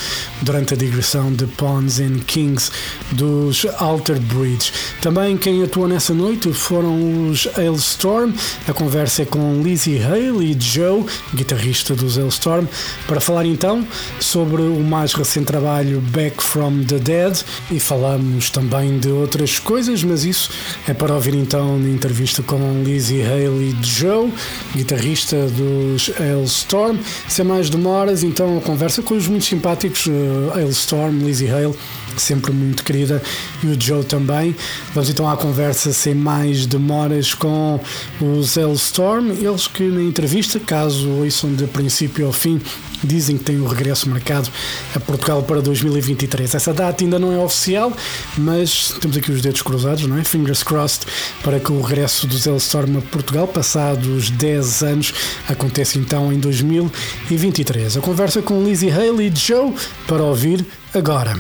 durante 0.44 0.76
a 0.76 0.78
digressão 0.78 1.34
de 1.34 1.48
Pawns 1.48 2.00
and 2.00 2.20
Kings 2.28 2.70
dos 3.14 3.66
Alter 3.80 4.20
Bridge. 4.20 4.72
Também 5.02 5.36
quem 5.38 5.64
atuou 5.64 5.88
nessa 5.88 6.14
noite 6.14 6.54
foram 6.54 7.32
os 7.32 7.48
Hailstorm, 7.58 8.32
a 8.68 8.74
conversa 8.74 9.24
é 9.24 9.26
com 9.26 9.64
Lizzie 9.64 10.00
Hale 10.00 10.52
e 10.52 10.62
Joe, 10.62 11.04
guitarrista 11.34 11.96
dos 11.96 12.16
Hailstorm, 12.20 12.68
para 13.08 13.20
falar 13.20 13.48
então 13.48 13.84
sobre 14.20 14.62
o 14.62 14.82
mais 14.82 15.14
recente 15.14 15.48
trabalho 15.48 16.00
Back 16.00 16.44
from 16.44 16.84
the 16.84 17.00
Dead 17.00 17.42
e 17.72 17.80
falamos 17.80 18.52
também 18.52 19.00
de 19.00 19.10
outras 19.10 19.58
coisas, 19.58 20.04
mas 20.04 20.24
isso 20.24 20.52
é 20.88 20.94
para 20.94 21.16
ouvir 21.16 21.34
então 21.34 21.87
na 21.88 21.94
entrevista 21.94 22.44
com 22.44 22.84
Lizzie 22.84 23.24
Hale 23.24 23.70
e 23.70 23.86
Joe, 23.86 24.32
guitarrista 24.76 25.48
dos 25.48 26.12
Hailstorm. 26.20 26.98
Sem 27.28 27.46
mais 27.46 27.70
demoras, 27.70 28.24
então 28.24 28.58
a 28.58 28.62
conversa 28.62 29.02
com 29.02 29.16
os 29.16 29.28
muito 29.28 29.46
simpáticos 29.46 30.06
uh, 30.08 30.52
Hailstorm, 30.54 31.24
Lizzie 31.24 31.50
Hale, 31.50 31.76
sempre 32.22 32.52
muito 32.52 32.84
querida, 32.84 33.22
e 33.64 33.68
o 33.68 33.80
Joe 33.80 34.04
também. 34.04 34.56
Vamos 34.94 35.10
então 35.10 35.30
à 35.30 35.38
conversa 35.38 35.92
sem 35.94 36.16
mais 36.16 36.66
demoras 36.66 37.34
com 37.34 37.80
os 38.22 38.58
Hailstorm, 38.58 39.32
eles 39.32 39.68
que 39.68 39.84
na 39.84 40.02
entrevista, 40.02 40.60
caso 40.60 41.10
ouçam 41.10 41.54
de 41.54 41.66
princípio 41.68 42.26
ao 42.26 42.34
fim, 42.34 42.62
dizem 43.04 43.38
que 43.38 43.44
têm 43.44 43.60
o 43.60 43.68
regresso 43.68 44.10
marcado 44.10 44.50
a 44.96 45.00
Portugal 45.00 45.44
para 45.44 45.62
2023. 45.62 46.56
Essa 46.56 46.74
data 46.74 47.04
ainda 47.04 47.20
não 47.20 47.34
é 47.34 47.38
oficial, 47.38 47.94
mas 48.38 48.94
temos 49.00 49.18
aqui 49.18 49.32
os 49.32 49.42
dedos 49.42 49.62
cruzados, 49.62 50.06
não 50.08 50.18
é? 50.18 50.24
Fingers 50.24 50.64
crossed 50.64 51.06
para 51.44 51.60
que 51.60 51.72
o 51.72 51.82
regresso 51.82 52.28
dos 52.28 52.48
Hailstorm 52.48 52.98
a 52.98 53.02
Portugal, 53.02 53.48
passados 53.48 54.30
10 54.32 54.84
anos, 54.84 55.14
aconteça 55.48 55.98
então 55.98 56.32
em 56.34 56.40
2023. 56.40 57.98
A 57.98 58.02
conversa 58.02 58.42
com 58.42 58.64
Lizzie 58.64 58.92
Hale 58.92 59.28
e 59.28 59.36
Joe 59.36 59.74
para 60.08 60.24
ouvir 60.24 60.66
agora. 60.98 61.36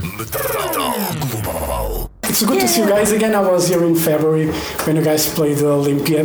It's 2.23 2.45
good 2.45 2.59
to 2.61 2.67
see 2.67 2.81
you 2.81 2.87
guys 2.87 3.11
again. 3.11 3.33
I 3.33 3.41
was 3.41 3.67
here 3.67 3.83
in 3.83 3.95
February 3.95 4.51
when 4.85 4.95
you 4.95 5.03
guys 5.03 5.27
played 5.33 5.57
the 5.57 5.69
Olympia, 5.69 6.21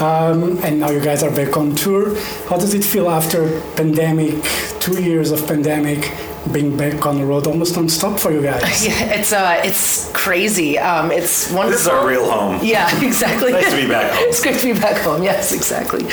um, 0.00 0.58
and 0.62 0.80
now 0.80 0.90
you 0.90 1.00
guys 1.00 1.22
are 1.22 1.30
back 1.30 1.56
on 1.56 1.74
tour. 1.74 2.14
How 2.48 2.58
does 2.58 2.74
it 2.74 2.84
feel 2.84 3.08
after 3.08 3.60
pandemic, 3.76 4.44
two 4.80 5.02
years 5.02 5.30
of 5.30 5.46
pandemic, 5.46 6.12
being 6.52 6.76
back 6.76 7.06
on 7.06 7.16
the 7.18 7.24
road 7.24 7.46
almost 7.46 7.76
non-stop 7.76 8.18
for 8.20 8.32
you 8.32 8.42
guys? 8.42 8.84
Yeah, 8.86 9.14
it's 9.14 9.32
uh, 9.32 9.62
it's 9.64 10.10
crazy. 10.12 10.78
Um, 10.78 11.10
it's 11.10 11.50
wonderful. 11.50 11.70
This 11.70 11.80
is 11.80 11.88
our 11.88 12.06
real 12.06 12.30
home. 12.30 12.60
Yeah, 12.62 12.90
exactly. 13.02 13.52
Nice 13.52 13.70
to 13.70 13.76
be 13.80 13.88
back 13.88 14.12
home. 14.12 14.24
It's 14.28 14.42
great 14.42 14.58
to 14.58 14.74
be 14.74 14.78
back 14.78 14.98
home. 14.98 15.22
Yes, 15.22 15.52
exactly. 15.52 16.04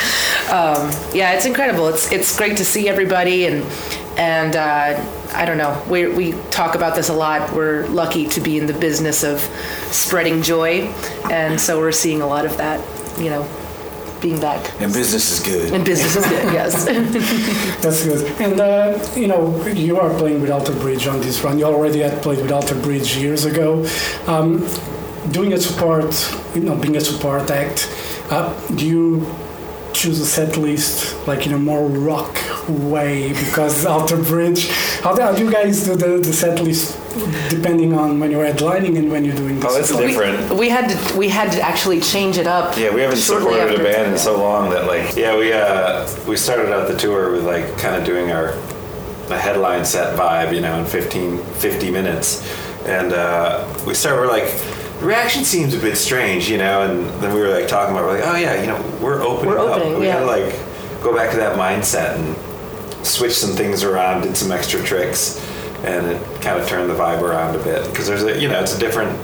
Um, 0.50 0.90
yeah, 1.14 1.34
it's 1.34 1.46
incredible. 1.46 1.88
It's 1.90 2.10
it's 2.14 2.38
great 2.38 2.56
to 2.58 2.64
see 2.64 2.88
everybody 2.88 3.48
and 3.48 3.66
and 4.18 4.56
uh, 4.56 4.94
I 5.34 5.46
don't 5.46 5.58
know. 5.58 5.82
We 5.90 6.08
we 6.08 6.32
talk 6.52 6.76
about 6.76 6.96
this 6.96 7.10
a 7.10 7.14
lot. 7.14 7.54
We're 7.54 7.88
lucky 7.88 8.28
to 8.28 8.42
be 8.42 8.58
in 8.58 8.68
the 8.68 8.74
business 8.74 9.24
of 9.24 9.40
spreading 9.92 10.42
joy, 10.42 10.94
and 11.32 11.60
so 11.60 11.80
we're 11.80 11.92
seeing 11.92 12.22
a 12.22 12.28
lot 12.28 12.46
of 12.46 12.58
that. 12.58 12.80
You 13.20 13.30
know, 13.30 13.48
being 14.24 14.40
back. 14.40 14.82
And 14.82 14.92
business 14.92 15.32
is 15.32 15.40
good. 15.42 15.74
And 15.74 15.86
business 15.86 16.16
is 16.16 16.26
good. 16.26 16.54
Yes. 16.54 16.86
That's 17.84 18.06
good. 18.06 18.42
And 18.42 18.60
uh, 18.60 19.06
you 19.16 19.28
know, 19.28 19.64
you 19.68 20.00
are 20.00 20.10
playing 20.18 20.42
with 20.42 20.50
Alter 20.50 20.74
Bridge 20.74 21.06
on 21.06 21.20
this 21.20 21.44
run. 21.44 21.60
You 21.60 21.66
already 21.66 22.00
had 22.00 22.24
played 22.24 22.42
with 22.42 22.52
Alter 22.52 22.80
Bridge 22.80 23.18
years 23.18 23.46
ago. 23.46 23.86
Um, 24.26 24.68
doing 25.32 25.54
a 25.54 25.60
support, 25.60 26.14
you 26.56 26.62
know, 26.62 26.76
being 26.76 26.96
a 26.96 27.02
support 27.02 27.52
act, 27.52 27.90
uh, 28.30 28.54
do 28.72 28.86
you 28.86 29.36
choose 30.04 30.20
a 30.20 30.26
set 30.26 30.58
list 30.58 31.16
like 31.28 31.48
in 31.48 31.54
a 31.54 31.58
more 31.58 31.88
rock 31.88 32.36
way 32.68 33.30
because 33.30 33.86
Alter 33.94 34.18
Bridge? 34.18 34.70
How 35.02 35.14
do, 35.16 35.42
you 35.42 35.50
guys 35.50 35.86
do 35.86 35.96
the, 35.96 36.18
the 36.18 36.34
set 36.34 36.60
list 36.60 37.00
depending 37.50 37.94
on 37.94 38.20
when 38.20 38.30
you're 38.30 38.44
headlining 38.44 38.98
and 38.98 39.10
when 39.10 39.24
you're 39.24 39.36
doing 39.36 39.62
this? 39.62 39.72
Oh, 39.72 39.80
it's 39.80 39.96
different. 39.96 40.60
we 40.60 40.68
had 40.68 40.90
to 40.90 41.18
we 41.18 41.30
had 41.30 41.54
to 41.54 41.62
actually 41.62 42.02
change 42.02 42.38
it 42.38 42.48
up. 42.48 42.78
Yeah, 42.78 42.94
we 42.94 43.00
haven't 43.00 43.18
supported 43.18 43.80
a 43.80 43.84
band 43.84 44.12
in 44.12 44.18
so 44.18 44.38
long 44.38 44.70
that 44.72 44.88
like 44.88 45.16
yeah 45.16 45.38
we 45.38 45.54
uh 45.54 46.06
we 46.28 46.36
started 46.36 46.74
out 46.74 46.90
the 46.90 46.98
tour 46.98 47.32
with 47.32 47.46
like 47.46 47.66
kind 47.78 47.96
of 47.96 48.04
doing 48.04 48.32
our 48.32 48.50
a 49.30 49.40
headline 49.40 49.86
set 49.86 50.20
vibe 50.20 50.54
you 50.54 50.60
know 50.60 50.78
in 50.80 50.86
15 50.86 51.38
50 51.38 51.92
minutes 51.92 52.44
and 52.86 53.14
uh, 53.14 53.66
we 53.88 53.94
started 53.94 54.20
we're 54.20 54.28
like 54.28 54.52
the 54.52 54.83
reaction 55.04 55.44
seems 55.44 55.74
a 55.74 55.80
bit 55.80 55.98
strange 55.98 56.50
you 56.50 56.58
know 56.58 56.82
and 56.82 57.06
then 57.22 57.34
we 57.34 57.42
were 57.42 57.50
like 57.50 57.68
talking 57.68 57.96
about 57.96 58.06
we're 58.06 58.20
like 58.20 58.28
oh 58.28 58.36
yeah 58.36 58.60
you 58.60 58.68
know 58.68 59.00
we're 59.02 59.22
opening 59.22 59.52
We're 59.52 59.60
up 59.60 59.78
opening, 59.78 60.00
we 60.00 60.08
yeah. 60.08 60.20
gotta 60.20 60.26
like 60.26 61.04
go 61.04 61.16
back 61.16 61.32
to 61.32 61.38
that 61.38 61.58
mindset 61.58 62.18
and 62.18 63.06
switch 63.06 63.34
some 63.34 63.56
things 63.56 63.84
around 63.84 64.24
did 64.24 64.38
some 64.38 64.52
extra 64.52 64.82
tricks 64.82 65.40
and 65.84 66.06
it 66.08 66.42
kind 66.42 66.60
of 66.60 66.68
turned 66.68 66.90
the 66.90 66.94
vibe 66.94 67.22
around 67.22 67.56
a 67.56 67.64
bit 67.64 67.86
because 67.90 68.08
there's 68.08 68.24
a 68.24 68.40
you 68.40 68.48
know 68.48 68.60
it's 68.60 68.76
a 68.76 68.80
different 68.80 69.18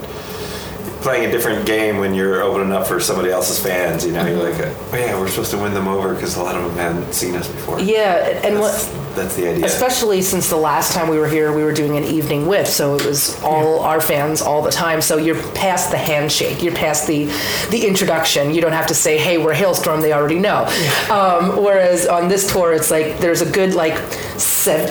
playing 1.02 1.30
a 1.30 1.32
different 1.32 1.66
game 1.66 1.98
when 1.98 2.14
you're 2.14 2.42
opening 2.42 2.72
up 2.72 2.86
for 2.86 3.00
somebody 3.00 3.32
else's 3.32 3.60
fans. 3.60 4.06
You 4.06 4.12
know, 4.12 4.26
you're 4.26 4.52
like, 4.52 4.60
oh 4.60 4.98
yeah, 4.98 5.18
we're 5.18 5.30
supposed 5.30 5.52
to 5.52 5.58
win 5.58 5.74
them 5.74 5.88
over 5.88 6.14
because 6.14 6.36
a 6.36 6.44
lot 6.44 6.56
of 6.56 6.64
them 6.64 6.76
haven't 6.76 7.14
seen 7.14 7.36
us 7.36 7.48
before. 7.48 7.80
Yeah, 7.80 8.42
and 8.44 8.58
that's, 8.58 8.88
what 8.90 9.09
that's 9.20 9.36
the 9.36 9.48
idea. 9.50 9.66
especially 9.66 10.22
since 10.22 10.50
the 10.50 10.56
last 10.58 10.94
time 10.94 11.08
we 11.10 11.18
were 11.18 11.28
here, 11.28 11.52
we 11.54 11.64
were 11.64 11.74
doing 11.74 11.98
an 11.98 12.04
evening 12.04 12.48
with, 12.48 12.68
so 12.68 12.96
it 12.96 13.06
was 13.06 13.42
all 13.44 13.80
our 13.82 14.02
fans 14.02 14.42
all 14.42 14.62
the 14.62 14.72
time. 14.72 15.02
So 15.02 15.18
you're 15.18 15.42
past 15.54 15.92
the 15.92 15.98
handshake, 15.98 16.64
you're 16.64 16.76
past 16.76 17.08
the 17.08 17.26
the 17.70 17.86
introduction. 17.88 18.54
You 18.54 18.62
don't 18.62 18.72
have 18.82 18.88
to 18.88 18.94
say, 18.96 19.18
"Hey, 19.18 19.38
we're 19.38 19.54
Halestorm." 19.54 20.02
They 20.02 20.14
already 20.14 20.40
know. 20.40 20.66
Um, 21.10 21.62
whereas 21.64 22.08
on 22.08 22.28
this 22.30 22.52
tour, 22.52 22.74
it's 22.74 22.90
like 22.92 23.20
there's 23.20 23.42
a 23.42 23.50
good 23.52 23.74
like, 23.74 23.94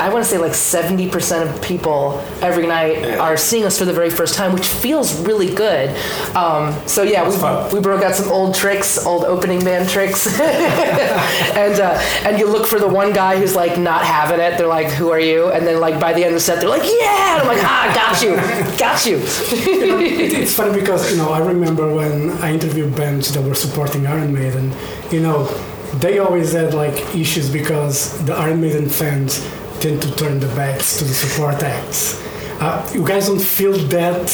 I 0.02 0.08
want 0.12 0.24
to 0.24 0.30
say 0.30 0.38
like 0.38 0.54
seventy 0.54 1.08
percent 1.08 1.48
of 1.48 1.62
people 1.62 2.22
every 2.42 2.66
night 2.66 2.98
Yeah. 2.98 3.18
are 3.18 3.36
seeing 3.36 3.64
us 3.64 3.78
for 3.78 3.84
the 3.84 3.92
very 3.92 4.10
first 4.10 4.34
time, 4.34 4.52
which 4.52 4.68
feels 4.68 5.18
really 5.26 5.54
good. 5.54 5.90
Um, 6.36 6.74
so 6.86 7.02
yeah, 7.02 7.22
we, 7.28 7.74
we 7.74 7.80
broke 7.80 8.02
out 8.02 8.14
some 8.14 8.30
old 8.30 8.54
tricks, 8.54 9.04
old 9.06 9.24
opening 9.24 9.64
band 9.64 9.88
tricks, 9.88 10.26
and 10.40 11.80
uh, 11.80 11.98
and 12.24 12.38
you 12.38 12.46
look 12.50 12.66
for 12.66 12.78
the 12.78 12.88
one 12.88 13.12
guy 13.12 13.38
who's 13.38 13.54
like 13.54 13.78
not 13.78 14.04
having 14.20 14.40
it. 14.46 14.52
They're 14.58 14.74
like, 14.78 14.90
"Who 15.00 15.08
are 15.16 15.24
you?" 15.32 15.40
And 15.54 15.62
then 15.66 15.76
like 15.86 15.96
by 16.06 16.12
the 16.16 16.22
end 16.24 16.32
of 16.34 16.38
the 16.40 16.46
set, 16.48 16.56
they're 16.60 16.74
like, 16.78 16.86
"Yeah!" 17.00 17.32
And 17.32 17.38
I'm 17.42 17.48
like, 17.54 17.64
"Ah, 17.74 17.84
got 18.00 18.14
you, 18.24 18.32
got 18.84 18.98
you." 19.08 19.16
It- 19.66 20.32
it's 20.42 20.54
funny 20.60 20.74
because 20.80 21.02
you 21.10 21.16
know 21.20 21.30
I 21.38 21.40
remember 21.54 21.84
when 22.00 22.18
I 22.46 22.48
interviewed 22.58 22.92
bands 23.02 23.26
that 23.34 23.42
were 23.48 23.54
supporting 23.66 24.02
Iron 24.06 24.32
Maiden, 24.40 24.66
you 25.14 25.20
know, 25.26 25.38
they 26.04 26.14
always 26.26 26.48
had 26.60 26.70
like 26.84 26.96
issues 27.24 27.46
because 27.60 27.96
the 28.26 28.34
Iron 28.46 28.60
Maiden 28.60 28.88
fans 29.00 29.30
tend 29.80 29.98
to 30.06 30.10
turn 30.22 30.36
the 30.40 30.50
backs 30.60 30.86
to 30.98 31.04
the 31.10 31.14
support 31.24 31.58
acts. 31.62 32.00
Uh, 32.60 32.76
you 32.96 33.02
guys 33.12 33.24
don't 33.30 33.46
feel 33.58 33.76
that 33.98 34.26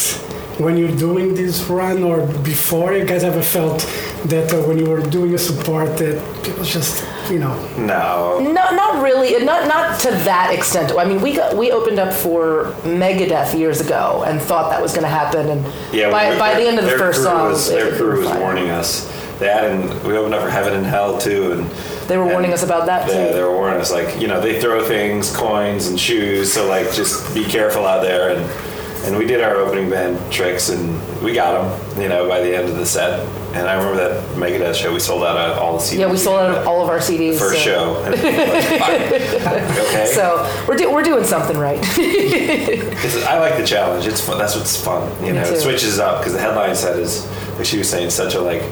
when 0.59 0.77
you're 0.77 0.95
doing 0.97 1.35
this 1.35 1.63
run 1.65 2.03
or 2.03 2.27
before? 2.43 2.95
You 2.95 3.05
guys 3.05 3.25
ever 3.25 3.43
felt 3.43 3.81
that 4.27 4.53
uh, 4.53 4.63
when 4.67 4.79
you 4.79 4.89
were 4.89 5.01
doing 5.01 5.35
a 5.35 5.39
support 5.39 5.97
that 5.99 6.17
it 6.49 6.59
was 6.59 6.73
just 6.73 7.05
you 7.31 7.39
know 7.39 7.55
no, 7.79 8.39
No, 8.41 8.53
not 8.53 9.03
really. 9.03 9.43
Not 9.45 9.67
not 9.67 9.99
to 10.01 10.11
that 10.11 10.53
extent. 10.55 10.93
I 10.97 11.05
mean, 11.05 11.21
we 11.21 11.35
got 11.35 11.57
we 11.57 11.73
opened 11.73 11.99
up 11.99 12.13
for 12.13 12.75
Megadeth 12.85 13.59
years 13.59 13.81
ago 13.81 14.25
and 14.27 14.41
thought 14.41 14.71
that 14.71 14.81
was 14.83 14.93
going 14.93 15.05
to 15.05 15.09
happen. 15.09 15.49
And 15.49 15.67
yeah. 15.93 16.11
by, 16.11 16.31
we- 16.31 16.39
by 16.39 16.55
the 16.55 16.67
end 16.69 16.79
of 16.79 16.85
the 16.85 16.93
first 16.99 17.19
crew 17.21 17.25
song, 17.31 17.49
was, 17.51 17.69
it- 17.69 17.75
their 17.77 17.91
we 17.93 17.97
crew 17.97 18.19
was 18.21 18.29
fine. 18.29 18.41
warning 18.41 18.71
us. 18.71 19.11
That 19.41 19.65
and 19.65 19.91
we 20.07 20.17
opened 20.17 20.35
up 20.35 20.43
for 20.43 20.49
Heaven 20.51 20.75
and 20.75 20.87
Hell 20.87 21.19
too, 21.19 21.53
and 21.53 21.69
They 22.07 22.17
were 22.17 22.25
warning 22.27 22.53
us 22.53 22.63
about 22.63 22.87
that 22.87 23.09
Yeah, 23.09 23.29
too. 23.29 23.35
they 23.35 23.43
were 23.43 23.51
warning 23.57 23.81
us 23.81 23.91
like 23.91 24.21
you 24.21 24.29
know 24.29 24.41
they 24.41 24.61
throw 24.61 24.85
things, 24.87 25.35
coins, 25.35 25.89
and 25.89 25.99
shoes, 25.99 26.53
so 26.53 26.69
like 26.69 26.93
just 26.93 27.35
be 27.35 27.45
careful 27.45 27.85
out 27.85 28.03
there 28.03 28.37
and. 28.37 28.74
And 29.05 29.17
we 29.17 29.27
did 29.27 29.41
our 29.41 29.57
opening 29.57 29.91
band 29.91 30.33
tricks, 30.33 30.69
and 30.69 31.23
we 31.23 31.33
got 31.33 31.53
them. 31.63 32.03
You 32.03 32.09
know, 32.09 32.29
by 32.29 32.41
the 32.41 32.57
end 32.57 32.69
of 32.69 32.77
the 32.77 32.87
set, 32.87 33.21
and 33.55 33.69
I 33.69 33.75
remember 33.75 33.97
that 33.97 34.37
Megadeth 34.37 34.75
show. 34.75 34.93
We 34.93 34.99
sold 34.99 35.23
out 35.23 35.37
of 35.37 35.59
all 35.59 35.75
the 35.75 35.83
CDs. 35.83 35.99
Yeah, 35.99 36.11
we 36.11 36.17
sold 36.17 36.41
out 36.41 36.67
all 36.67 36.83
of 36.83 36.89
our 36.89 36.99
CDs. 36.99 37.39
first 37.39 37.59
so. 37.59 37.65
show. 37.65 38.03
And 38.05 38.15
okay. 39.87 40.07
So 40.13 40.65
we're, 40.67 40.77
do, 40.77 40.93
we're 40.93 41.05
doing 41.05 41.23
something 41.23 41.57
right. 41.57 41.79
I 41.97 43.39
like 43.39 43.57
the 43.57 43.65
challenge. 43.65 44.07
It's 44.09 44.21
fun. 44.21 44.39
That's 44.39 44.57
what's 44.57 44.77
fun. 44.77 45.25
You 45.25 45.35
know, 45.35 45.43
it 45.43 45.61
switches 45.61 46.01
up 46.01 46.19
because 46.19 46.33
the 46.33 46.41
headline 46.41 46.75
set 46.75 46.99
is, 46.99 47.31
like 47.57 47.65
she 47.65 47.79
was 47.79 47.89
saying, 47.89 48.11
such 48.11 48.35
a 48.35 48.41
like. 48.41 48.63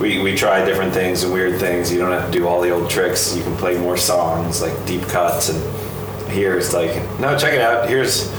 We, 0.00 0.20
we 0.20 0.34
try 0.34 0.64
different 0.64 0.94
things 0.94 1.22
and 1.22 1.32
weird 1.32 1.60
things. 1.60 1.92
You 1.92 1.98
don't 1.98 2.10
have 2.10 2.32
to 2.32 2.36
do 2.36 2.48
all 2.48 2.60
the 2.62 2.70
old 2.70 2.88
tricks. 2.90 3.36
You 3.36 3.42
can 3.44 3.54
play 3.56 3.78
more 3.78 3.98
songs, 3.98 4.62
like 4.62 4.86
deep 4.86 5.02
cuts. 5.02 5.50
And 5.50 6.32
here 6.32 6.56
it's 6.56 6.72
like, 6.72 6.94
no, 7.20 7.36
check 7.38 7.52
it 7.52 7.60
out. 7.60 7.88
Here's, 7.88 8.32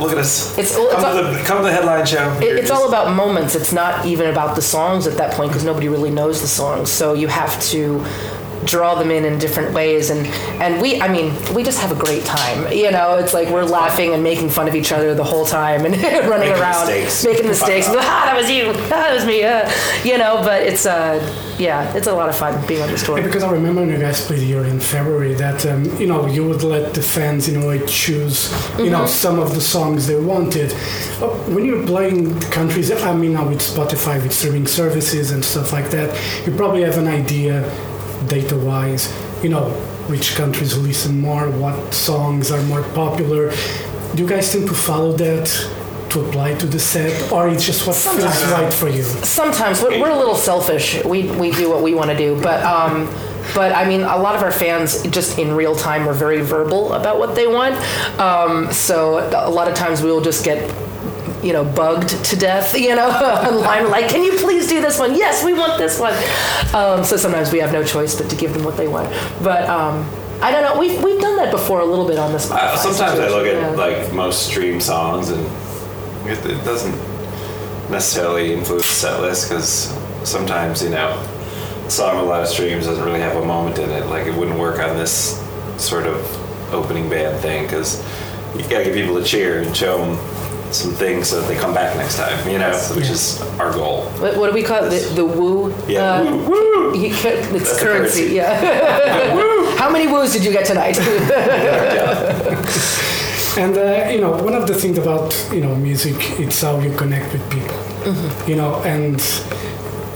look 0.00 0.12
at 0.12 0.18
us. 0.18 0.56
It's- 0.58 0.74
come, 0.74 0.84
it's 0.86 0.94
to 0.94 1.06
all- 1.06 1.32
the, 1.32 1.38
come 1.44 1.56
to 1.58 1.62
the 1.64 1.72
headline 1.72 2.06
show. 2.06 2.32
It, 2.40 2.56
it's 2.58 2.70
all 2.70 2.88
about 2.88 3.14
moments. 3.14 3.54
It's 3.54 3.72
not 3.72 4.04
even 4.06 4.28
about 4.30 4.56
the 4.56 4.62
songs 4.62 5.06
at 5.06 5.16
that 5.18 5.34
point 5.34 5.50
because 5.50 5.64
nobody 5.64 5.88
really 5.88 6.10
knows 6.10 6.40
the 6.40 6.48
songs. 6.48 6.90
So 6.90 7.14
you 7.14 7.28
have 7.28 7.60
to 7.64 8.04
draw 8.64 8.94
them 8.94 9.10
in 9.10 9.24
in 9.24 9.38
different 9.38 9.72
ways. 9.74 10.10
And 10.10 10.26
and 10.62 10.80
we 10.82 11.00
i 11.00 11.08
mean 11.08 11.32
we 11.54 11.62
just 11.62 11.80
have 11.80 11.90
a 11.92 12.00
great 12.04 12.24
time. 12.24 12.70
You 12.72 12.90
know 12.90 13.16
it's 13.16 13.32
like 13.34 13.48
we're 13.48 13.64
laughing 13.64 14.12
and 14.14 14.22
making 14.22 14.50
fun 14.50 14.68
of 14.68 14.74
each 14.74 14.92
other 14.92 15.14
the 15.14 15.24
whole 15.24 15.44
time 15.46 15.84
and 15.86 15.94
running 16.28 16.48
Making 16.50 16.62
around 16.62 16.86
mistakes. 16.86 17.24
making 17.24 17.46
mistakes 17.46 17.86
ah 17.90 17.92
that 18.26 18.36
was 18.36 18.50
you. 18.50 18.66
Ah, 18.68 18.88
that 18.90 19.14
was 19.14 19.24
me 19.24 19.42
uh, 19.44 19.70
you 20.04 20.18
know 20.18 20.42
but 20.44 20.62
it's 20.62 20.86
uh 20.86 21.18
yeah 21.58 21.92
it's 21.96 22.06
a 22.06 22.12
lot 22.14 22.28
of 22.28 22.36
fun 22.36 22.52
being 22.66 22.82
on 22.82 22.90
the 22.90 22.96
tour. 22.96 23.18
Yeah, 23.18 23.24
because 23.26 23.42
I 23.42 23.50
remember 23.50 23.80
when 23.82 23.90
you 23.90 23.98
guys 23.98 24.20
played 24.26 24.40
here 24.42 24.64
in 24.64 24.80
February 24.80 25.34
that 25.34 25.64
um, 25.66 25.84
you 26.00 26.06
know 26.06 26.26
you 26.26 26.46
would 26.48 26.62
let 26.62 26.94
the 26.94 27.02
fans 27.02 27.48
in 27.48 27.62
a 27.62 27.66
way 27.66 27.84
choose 27.86 28.50
you 28.78 28.90
know 28.90 29.04
some 29.06 29.38
of 29.38 29.54
the 29.54 29.60
songs 29.60 30.06
they 30.06 30.18
wanted. 30.18 30.72
Uh, 31.20 31.28
When 31.54 31.64
you're 31.64 31.84
playing 31.86 32.38
countries, 32.50 32.90
I 32.90 33.12
mean 33.14 33.32
now 33.34 33.46
with 33.48 33.60
Spotify 33.60 34.22
with 34.22 34.32
streaming 34.32 34.66
services 34.66 35.32
and 35.32 35.44
stuff 35.44 35.72
like 35.72 35.90
that, 35.90 36.08
you 36.46 36.52
probably 36.56 36.82
have 36.82 36.96
an 36.98 37.08
idea 37.08 37.54
data-wise, 38.28 39.12
you 39.42 39.48
know 39.50 39.70
which 40.10 40.34
countries 40.34 40.76
listen 40.76 41.20
more, 41.20 41.48
what 41.50 41.94
songs 41.94 42.50
are 42.50 42.62
more 42.62 42.82
popular. 42.94 43.52
Do 44.14 44.22
you 44.24 44.28
guys 44.28 44.52
tend 44.52 44.66
to 44.68 44.74
follow 44.74 45.12
that? 45.12 45.46
To 46.10 46.26
apply 46.26 46.54
to 46.54 46.66
the 46.66 46.80
set, 46.80 47.30
or 47.30 47.48
it's 47.48 47.64
just 47.64 47.86
what 47.86 47.94
feels 47.94 48.24
right 48.50 48.72
for 48.72 48.88
you? 48.88 49.04
sometimes 49.04 49.80
we're, 49.80 50.00
we're 50.00 50.10
a 50.10 50.18
little 50.18 50.34
selfish. 50.34 51.04
We 51.04 51.30
we 51.30 51.52
do 51.52 51.70
what 51.70 51.82
we 51.84 51.94
want 51.94 52.10
to 52.10 52.16
do, 52.16 52.34
but 52.42 52.64
um, 52.64 53.06
but 53.54 53.72
I 53.72 53.86
mean, 53.86 54.00
a 54.00 54.18
lot 54.18 54.34
of 54.34 54.42
our 54.42 54.50
fans 54.50 55.02
just 55.02 55.38
in 55.38 55.52
real 55.52 55.76
time 55.76 56.08
are 56.08 56.12
very 56.12 56.40
verbal 56.40 56.94
about 56.94 57.20
what 57.20 57.36
they 57.36 57.46
want. 57.46 57.76
Um, 58.18 58.72
so 58.72 59.20
a 59.32 59.48
lot 59.50 59.68
of 59.68 59.76
times 59.76 60.02
we 60.02 60.10
will 60.10 60.20
just 60.20 60.44
get. 60.44 60.58
You 61.42 61.52
know, 61.54 61.64
bugged 61.64 62.10
to 62.26 62.36
death. 62.36 62.78
You 62.78 62.94
know, 62.94 63.08
online, 63.10 63.84
We're 63.84 63.88
like, 63.90 64.08
can 64.08 64.22
you 64.22 64.32
please 64.38 64.68
do 64.68 64.80
this 64.80 64.98
one? 64.98 65.14
Yes, 65.16 65.42
we 65.44 65.52
want 65.54 65.78
this 65.78 65.98
one. 65.98 66.14
Um, 66.74 67.02
so 67.04 67.16
sometimes 67.16 67.50
we 67.52 67.58
have 67.60 67.72
no 67.72 67.82
choice 67.82 68.14
but 68.20 68.28
to 68.30 68.36
give 68.36 68.52
them 68.52 68.62
what 68.64 68.76
they 68.76 68.88
want. 68.88 69.08
But 69.42 69.68
um, 69.68 70.08
I 70.42 70.50
don't 70.50 70.62
know. 70.62 70.78
We've 70.78 71.02
we've 71.02 71.20
done 71.20 71.36
that 71.36 71.50
before 71.50 71.80
a 71.80 71.84
little 71.84 72.06
bit 72.06 72.18
on 72.18 72.32
this. 72.32 72.50
Uh, 72.50 72.76
sometimes 72.76 73.18
I 73.18 73.28
look 73.28 73.46
at 73.46 73.54
Yeah. 73.54 73.70
like 73.70 74.12
most 74.12 74.46
stream 74.46 74.80
songs 74.80 75.30
and 75.30 75.40
it, 76.28 76.38
it 76.44 76.62
doesn't 76.64 76.98
necessarily 77.90 78.52
influence 78.52 78.86
the 78.86 78.92
set 78.92 79.20
list 79.20 79.48
because 79.48 79.96
sometimes 80.28 80.82
you 80.82 80.90
know 80.90 81.18
a 81.86 81.90
song 81.90 82.16
with 82.16 82.24
a 82.26 82.28
lot 82.28 82.42
of 82.42 82.48
streams 82.48 82.86
doesn't 82.86 83.04
really 83.04 83.20
have 83.20 83.36
a 83.36 83.44
moment 83.44 83.78
in 83.78 83.90
it. 83.90 84.06
Like 84.06 84.26
it 84.26 84.34
wouldn't 84.34 84.58
work 84.58 84.78
on 84.78 84.96
this 84.96 85.42
sort 85.78 86.06
of 86.06 86.18
opening 86.74 87.08
band 87.08 87.40
thing 87.40 87.64
because 87.64 87.98
you 88.54 88.62
gotta 88.68 88.84
get 88.84 88.94
people 88.94 89.18
to 89.18 89.24
cheer 89.24 89.62
and 89.62 89.76
show 89.76 89.98
them 89.98 90.16
some 90.74 90.92
things 90.92 91.28
so 91.28 91.40
that 91.40 91.48
they 91.48 91.56
come 91.56 91.72
back 91.74 91.96
next 91.96 92.16
time. 92.16 92.48
You 92.48 92.58
know, 92.58 92.72
which 92.96 93.08
is 93.10 93.40
our 93.58 93.72
goal. 93.72 94.04
What, 94.20 94.36
what 94.36 94.46
do 94.48 94.52
we 94.54 94.62
call 94.62 94.84
it? 94.84 94.90
The, 94.90 95.14
the 95.16 95.24
woo? 95.24 95.74
Yeah, 95.88 96.14
Uh, 96.20 96.36
woo. 96.48 96.94
you 96.96 97.10
ca- 97.14 97.38
it's 97.56 97.80
currency, 97.80 98.22
currency. 98.22 98.34
yeah. 98.36 99.76
How 99.78 99.90
many 99.90 100.06
woos 100.06 100.32
did 100.32 100.44
you 100.44 100.52
get 100.52 100.66
tonight? 100.66 100.98
And 103.58 103.76
uh, 103.76 104.08
you 104.12 104.20
know, 104.20 104.30
one 104.44 104.54
of 104.54 104.66
the 104.68 104.74
things 104.74 104.96
about 104.96 105.34
you 105.52 105.60
know 105.60 105.74
music, 105.74 106.14
it's 106.38 106.62
how 106.62 106.78
you 106.78 106.94
connect 106.96 107.32
with 107.32 107.42
people. 107.50 107.76
You 108.48 108.56
know, 108.56 108.76
and 108.84 109.20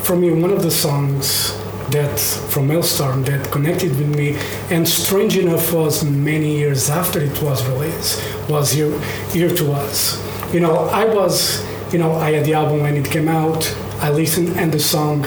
for 0.07 0.15
me, 0.17 0.31
one 0.31 0.53
of 0.53 0.63
the 0.63 0.71
songs 0.71 1.53
that 1.91 2.19
from 2.53 2.69
Halestorm 2.69 3.25
that 3.27 3.51
connected 3.51 3.91
with 3.99 4.09
me, 4.17 4.37
and 4.71 4.87
strange 4.89 5.37
enough 5.37 5.73
was 5.73 6.05
many 6.05 6.57
years 6.59 6.89
after 6.91 7.19
it 7.21 7.43
was 7.43 7.67
released, 7.67 8.23
was 8.49 8.71
"Here, 8.71 8.97
Here 9.33 9.51
to 9.51 9.73
Us." 9.73 10.17
You 10.55 10.61
know, 10.61 10.77
I 10.77 11.05
was, 11.05 11.67
you 11.93 11.99
know, 11.99 12.13
I 12.13 12.31
had 12.31 12.47
the 12.47 12.55
album 12.55 12.83
when 12.83 12.97
it 12.97 13.11
came 13.11 13.27
out. 13.27 13.69
I 13.99 14.11
listened, 14.11 14.51
and 14.57 14.71
the 14.71 14.79
song 14.79 15.23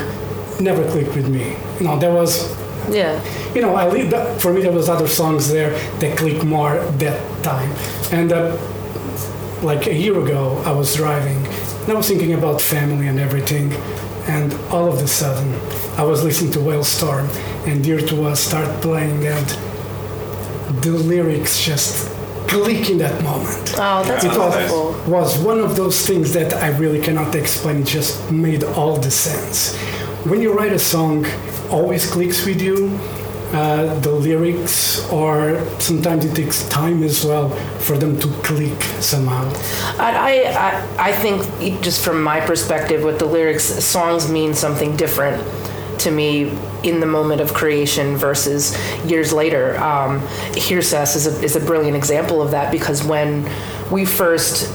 never 0.61 0.89
clicked 0.89 1.13
with 1.15 1.27
me. 1.27 1.53
You 1.79 1.85
know, 1.85 1.99
there 1.99 2.13
was 2.13 2.49
yeah. 2.89 3.21
you 3.53 3.61
know, 3.61 3.75
I 3.75 4.05
that, 4.05 4.41
for 4.41 4.53
me 4.53 4.61
there 4.61 4.71
was 4.71 4.87
other 4.87 5.09
songs 5.09 5.49
there 5.49 5.71
that 5.99 6.17
clicked 6.17 6.45
more 6.45 6.79
that 7.03 7.43
time. 7.43 7.69
And 8.13 8.31
uh, 8.31 8.57
like 9.61 9.87
a 9.87 9.93
year 9.93 10.17
ago, 10.17 10.63
I 10.65 10.71
was 10.71 10.95
driving 10.95 11.45
and 11.45 11.89
I 11.89 11.95
was 11.95 12.07
thinking 12.07 12.33
about 12.33 12.61
family 12.61 13.07
and 13.07 13.19
everything. 13.19 13.73
And 14.29 14.53
all 14.71 14.87
of 14.87 14.99
a 15.01 15.07
sudden, 15.07 15.53
I 15.97 16.03
was 16.03 16.23
listening 16.23 16.53
to 16.53 16.59
Halestorm 16.59 17.27
and 17.67 17.85
Here's 17.85 18.07
to 18.11 18.23
Us 18.23 18.39
start 18.39 18.81
playing, 18.81 19.27
and 19.27 19.47
the 20.81 20.91
lyrics 20.91 21.61
just 21.65 22.16
click 22.47 22.89
in 22.89 22.97
that 22.99 23.21
moment. 23.23 23.73
Oh, 23.77 24.03
that's 24.03 24.23
It 24.25 24.31
was, 24.37 25.07
was 25.07 25.37
one 25.39 25.59
of 25.59 25.75
those 25.75 26.05
things 26.05 26.33
that 26.33 26.53
I 26.53 26.69
really 26.77 27.01
cannot 27.01 27.35
explain. 27.35 27.81
It 27.81 27.87
just 27.87 28.31
made 28.31 28.63
all 28.63 28.97
the 28.97 29.11
sense. 29.11 29.75
When 30.25 30.41
you 30.41 30.53
write 30.53 30.73
a 30.73 30.79
song, 30.79 31.25
always 31.69 32.09
clicks 32.09 32.45
with 32.45 32.61
you. 32.61 32.97
Uh, 33.53 33.97
the 34.01 34.11
lyrics, 34.11 35.09
or 35.09 35.63
sometimes 35.79 36.25
it 36.25 36.35
takes 36.35 36.67
time 36.67 37.01
as 37.01 37.23
well 37.23 37.47
for 37.79 37.97
them 37.97 38.19
to 38.19 38.27
click 38.43 38.83
somehow. 38.99 39.45
I, 39.97 40.43
I, 40.99 41.07
I- 41.09 41.13
think 41.13 41.81
just 41.81 42.03
from 42.03 42.21
my 42.21 42.41
perspective 42.41 43.03
with 43.05 43.19
the 43.19 43.25
lyrics, 43.25 43.63
songs 43.63 44.29
mean 44.29 44.53
something 44.53 44.97
different 44.97 45.41
to 45.99 46.11
me 46.11 46.57
in 46.83 46.99
the 46.99 47.05
moment 47.05 47.41
of 47.41 47.53
creation 47.53 48.15
versus 48.17 48.75
years 49.05 49.33
later. 49.33 49.77
Um, 49.77 50.19
Here's 50.55 50.93
Us 50.93 51.15
is 51.15 51.27
a, 51.27 51.43
is 51.43 51.55
a 51.55 51.59
brilliant 51.59 51.95
example 51.95 52.41
of 52.41 52.51
that 52.51 52.71
because 52.71 53.03
when 53.03 53.49
we 53.91 54.05
first 54.05 54.71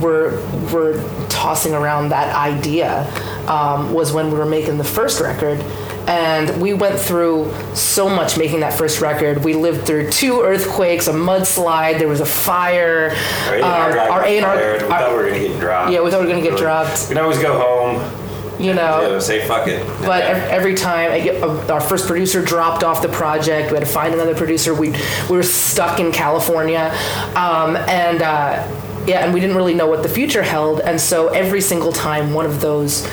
were, 0.00 0.40
were 0.72 1.02
tossing 1.28 1.74
around 1.74 2.08
that 2.10 2.34
idea 2.34 3.06
um, 3.48 3.92
was 3.92 4.12
when 4.12 4.30
we 4.30 4.38
were 4.38 4.46
making 4.46 4.78
the 4.78 4.84
first 4.84 5.20
record. 5.20 5.60
And 6.08 6.62
we 6.62 6.72
went 6.72 7.00
through 7.00 7.52
so 7.74 8.08
much 8.08 8.38
making 8.38 8.60
that 8.60 8.72
first 8.72 9.00
record. 9.00 9.42
We 9.42 9.54
lived 9.54 9.86
through 9.86 10.10
two 10.12 10.40
earthquakes, 10.40 11.08
a 11.08 11.12
mudslide, 11.12 11.98
there 11.98 12.06
was 12.06 12.20
a 12.20 12.26
fire. 12.26 13.10
Our 13.48 13.54
um, 13.56 13.62
A&R 13.62 14.10
our 14.10 14.24
A&R 14.24 14.80
fired. 14.80 14.82
We 14.82 14.88
thought 14.88 15.10
we 15.10 15.16
were 15.16 15.28
gonna 15.28 15.48
get 15.48 15.60
dropped. 15.60 15.92
Yeah, 15.92 16.02
we 16.02 16.10
thought 16.10 16.20
we 16.20 16.26
were 16.26 16.32
gonna 16.32 16.48
get 16.48 16.58
dropped. 16.58 17.08
We 17.08 17.14
can 17.14 17.24
always 17.24 17.40
go 17.40 17.58
home. 17.58 18.25
You 18.58 18.74
know, 18.74 19.00
know. 19.02 19.18
say 19.18 19.46
fuck 19.46 19.68
it. 19.68 19.86
But 20.04 20.24
Yeah. 20.24 20.30
ev- 20.30 20.50
every 20.50 20.74
time 20.74 21.10
I 21.12 21.20
get, 21.20 21.42
uh, 21.42 21.72
our 21.72 21.80
first 21.80 22.06
producer 22.06 22.42
dropped 22.42 22.82
off 22.84 23.02
the 23.02 23.08
project, 23.08 23.70
we 23.70 23.76
had 23.78 23.86
to 23.86 23.92
find 23.92 24.14
another 24.14 24.34
producer. 24.34 24.74
We 24.74 24.90
we 25.28 25.36
were 25.36 25.42
stuck 25.42 26.00
in 26.00 26.12
California, 26.12 26.92
um, 27.34 27.76
and 27.76 28.22
uh, 28.22 28.62
yeah, 29.06 29.24
and 29.24 29.32
we 29.34 29.40
didn't 29.40 29.56
really 29.56 29.74
know 29.74 29.86
what 29.86 30.02
the 30.02 30.08
future 30.08 30.42
held. 30.42 30.80
And 30.80 31.00
so 31.00 31.28
every 31.28 31.60
single 31.60 31.92
time 31.92 32.32
one 32.34 32.46
of 32.46 32.60
those 32.60 33.06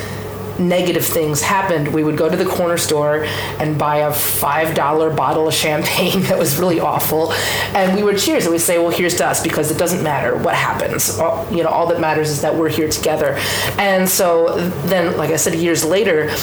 negative 0.59 1.05
things 1.05 1.41
happened, 1.41 1.93
we 1.93 2.03
would 2.03 2.17
go 2.17 2.29
to 2.29 2.37
the 2.37 2.45
corner 2.45 2.77
store 2.77 3.25
and 3.59 3.77
buy 3.77 3.97
a 3.97 4.11
five 4.11 4.75
dollar 4.75 5.09
bottle 5.09 5.47
of 5.47 5.53
champagne 5.53 6.21
that 6.23 6.37
was 6.37 6.57
really 6.57 6.79
awful, 6.79 7.33
and 7.73 7.95
we 7.95 8.03
would 8.03 8.17
cheers 8.17 8.45
and 8.45 8.53
we'd 8.53 8.59
say, 8.59 8.77
"Well, 8.77 8.91
here's 8.91 9.15
to 9.15 9.25
us," 9.25 9.41
because 9.41 9.71
it 9.71 9.77
doesn't 9.77 10.03
matter 10.03 10.35
what 10.35 10.55
happens. 10.55 11.17
All, 11.19 11.47
you 11.51 11.63
know, 11.63 11.69
all 11.69 11.87
that 11.87 11.99
matters 11.99 12.29
is 12.29 12.41
that 12.41 12.55
we're 12.55 12.69
here 12.69 12.89
together. 12.89 13.37
And 13.77 14.07
so 14.07 14.57
then, 14.85 15.17
like 15.17 15.31
I 15.31 15.37
said, 15.37 15.55
years 15.55 15.83
later. 15.83 16.33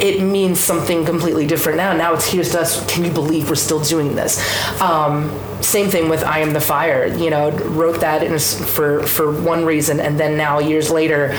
It 0.00 0.20
means 0.20 0.58
something 0.58 1.04
completely 1.04 1.46
different 1.46 1.78
now. 1.78 1.92
Now 1.92 2.14
it's 2.14 2.26
here's 2.26 2.50
to 2.50 2.60
us. 2.62 2.84
Can 2.92 3.04
you 3.04 3.12
believe 3.12 3.48
we're 3.48 3.54
still 3.54 3.78
doing 3.78 4.16
this? 4.16 4.40
Um, 4.80 5.30
same 5.60 5.88
thing 5.88 6.08
with 6.08 6.24
"I 6.24 6.40
Am 6.40 6.52
the 6.52 6.60
Fire." 6.60 7.06
You 7.06 7.30
know, 7.30 7.52
wrote 7.52 8.00
that 8.00 8.24
in 8.24 8.36
for 8.40 9.04
for 9.04 9.30
one 9.30 9.64
reason, 9.64 10.00
and 10.00 10.18
then 10.18 10.36
now 10.36 10.58
years 10.58 10.90
later, 10.90 11.36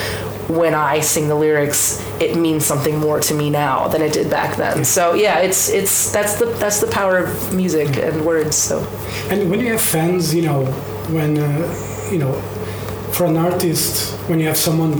when 0.47 0.73
I 0.73 0.99
sing 0.99 1.27
the 1.27 1.35
lyrics, 1.35 2.03
it 2.19 2.37
means 2.37 2.65
something 2.65 2.97
more 2.97 3.19
to 3.21 3.33
me 3.33 3.49
now 3.49 3.87
than 3.87 4.01
it 4.01 4.13
did 4.13 4.29
back 4.29 4.57
then. 4.57 4.85
So 4.85 5.13
yeah, 5.13 5.39
it's 5.39 5.69
it's 5.69 6.11
that's 6.11 6.35
the 6.35 6.45
that's 6.45 6.79
the 6.79 6.87
power 6.87 7.17
of 7.17 7.53
music 7.53 7.97
and 7.97 8.25
words. 8.25 8.55
So 8.55 8.85
And 9.29 9.49
when 9.49 9.59
you 9.59 9.71
have 9.71 9.81
fans, 9.81 10.33
you 10.35 10.43
know, 10.43 10.65
when, 11.09 11.37
uh, 11.37 12.09
you 12.11 12.19
know, 12.19 12.33
for 13.11 13.25
an 13.25 13.37
artist, 13.37 14.13
when 14.29 14.39
you 14.39 14.47
have 14.47 14.57
someone, 14.57 14.93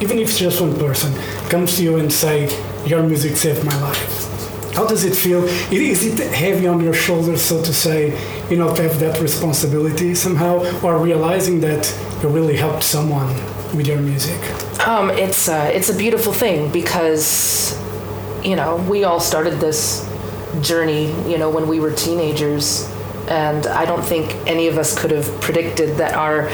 even 0.00 0.18
if 0.18 0.30
it's 0.30 0.38
just 0.38 0.60
one 0.60 0.76
person, 0.78 1.12
comes 1.48 1.76
to 1.76 1.82
you 1.82 1.98
and 1.98 2.12
say, 2.12 2.48
your 2.86 3.02
music 3.02 3.36
saved 3.36 3.64
my 3.64 3.80
life. 3.80 4.18
how 4.74 4.86
does 4.86 5.04
it 5.04 5.14
feel? 5.14 5.44
Is 5.70 6.04
it 6.04 6.18
heavy 6.32 6.66
on 6.66 6.80
your 6.80 6.94
shoulders, 6.94 7.42
so 7.42 7.62
to 7.62 7.74
say, 7.74 8.18
you 8.50 8.56
know, 8.56 8.74
to 8.74 8.82
have 8.82 8.98
that 9.00 9.20
responsibility 9.20 10.14
somehow, 10.14 10.64
or 10.82 10.98
realizing 10.98 11.60
that 11.60 11.84
you 12.22 12.28
really 12.28 12.56
helped 12.56 12.82
someone 12.82 13.36
with 13.74 13.86
your 13.86 14.00
music? 14.00 14.38
Um, 14.86 15.10
it's 15.10 15.48
uh, 15.48 15.70
it's 15.72 15.88
a 15.88 15.96
beautiful 15.96 16.32
thing 16.32 16.70
because 16.70 17.78
you 18.44 18.56
know 18.56 18.76
we 18.88 19.04
all 19.04 19.20
started 19.20 19.60
this 19.60 20.08
journey 20.60 21.06
you 21.30 21.38
know 21.38 21.50
when 21.50 21.68
we 21.68 21.80
were 21.80 21.92
teenagers, 21.92 22.90
and 23.28 23.66
I 23.66 23.84
don't 23.84 24.04
think 24.04 24.34
any 24.46 24.68
of 24.68 24.78
us 24.78 24.98
could 24.98 25.10
have 25.10 25.40
predicted 25.40 25.96
that 25.98 26.14
our 26.14 26.50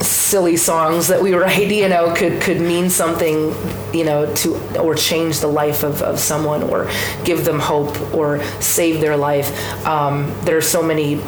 silly 0.00 0.56
songs 0.56 1.08
that 1.08 1.22
we 1.22 1.32
write 1.34 1.70
you 1.70 1.88
know 1.88 2.12
could 2.14 2.40
could 2.40 2.60
mean 2.60 2.90
something 2.90 3.54
you 3.92 4.04
know 4.04 4.32
to 4.34 4.56
or 4.78 4.94
change 4.94 5.40
the 5.40 5.46
life 5.46 5.82
of, 5.82 6.02
of 6.02 6.18
someone 6.18 6.62
or 6.64 6.90
give 7.24 7.44
them 7.44 7.58
hope 7.58 7.98
or 8.12 8.42
save 8.60 9.00
their 9.00 9.16
life 9.16 9.86
um, 9.86 10.34
there 10.44 10.56
are 10.56 10.62
so 10.62 10.82
many 10.82 11.20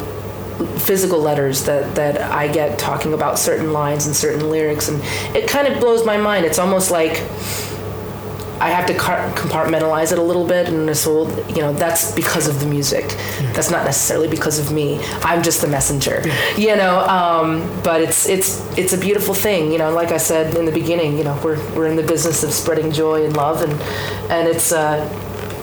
physical 0.79 1.19
letters 1.19 1.65
that, 1.65 1.95
that 1.95 2.21
I 2.21 2.49
get 2.49 2.79
talking 2.79 3.13
about 3.13 3.39
certain 3.39 3.73
lines 3.73 4.07
and 4.07 4.15
certain 4.15 4.51
lyrics, 4.51 4.89
and 4.89 5.03
it 5.37 5.49
kind 5.49 5.69
of 5.69 5.81
blows 5.81 6.05
my 6.05 6.17
mind. 6.17 6.47
It's 6.47 6.59
almost 6.59 6.91
like 6.91 7.23
I 8.59 8.71
have 8.71 8.87
to 8.87 8.95
car- 8.95 9.31
compartmentalize 9.33 10.13
it 10.13 10.19
a 10.19 10.23
little 10.23 10.47
bit, 10.47 10.69
and 10.69 10.89
this 10.89 11.05
will, 11.07 11.29
you 11.51 11.61
know, 11.61 11.75
that's 11.75 12.13
because 12.13 12.49
of 12.49 12.59
the 12.59 12.67
music. 12.67 13.09
That's 13.53 13.71
not 13.71 13.85
necessarily 13.85 14.29
because 14.29 14.59
of 14.59 14.73
me. 14.73 14.99
I'm 15.23 15.43
just 15.43 15.61
the 15.61 15.69
messenger, 15.69 16.23
you 16.57 16.75
know. 16.75 17.01
Um, 17.01 17.69
but 17.85 18.01
it's 18.01 18.29
it's 18.29 18.67
it's 18.79 18.95
a 18.95 18.99
beautiful 18.99 19.35
thing, 19.35 19.71
you 19.73 19.79
know. 19.79 19.93
Like 19.93 20.11
I 20.11 20.17
said 20.17 20.57
in 20.57 20.65
the 20.65 20.73
beginning, 20.73 21.19
you 21.19 21.25
know, 21.25 21.39
we're 21.45 21.59
we're 21.75 21.87
in 21.87 21.97
the 21.97 22.03
business 22.03 22.43
of 22.45 22.51
spreading 22.51 22.91
joy 22.93 23.27
and 23.27 23.37
love, 23.37 23.63
and 23.63 23.73
and 24.31 24.49
it's. 24.49 24.73
Uh, 24.73 25.05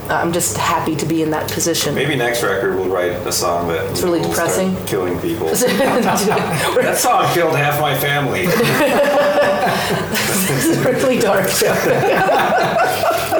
I'm 0.08 0.32
just 0.32 0.56
happy 0.56 0.94
to 0.96 1.06
be 1.06 1.22
in 1.22 1.30
that 1.30 1.50
position. 1.50 1.94
Maybe 1.94 2.14
next 2.16 2.42
record 2.42 2.76
we'll 2.76 2.88
write 2.88 3.12
a 3.26 3.32
song 3.32 3.68
that 3.68 3.86
It's 3.90 4.02
really 4.02 4.20
will 4.20 4.32
start 4.32 4.48
depressing. 4.50 4.86
killing 4.86 5.18
people. 5.20 5.46
that 5.54 6.96
song 6.98 7.26
killed 7.34 7.56
half 7.56 7.80
my 7.80 7.96
family. 7.98 8.46
It's 10.46 10.78
really 10.84 11.18
dark. 11.18 11.44
Look 11.44 11.62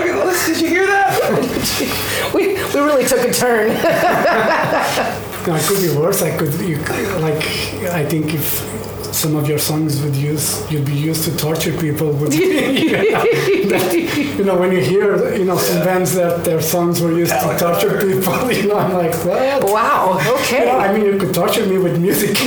at 0.06 0.24
this. 0.26 0.46
Did 0.46 0.60
you 0.60 0.68
hear 0.68 0.86
that? 0.86 2.30
we, 2.34 2.54
we 2.54 2.80
really 2.86 3.04
took 3.04 3.20
a 3.20 3.32
turn. 3.32 3.68
No, 5.46 5.54
it 5.54 5.62
could 5.66 5.80
be 5.82 5.90
worse. 5.96 6.22
I 6.22 6.36
could, 6.36 6.54
you, 6.60 6.78
could- 6.78 7.20
like, 7.20 7.36
I 7.92 8.04
think 8.04 8.32
if 8.34 8.62
some 9.24 9.36
of 9.36 9.48
your 9.48 9.58
songs 9.58 10.02
would 10.02 10.14
use, 10.14 10.70
you'd 10.70 10.84
be 10.84 10.92
used 10.92 11.24
to 11.24 11.34
torture 11.38 11.72
people. 11.78 12.12
Would 12.12 12.34
you 12.34 12.52
know, 14.44 14.58
when 14.58 14.70
you 14.70 14.82
hear, 14.82 15.34
you 15.34 15.46
know, 15.46 15.56
some 15.56 15.82
bands 15.82 16.12
that 16.12 16.44
their 16.44 16.60
songs 16.60 17.00
were 17.00 17.10
used 17.10 17.32
to 17.32 17.56
torture 17.58 17.98
people, 18.02 18.52
you 18.58 18.68
know, 18.68 18.76
I'm 18.76 18.92
like, 18.92 19.14
what? 19.24 19.64
wow. 19.72 20.18
You 20.18 20.24
know, 20.24 20.34
Okay. 20.44 20.68
I 20.70 20.92
mean, 20.92 21.06
you 21.06 21.16
could 21.18 21.32
torture 21.32 21.64
me 21.64 21.78
with 21.78 21.98
music. 21.98 22.36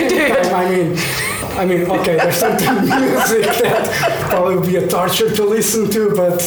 I 0.61 0.69
mean, 0.69 0.95
I 1.57 1.65
mean, 1.65 1.89
okay, 1.89 2.15
there's 2.17 2.35
certain 2.35 2.75
music 2.85 3.45
that 3.63 4.27
probably 4.29 4.57
would 4.57 4.67
be 4.67 4.75
a 4.75 4.87
torture 4.87 5.33
to 5.35 5.43
listen 5.45 5.89
to, 5.89 6.13
but 6.15 6.39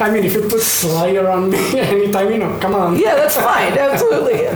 I 0.00 0.10
mean, 0.10 0.24
if 0.24 0.32
you 0.32 0.48
put 0.48 0.62
Slayer 0.62 1.28
on 1.28 1.50
me 1.50 1.78
anytime, 1.78 2.32
you 2.32 2.38
know, 2.38 2.58
come 2.58 2.74
on. 2.74 2.98
Yeah, 2.98 3.16
that's 3.16 3.36
fine. 3.36 3.74
Absolutely. 3.76 4.46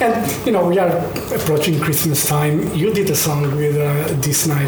And 0.00 0.46
you 0.46 0.52
know, 0.52 0.66
we 0.68 0.78
are 0.78 0.96
approaching 1.34 1.80
Christmas 1.80 2.26
time. 2.28 2.72
You 2.74 2.92
did 2.92 3.10
a 3.10 3.16
song 3.16 3.42
with 3.56 3.76
uh. 3.76 4.14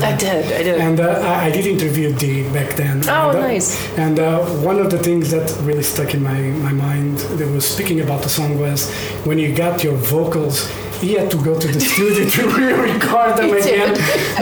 I 0.03 0.17
did. 0.17 0.45
I 0.53 0.63
did. 0.63 0.81
And 0.81 0.99
uh, 0.99 1.21
I, 1.23 1.47
I 1.47 1.51
did 1.51 1.67
interview 1.67 2.13
Dee 2.13 2.49
back 2.53 2.75
then. 2.77 3.09
Oh, 3.09 3.31
and, 3.31 3.39
uh, 3.39 3.41
nice. 3.41 3.99
And 3.99 4.19
uh, 4.19 4.45
one 4.65 4.79
of 4.79 4.91
the 4.91 4.99
things 4.99 5.31
that 5.31 5.57
really 5.63 5.83
stuck 5.85 6.15
in 6.15 6.23
my, 6.23 6.41
my 6.41 6.73
mind 6.73 7.19
that 7.39 7.49
was 7.51 7.69
speaking 7.69 8.01
about 8.01 8.23
the 8.23 8.29
song 8.29 8.59
was 8.59 8.91
when 9.25 9.39
you 9.39 9.55
got 9.55 9.85
your 9.85 9.95
vocals, 9.95 10.69
he 11.01 11.15
had 11.15 11.31
to 11.31 11.43
go 11.43 11.59
to 11.59 11.69
the 11.69 11.81
studio 11.91 12.29
to 12.29 12.49
re-record 12.57 13.37
them 13.37 13.57
again 13.57 13.95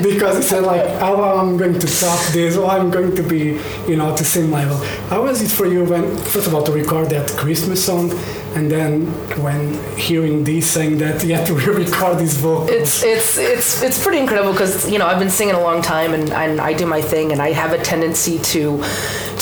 because 0.02 0.36
he 0.38 0.42
said 0.42 0.64
like, 0.64 0.82
"Oh, 1.00 1.38
I'm 1.38 1.56
going 1.56 1.78
to 1.78 1.86
top 1.86 2.20
this. 2.32 2.56
or 2.56 2.70
I'm 2.70 2.90
going 2.90 3.14
to 3.14 3.22
be, 3.22 3.60
you 3.86 3.96
know, 3.96 4.10
at 4.10 4.18
the 4.18 4.24
same 4.24 4.50
level." 4.50 4.76
How 5.08 5.22
was 5.22 5.40
it 5.42 5.50
for 5.50 5.66
you 5.66 5.84
when, 5.84 6.16
first 6.16 6.46
of 6.46 6.54
all, 6.54 6.62
to 6.64 6.72
record 6.72 7.10
that 7.10 7.30
Christmas 7.36 7.84
song, 7.84 8.10
and 8.58 8.68
then 8.68 9.06
when 9.40 9.72
hearing 9.96 10.42
Dee 10.42 10.60
saying 10.60 10.98
that 10.98 11.22
he 11.26 11.30
had 11.30 11.46
to 11.46 11.54
re-record 11.54 12.18
his 12.20 12.36
vocals? 12.36 12.70
It's 12.70 13.02
it's 13.04 13.38
it's 13.38 13.82
it's 13.82 14.02
pretty 14.02 14.18
incredible 14.18 14.52
because 14.52 14.90
you 14.90 14.98
know 14.98 15.06
I've 15.06 15.20
been 15.20 15.30
singing 15.30 15.54
a 15.54 15.60
long 15.60 15.80
time 15.80 16.12
and, 16.12 16.30
and 16.32 16.60
I 16.60 16.72
do 16.72 16.84
my 16.84 17.00
thing 17.00 17.30
and 17.30 17.40
I 17.40 17.52
have 17.52 17.72
a 17.72 17.78
tendency 17.82 18.38
to 18.54 18.82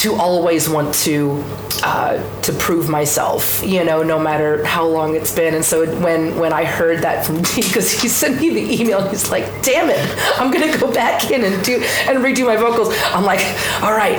to 0.03 0.15
always 0.15 0.69
want 0.69 0.95
to 1.07 1.43
uh, 1.83 2.23
to 2.47 2.53
prove 2.55 2.89
myself 2.89 3.63
you 3.65 3.85
know 3.85 4.03
no 4.03 4.19
matter 4.19 4.65
how 4.65 4.87
long 4.87 5.15
it's 5.15 5.35
been. 5.35 5.55
And 5.55 5.65
so 5.65 5.87
when 6.01 6.39
when 6.39 6.53
I 6.53 6.65
heard 6.65 7.03
that 7.03 7.25
from 7.27 7.43
Dee 7.43 7.63
because 7.69 7.93
he 7.93 8.09
sent 8.09 8.41
me 8.41 8.51
the 8.51 8.81
email 8.81 9.07
he's 9.09 9.31
like 9.31 9.45
damn 9.63 9.91
it 9.91 10.01
I'm 10.39 10.51
gonna 10.51 10.77
go 10.79 10.93
back 10.93 11.31
in 11.31 11.45
and 11.45 11.65
do 11.65 11.77
and 12.09 12.19
redo 12.19 12.47
my 12.47 12.57
vocals. 12.57 12.95
I'm 13.07 13.25
like 13.25 13.41
all 13.83 13.93
right 13.93 14.19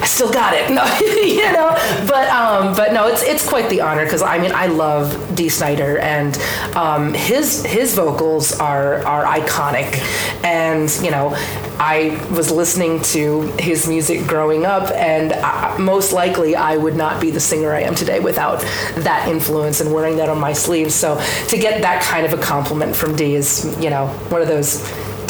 I 0.00 0.06
still 0.06 0.32
got 0.32 0.54
it. 0.54 0.62
No 0.72 0.84
you 1.00 1.52
know 1.52 1.70
but 2.06 2.28
um 2.30 2.74
but 2.74 2.92
no 2.92 3.06
it's 3.06 3.22
it's 3.22 3.46
quite 3.46 3.68
the 3.68 3.80
honor 3.80 4.04
because 4.04 4.22
I 4.22 4.38
mean 4.38 4.52
I 4.52 4.66
love 4.66 5.34
Dee 5.34 5.48
Snider 5.48 5.98
and 5.98 6.36
um, 6.74 7.12
his 7.14 7.64
his 7.64 7.94
vocals 7.94 8.58
are 8.58 9.04
are 9.06 9.24
iconic. 9.24 9.98
And 10.44 10.90
you 11.04 11.10
know 11.10 11.34
I 11.78 12.24
was 12.34 12.50
listening 12.50 13.02
to 13.02 13.42
his 13.58 13.88
music 13.88 14.26
growing 14.26 14.64
up 14.64 14.90
and 14.92 15.32
I, 15.32 15.76
most 15.78 16.12
likely 16.12 16.54
I 16.54 16.76
would 16.76 16.96
not 16.96 17.20
be 17.20 17.30
the 17.30 17.40
singer 17.40 17.61
I 17.70 17.80
am 17.80 17.94
today 17.94 18.20
without 18.20 18.60
that 18.96 19.28
influence 19.28 19.80
and 19.80 19.92
wearing 19.92 20.16
that 20.16 20.28
on 20.28 20.38
my 20.38 20.52
sleeve. 20.52 20.92
So 20.92 21.20
to 21.48 21.56
get 21.56 21.82
that 21.82 22.02
kind 22.02 22.26
of 22.26 22.32
a 22.32 22.42
compliment 22.42 22.96
from 22.96 23.14
Dee 23.14 23.34
is 23.36 23.64
you 23.80 23.90
know 23.90 24.08
one 24.28 24.42
of 24.42 24.48
those 24.48 24.82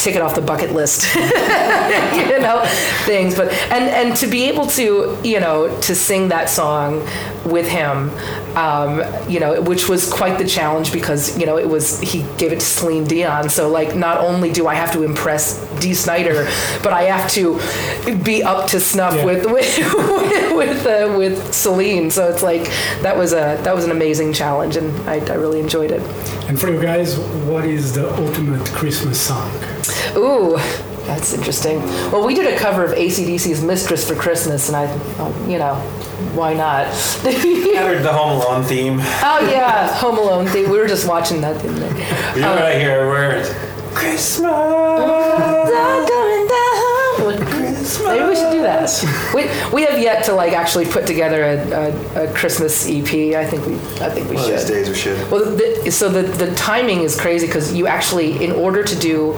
tick 0.03 0.15
it 0.15 0.21
off 0.21 0.35
the 0.35 0.41
bucket 0.41 0.71
list 0.73 1.03
you 1.15 2.39
know 2.39 2.61
things 3.05 3.35
but 3.35 3.51
and 3.71 3.85
and 3.99 4.15
to 4.17 4.27
be 4.27 4.43
able 4.49 4.65
to 4.67 5.17
you 5.23 5.39
know 5.39 5.57
to 5.81 5.95
sing 5.95 6.27
that 6.29 6.49
song 6.49 6.99
with 7.45 7.67
him 7.67 8.09
um, 8.57 9.01
you 9.29 9.39
know 9.39 9.61
which 9.61 9.87
was 9.89 10.11
quite 10.11 10.37
the 10.37 10.45
challenge 10.47 10.91
because 10.93 11.37
you 11.39 11.45
know 11.45 11.57
it 11.57 11.67
was 11.67 11.99
he 12.01 12.19
gave 12.37 12.51
it 12.51 12.59
to 12.59 12.65
Celine 12.65 13.05
Dion 13.05 13.49
so 13.49 13.69
like 13.69 13.95
not 13.95 14.17
only 14.19 14.51
do 14.51 14.67
I 14.67 14.75
have 14.75 14.91
to 14.93 15.03
impress 15.03 15.43
Dee 15.79 15.93
Snider 15.93 16.45
but 16.83 16.93
I 16.93 17.03
have 17.03 17.29
to 17.31 17.55
be 18.23 18.43
up 18.43 18.67
to 18.69 18.79
snuff 18.79 19.15
Yeah. 19.15 19.25
with 19.25 19.45
with 19.55 19.79
with, 20.53 20.85
uh, 20.85 21.15
with 21.17 21.53
Celine 21.53 22.11
so 22.11 22.29
it's 22.29 22.43
like 22.43 22.65
that 23.01 23.15
was 23.17 23.33
a 23.33 23.57
that 23.63 23.73
was 23.75 23.85
an 23.85 23.91
amazing 23.91 24.33
challenge 24.33 24.75
and 24.77 24.87
I, 25.09 25.15
I 25.31 25.35
really 25.35 25.59
enjoyed 25.59 25.91
it 25.91 26.01
And 26.47 26.59
for 26.59 26.69
you 26.69 26.81
guys, 26.81 27.17
what 27.49 27.65
is 27.65 27.93
the 27.93 28.05
ultimate 28.23 28.65
Christmas 28.73 29.19
song? 29.19 29.49
Ooh, 30.15 30.57
that's 31.05 31.33
interesting. 31.33 31.79
Well, 32.11 32.25
we 32.25 32.33
did 32.35 32.53
a 32.53 32.57
cover 32.57 32.83
of 32.85 32.93
AC/DC's 32.93 33.61
Mistress 33.63 34.07
for 34.07 34.15
Christmas, 34.15 34.67
and 34.69 34.75
I, 34.77 34.85
oh, 35.19 35.33
you 35.49 35.57
know, 35.59 35.75
why 36.35 36.53
not? 36.53 36.85
Gathered 37.23 38.03
the 38.03 38.13
Home 38.13 38.39
Alone 38.41 38.63
theme. 38.63 38.99
oh, 39.01 39.49
yeah, 39.51 39.93
Home 39.95 40.17
Alone 40.17 40.47
theme. 40.47 40.69
We 40.69 40.77
were 40.77 40.87
just 40.87 41.07
watching 41.07 41.41
that 41.41 41.61
the 41.61 41.69
other 41.69 41.79
day. 41.93 42.33
You 42.35 42.41
know 42.41 42.51
what 42.55 42.63
I 42.63 42.79
hear? 42.79 43.07
Where 43.09 43.37
it's 43.37 43.49
Christmas. 43.93 44.41
Maybe 48.03 48.25
we 48.27 48.35
should 48.35 48.51
do 48.51 48.61
that. 48.61 48.89
We, 49.33 49.43
we 49.73 49.83
have 49.85 49.99
yet 49.99 50.23
to 50.25 50.33
like 50.33 50.53
actually 50.53 50.85
put 50.85 51.05
together 51.07 51.43
a, 51.43 51.55
a, 52.15 52.29
a 52.29 52.33
Christmas 52.33 52.87
EP. 52.87 53.35
I 53.35 53.45
think 53.45 53.65
we 53.65 53.75
I 54.03 54.09
think 54.09 54.29
we 54.29 54.35
One 54.35 54.43
of 54.51 54.59
should. 54.59 54.59
these 54.59 54.65
days 54.69 54.89
we 54.89 54.95
should. 54.95 55.31
Well, 55.31 55.45
the, 55.55 55.91
so 55.91 56.09
the 56.09 56.23
the 56.23 56.53
timing 56.55 57.01
is 57.01 57.19
crazy 57.19 57.47
because 57.47 57.73
you 57.73 57.87
actually, 57.87 58.43
in 58.43 58.51
order 58.51 58.83
to 58.83 58.95
do 58.99 59.37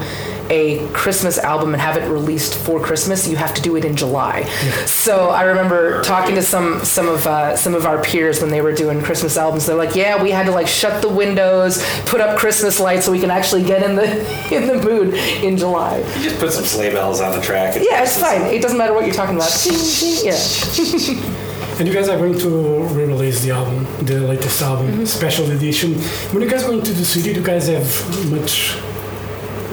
a 0.50 0.86
Christmas 0.92 1.38
album 1.38 1.72
and 1.74 1.80
have 1.80 1.96
it 1.96 2.08
released 2.08 2.54
for 2.56 2.80
Christmas, 2.80 3.26
you 3.28 3.36
have 3.36 3.54
to 3.54 3.62
do 3.62 3.76
it 3.76 3.84
in 3.84 3.96
July. 3.96 4.42
So 4.86 5.28
I 5.30 5.42
remember 5.44 6.02
talking 6.02 6.34
to 6.36 6.42
some 6.42 6.84
some 6.84 7.08
of 7.08 7.26
uh, 7.26 7.56
some 7.56 7.74
of 7.74 7.86
our 7.86 8.02
peers 8.02 8.40
when 8.40 8.50
they 8.50 8.60
were 8.60 8.72
doing 8.72 9.02
Christmas 9.02 9.36
albums. 9.36 9.66
They're 9.66 9.76
like, 9.76 9.94
"Yeah, 9.96 10.22
we 10.22 10.30
had 10.30 10.46
to 10.46 10.52
like 10.52 10.66
shut 10.68 11.02
the 11.02 11.08
windows, 11.08 11.84
put 12.06 12.20
up 12.20 12.38
Christmas 12.38 12.78
lights 12.80 13.06
so 13.06 13.12
we 13.12 13.20
can 13.20 13.30
actually 13.30 13.64
get 13.64 13.82
in 13.82 13.96
the 13.96 14.06
in 14.54 14.66
the 14.66 14.82
mood 14.82 15.14
in 15.14 15.56
July." 15.56 15.98
You 16.18 16.22
just 16.30 16.38
put 16.40 16.52
some 16.52 16.64
sleigh 16.64 16.92
bells 16.92 17.20
on 17.20 17.32
the 17.38 17.40
track. 17.44 17.76
and- 17.76 17.84
Yeah, 17.84 18.02
it's 18.02 18.18
fine. 18.20 18.42
It 18.42 18.62
doesn't 18.62 18.78
matter 18.78 18.94
what 18.94 19.04
you're 19.06 19.14
talking 19.14 19.36
about. 19.36 19.50
Yeah. 20.26 20.36
And 21.78 21.86
you 21.86 21.92
guys 21.92 22.08
are 22.08 22.16
going 22.16 22.38
to 22.38 22.48
re-release 22.94 23.42
the 23.42 23.50
album, 23.50 23.84
the 24.06 24.20
latest 24.20 24.62
album, 24.62 24.86
Mm-hmm. 24.92 25.04
special 25.04 25.50
edition. 25.50 25.92
When 26.32 26.42
you 26.42 26.48
guys 26.48 26.64
go 26.64 26.72
into 26.72 26.92
the 26.94 27.04
city, 27.04 27.34
do 27.34 27.40
you 27.40 27.46
guys 27.46 27.68
have 27.68 27.86
much, 28.30 28.78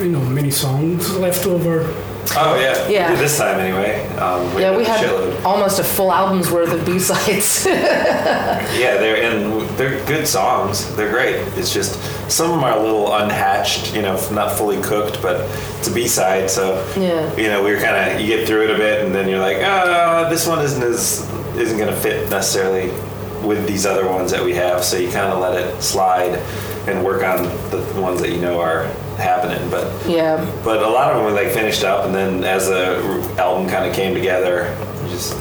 you 0.04 0.12
know, 0.12 0.20
many 0.26 0.52
songs 0.52 1.16
left 1.18 1.46
over? 1.46 1.84
Oh 2.36 2.56
yeah. 2.60 2.88
Yeah. 2.88 3.10
We 3.12 3.16
did 3.18 3.26
this 3.26 3.38
time 3.38 3.60
anyway. 3.60 4.06
Um, 4.18 4.42
Yeah, 4.60 4.76
we 4.76 4.84
had 4.86 5.00
had 5.00 5.10
shitload. 5.10 5.44
almost 5.44 5.80
a 5.80 5.84
full 5.84 6.12
album's 6.12 6.50
worth 6.52 6.72
of 6.72 6.86
B-sides. 6.86 7.66
Yeah, 8.74 8.98
they're 8.98 9.22
and 9.24 9.68
they're 9.78 10.04
good 10.06 10.28
songs. 10.28 10.94
They're 10.96 11.12
great. 11.12 11.36
It's 11.58 11.72
just 11.74 12.00
some 12.32 12.48
of 12.50 12.56
them 12.56 12.64
are 12.64 12.78
a 12.78 12.82
little 12.82 13.14
unhatched, 13.14 13.94
you 13.96 14.02
know, 14.02 14.14
not 14.32 14.52
fully 14.58 14.82
cooked, 14.82 15.22
but 15.22 15.42
it's 15.78 15.88
a 15.88 15.94
B 15.94 16.08
side, 16.08 16.50
so 16.50 16.84
Yeah. 16.98 17.36
you 17.36 17.48
know, 17.50 17.64
we 17.64 17.72
were 17.72 17.80
kind 17.80 17.96
of 18.14 18.20
you 18.22 18.28
get 18.28 18.48
through 18.48 18.64
it 18.64 18.72
a 18.72 18.78
bit, 18.78 19.06
and 19.06 19.14
then 19.14 19.28
you're 19.30 19.40
like, 19.40 19.58
ah, 19.62 20.28
this 20.30 20.48
one 20.48 20.60
isn't 20.64 20.82
as 20.84 21.30
isn't 21.58 21.78
gonna 21.78 21.96
fit 21.96 22.30
necessarily 22.32 22.90
with 23.46 23.68
these 23.68 23.86
other 23.86 24.08
ones 24.08 24.32
that 24.32 24.44
we 24.44 24.54
have. 24.54 24.84
So 24.84 24.98
you 24.98 25.12
kind 25.12 25.32
of 25.32 25.40
let 25.40 25.54
it 25.62 25.82
slide 25.84 26.40
and 26.88 27.04
work 27.04 27.22
on 27.24 27.44
the 27.70 28.02
ones 28.02 28.22
that 28.22 28.32
you 28.32 28.40
know 28.42 28.60
are 28.60 28.88
happening. 29.18 29.70
But 29.70 29.88
Yeah. 30.08 30.46
but 30.64 30.82
a 30.84 30.88
lot 30.90 31.12
of 31.12 31.18
them 31.18 31.26
were 31.26 31.32
like 31.32 31.50
finished 31.54 31.84
up, 31.84 32.06
and 32.06 32.14
then 32.16 32.44
as 32.44 32.68
the 32.68 32.98
album 33.38 33.70
kind 33.70 33.86
of 33.90 33.94
came 33.96 34.14
together, 34.14 34.76
just 35.10 35.38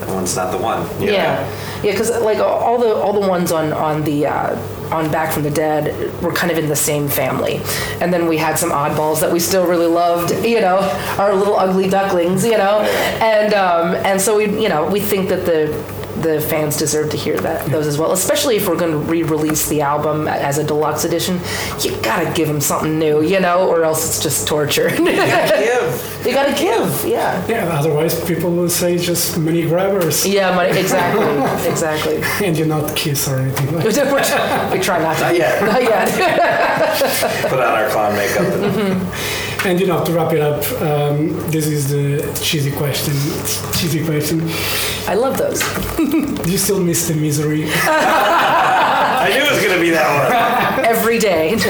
that 0.00 0.08
one's 0.08 0.36
not 0.36 0.50
the 0.52 0.58
one. 0.58 0.86
you 1.00 1.06
know? 1.06 1.12
Yeah, 1.12 1.50
yeah, 1.82 1.92
because 1.92 2.10
like 2.22 2.38
all 2.38 2.78
the 2.78 2.94
all 2.94 3.12
the 3.12 3.26
ones 3.28 3.52
on 3.52 3.72
on 3.72 4.04
the 4.04 4.26
uh, 4.26 4.56
on 4.92 5.10
Back 5.10 5.32
from 5.32 5.42
the 5.42 5.50
Dead 5.50 6.12
were 6.22 6.32
kind 6.32 6.52
of 6.52 6.58
in 6.58 6.68
the 6.68 6.76
same 6.76 7.08
family, 7.08 7.60
and 8.00 8.12
then 8.12 8.26
we 8.28 8.36
had 8.36 8.58
some 8.58 8.70
oddballs 8.70 9.20
that 9.20 9.32
we 9.32 9.40
still 9.40 9.66
really 9.66 9.86
loved. 9.86 10.30
You 10.44 10.60
know, 10.60 10.78
our 11.18 11.34
little 11.34 11.56
ugly 11.56 11.88
ducklings. 11.88 12.44
You 12.44 12.58
know, 12.58 12.80
and 13.20 13.54
um, 13.54 13.94
and 14.04 14.20
so 14.20 14.36
we 14.36 14.44
you 14.62 14.68
know 14.68 14.86
we 14.86 15.00
think 15.00 15.28
that 15.30 15.46
the 15.46 15.72
the 16.22 16.40
fans 16.40 16.76
deserve 16.76 17.10
to 17.10 17.16
hear 17.16 17.36
that 17.38 17.66
those 17.70 17.86
as 17.86 17.98
well, 17.98 18.12
especially 18.12 18.56
if 18.56 18.68
we're 18.68 18.76
going 18.76 18.92
to 18.92 18.98
re-release 18.98 19.68
the 19.68 19.80
album 19.82 20.28
as 20.28 20.58
a 20.58 20.64
deluxe 20.64 21.04
edition. 21.04 21.40
You 21.80 21.96
gotta 22.02 22.32
give 22.34 22.48
them 22.48 22.60
something 22.60 22.98
new, 22.98 23.22
you 23.22 23.40
know, 23.40 23.68
or 23.68 23.84
else 23.84 24.06
it's 24.06 24.22
just 24.22 24.46
torture. 24.48 24.88
you 24.90 25.04
gotta 25.16 25.58
Give. 25.64 26.10
You 26.24 26.32
gotta 26.32 26.52
give, 26.54 27.04
yeah. 27.06 27.46
Yeah, 27.46 27.68
otherwise 27.78 28.18
people 28.24 28.50
will 28.50 28.70
say 28.70 28.96
just 28.96 29.36
money 29.38 29.62
grabbers 29.68 30.26
Yeah, 30.26 30.54
money, 30.54 30.70
exactly, 30.78 31.68
exactly. 31.70 32.46
and 32.46 32.56
you're 32.56 32.66
not 32.66 32.96
kiss 32.96 33.28
or 33.28 33.40
anything 33.40 33.74
like 33.74 33.84
that. 33.94 34.72
we 34.72 34.78
try 34.80 34.98
not 35.00 35.16
to. 35.18 35.24
Not 35.24 35.36
yet. 35.36 35.62
Not 35.62 35.82
yet. 35.82 37.50
Put 37.50 37.60
on 37.60 37.72
our 37.78 37.88
clown 37.90 38.14
makeup. 38.16 38.46
And, 38.46 39.53
And 39.66 39.80
you 39.80 39.86
know, 39.86 40.04
to 40.04 40.12
wrap 40.12 40.32
it 40.34 40.40
up, 40.42 40.62
um, 40.82 41.28
this 41.50 41.66
is 41.66 41.88
the 41.88 42.20
cheesy 42.42 42.70
question. 42.70 43.14
Cheesy 43.72 44.04
question. 44.04 44.42
I 45.08 45.14
love 45.14 45.38
those. 45.38 45.60
Do 45.96 46.50
you 46.52 46.58
still 46.58 46.80
miss 46.80 47.08
the 47.08 47.14
misery? 47.14 47.64
I 47.66 49.30
knew 49.32 49.42
it 49.42 49.50
was 49.50 49.62
gonna 49.64 49.80
be 49.80 49.88
that 49.90 50.06
one. 50.76 50.84
Every 50.84 51.18
day. 51.18 51.54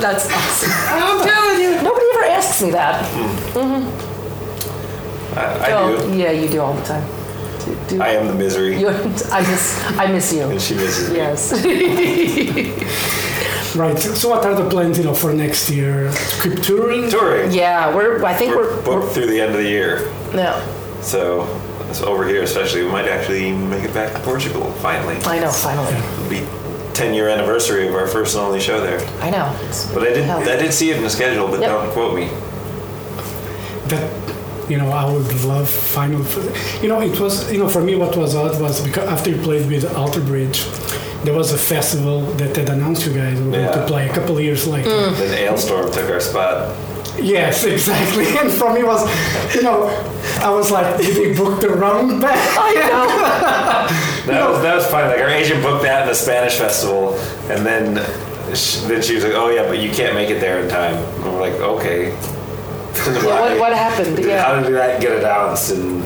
That's 0.00 0.26
awesome. 0.32 0.70
I'm 0.72 1.22
telling 1.26 1.60
you. 1.60 1.82
Nobody 1.82 2.06
ever 2.14 2.24
asks 2.32 2.62
me 2.62 2.70
that. 2.70 3.04
I, 5.36 5.40
I 5.68 5.72
Oh, 5.72 5.96
do. 6.10 6.16
yeah, 6.16 6.30
you 6.30 6.48
do 6.48 6.60
all 6.62 6.72
the 6.74 6.84
time. 6.84 7.04
Do, 7.64 7.76
do- 7.96 8.02
I 8.02 8.08
am 8.10 8.26
the 8.28 8.34
misery, 8.34 8.76
I 8.86 9.40
miss, 9.42 9.82
I 9.98 10.06
miss 10.12 10.32
you. 10.32 10.42
and 10.42 10.60
she 10.62 10.74
misses 10.74 11.10
me. 11.10 11.16
Yes. 11.16 11.50
Right. 13.74 13.98
So, 13.98 14.28
what 14.28 14.44
are 14.46 14.54
the 14.54 14.68
plans, 14.70 14.98
you 14.98 15.04
know, 15.04 15.14
for 15.14 15.32
next 15.32 15.68
year? 15.68 16.12
Keep 16.42 16.62
touring. 16.62 17.10
Touring. 17.10 17.50
Yeah, 17.50 17.94
we're. 17.94 18.24
I 18.24 18.32
think 18.34 18.54
We're 18.54 18.68
we're. 18.70 18.82
booked 18.82 18.88
we're 19.06 19.08
through 19.14 19.26
the 19.26 19.40
end 19.40 19.50
of 19.52 19.56
the 19.58 19.68
year. 19.68 20.08
no, 20.32 20.62
So, 21.02 21.44
so 21.92 22.04
over 22.06 22.26
here, 22.26 22.42
especially, 22.42 22.84
we 22.84 22.90
might 22.90 23.08
actually 23.08 23.52
make 23.52 23.82
it 23.82 23.92
back 23.92 24.12
to 24.12 24.20
Portugal 24.20 24.70
finally. 24.74 25.16
I 25.24 25.40
know. 25.40 25.50
Finally, 25.50 25.92
It'll 25.94 26.30
be 26.30 26.46
10 26.94 27.14
year 27.14 27.28
anniversary 27.28 27.88
of 27.88 27.94
our 27.96 28.06
first 28.06 28.36
and 28.36 28.44
only 28.44 28.60
show 28.60 28.80
there. 28.80 29.00
I 29.20 29.30
know. 29.30 29.50
It's- 29.62 29.90
But 29.92 30.04
I 30.04 30.10
did 30.12 30.24
hell. 30.24 30.38
I 30.38 30.56
did 30.56 30.72
see 30.72 30.90
it 30.92 30.96
in 30.96 31.02
the 31.02 31.10
schedule, 31.10 31.48
but 31.48 31.60
Yep. 31.60 31.70
don't 31.70 31.90
quote 31.92 32.14
me. 32.14 32.28
that 33.88 34.10
you 34.70 34.78
know 34.78 34.90
I 34.90 35.04
would 35.12 35.44
love 35.44 35.68
final. 35.68 36.22
You 36.82 36.88
know, 36.88 37.00
it 37.02 37.18
was 37.20 37.52
you 37.52 37.58
know 37.58 37.68
for 37.68 37.82
me 37.82 37.96
what 37.96 38.16
was 38.16 38.34
odd 38.34 38.58
was 38.60 38.80
because 38.80 39.06
after 39.08 39.30
you 39.30 39.36
played 39.42 39.66
with 39.70 39.84
Alter 39.96 40.20
Bridge, 40.22 40.64
there 41.24 41.34
was 41.34 41.52
a 41.52 41.58
festival 41.58 42.22
that 42.38 42.56
had 42.56 42.68
announced 42.68 43.06
you 43.06 43.12
guys 43.14 43.40
were 43.40 43.50
going 43.50 43.72
to 43.72 43.86
play 43.86 44.08
a 44.08 44.12
couple 44.14 44.36
of 44.36 44.42
years 44.42 44.66
later. 44.66 44.90
Mm. 44.90 45.16
Then 45.18 45.52
Alestorm 45.52 45.92
took 45.92 46.08
our 46.10 46.20
spot. 46.20 46.76
Yes, 47.20 47.64
exactly. 47.74 48.26
And 48.38 48.50
for 48.50 48.72
me 48.74 48.82
was, 48.84 49.02
you 49.54 49.62
know, 49.62 49.86
I 50.40 50.50
was 50.50 50.70
like, 50.70 50.98
did 50.98 51.16
they 51.16 51.36
book 51.36 51.60
the 51.60 51.70
wrong 51.70 52.20
band? 52.20 52.40
I 52.58 52.74
know. 52.90 54.00
That 54.24 54.48
was 54.48 54.62
that 54.62 54.74
was 54.76 54.86
funny. 54.86 55.08
Like 55.08 55.20
our 55.20 55.28
agent 55.28 55.62
booked 55.62 55.82
that 55.82 56.02
in 56.02 56.08
the 56.08 56.14
Spanish 56.14 56.54
festival, 56.54 57.12
and 57.50 57.60
then 57.66 57.96
sh 58.56 58.78
then 58.88 59.02
she 59.02 59.16
was 59.16 59.22
like, 59.22 59.34
"Oh 59.34 59.50
yeah, 59.50 59.68
but 59.68 59.78
you 59.80 59.90
can't 59.90 60.14
make 60.14 60.30
it 60.30 60.40
there 60.40 60.60
in 60.64 60.68
time." 60.70 60.94
And 60.96 61.24
we're 61.24 61.40
like, 61.40 61.52
"Okay." 61.60 62.08
Yeah, 62.08 63.22
what, 63.26 63.58
what 63.60 63.72
happened? 63.74 64.18
How 64.20 64.54
Yeah. 64.54 64.62
did 64.62 64.72
that 64.76 65.00
get 65.02 65.18
announced? 65.18 65.72
And 65.72 66.02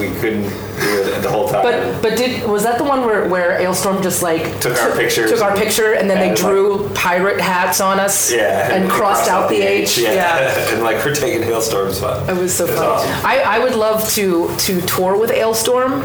we 0.00 0.10
couldn't 0.20 0.42
do 0.44 1.02
it 1.02 1.22
the 1.22 1.30
whole 1.30 1.48
time. 1.48 1.62
But 1.62 2.02
but 2.02 2.16
did 2.16 2.48
was 2.48 2.62
that 2.64 2.78
the 2.78 2.84
one 2.84 3.04
where 3.04 3.28
where 3.28 3.60
Alestorm 3.60 4.02
just 4.02 4.22
like 4.22 4.60
Took 4.60 4.76
our 4.82 4.96
pictures 4.96 5.30
took 5.30 5.42
our 5.42 5.54
picture 5.56 5.92
and 5.92 6.08
then 6.08 6.18
they 6.18 6.30
and, 6.30 6.36
drew 6.36 6.88
pirate 6.94 7.40
hats 7.40 7.80
on 7.80 8.00
us 8.00 8.32
yeah, 8.32 8.74
and, 8.74 8.90
crossed 8.90 9.30
out 9.30 9.48
the 9.50 9.60
H 9.60 9.98
Yeah, 9.98 10.48
and 10.72 10.82
like 10.82 11.04
we're 11.04 11.14
taking 11.14 11.42
Halestorm's 11.42 11.98
spot. 11.98 12.28
It 12.28 12.36
was 12.36 12.54
so 12.54 12.64
It 12.64 12.70
was 12.70 12.78
funny. 12.78 12.90
awesome. 12.90 13.26
I, 13.26 13.40
I 13.40 13.58
would 13.58 13.74
love 13.74 14.08
to 14.12 14.54
to 14.56 14.80
tour 14.82 15.18
with 15.18 15.30
Alestorm, 15.30 16.02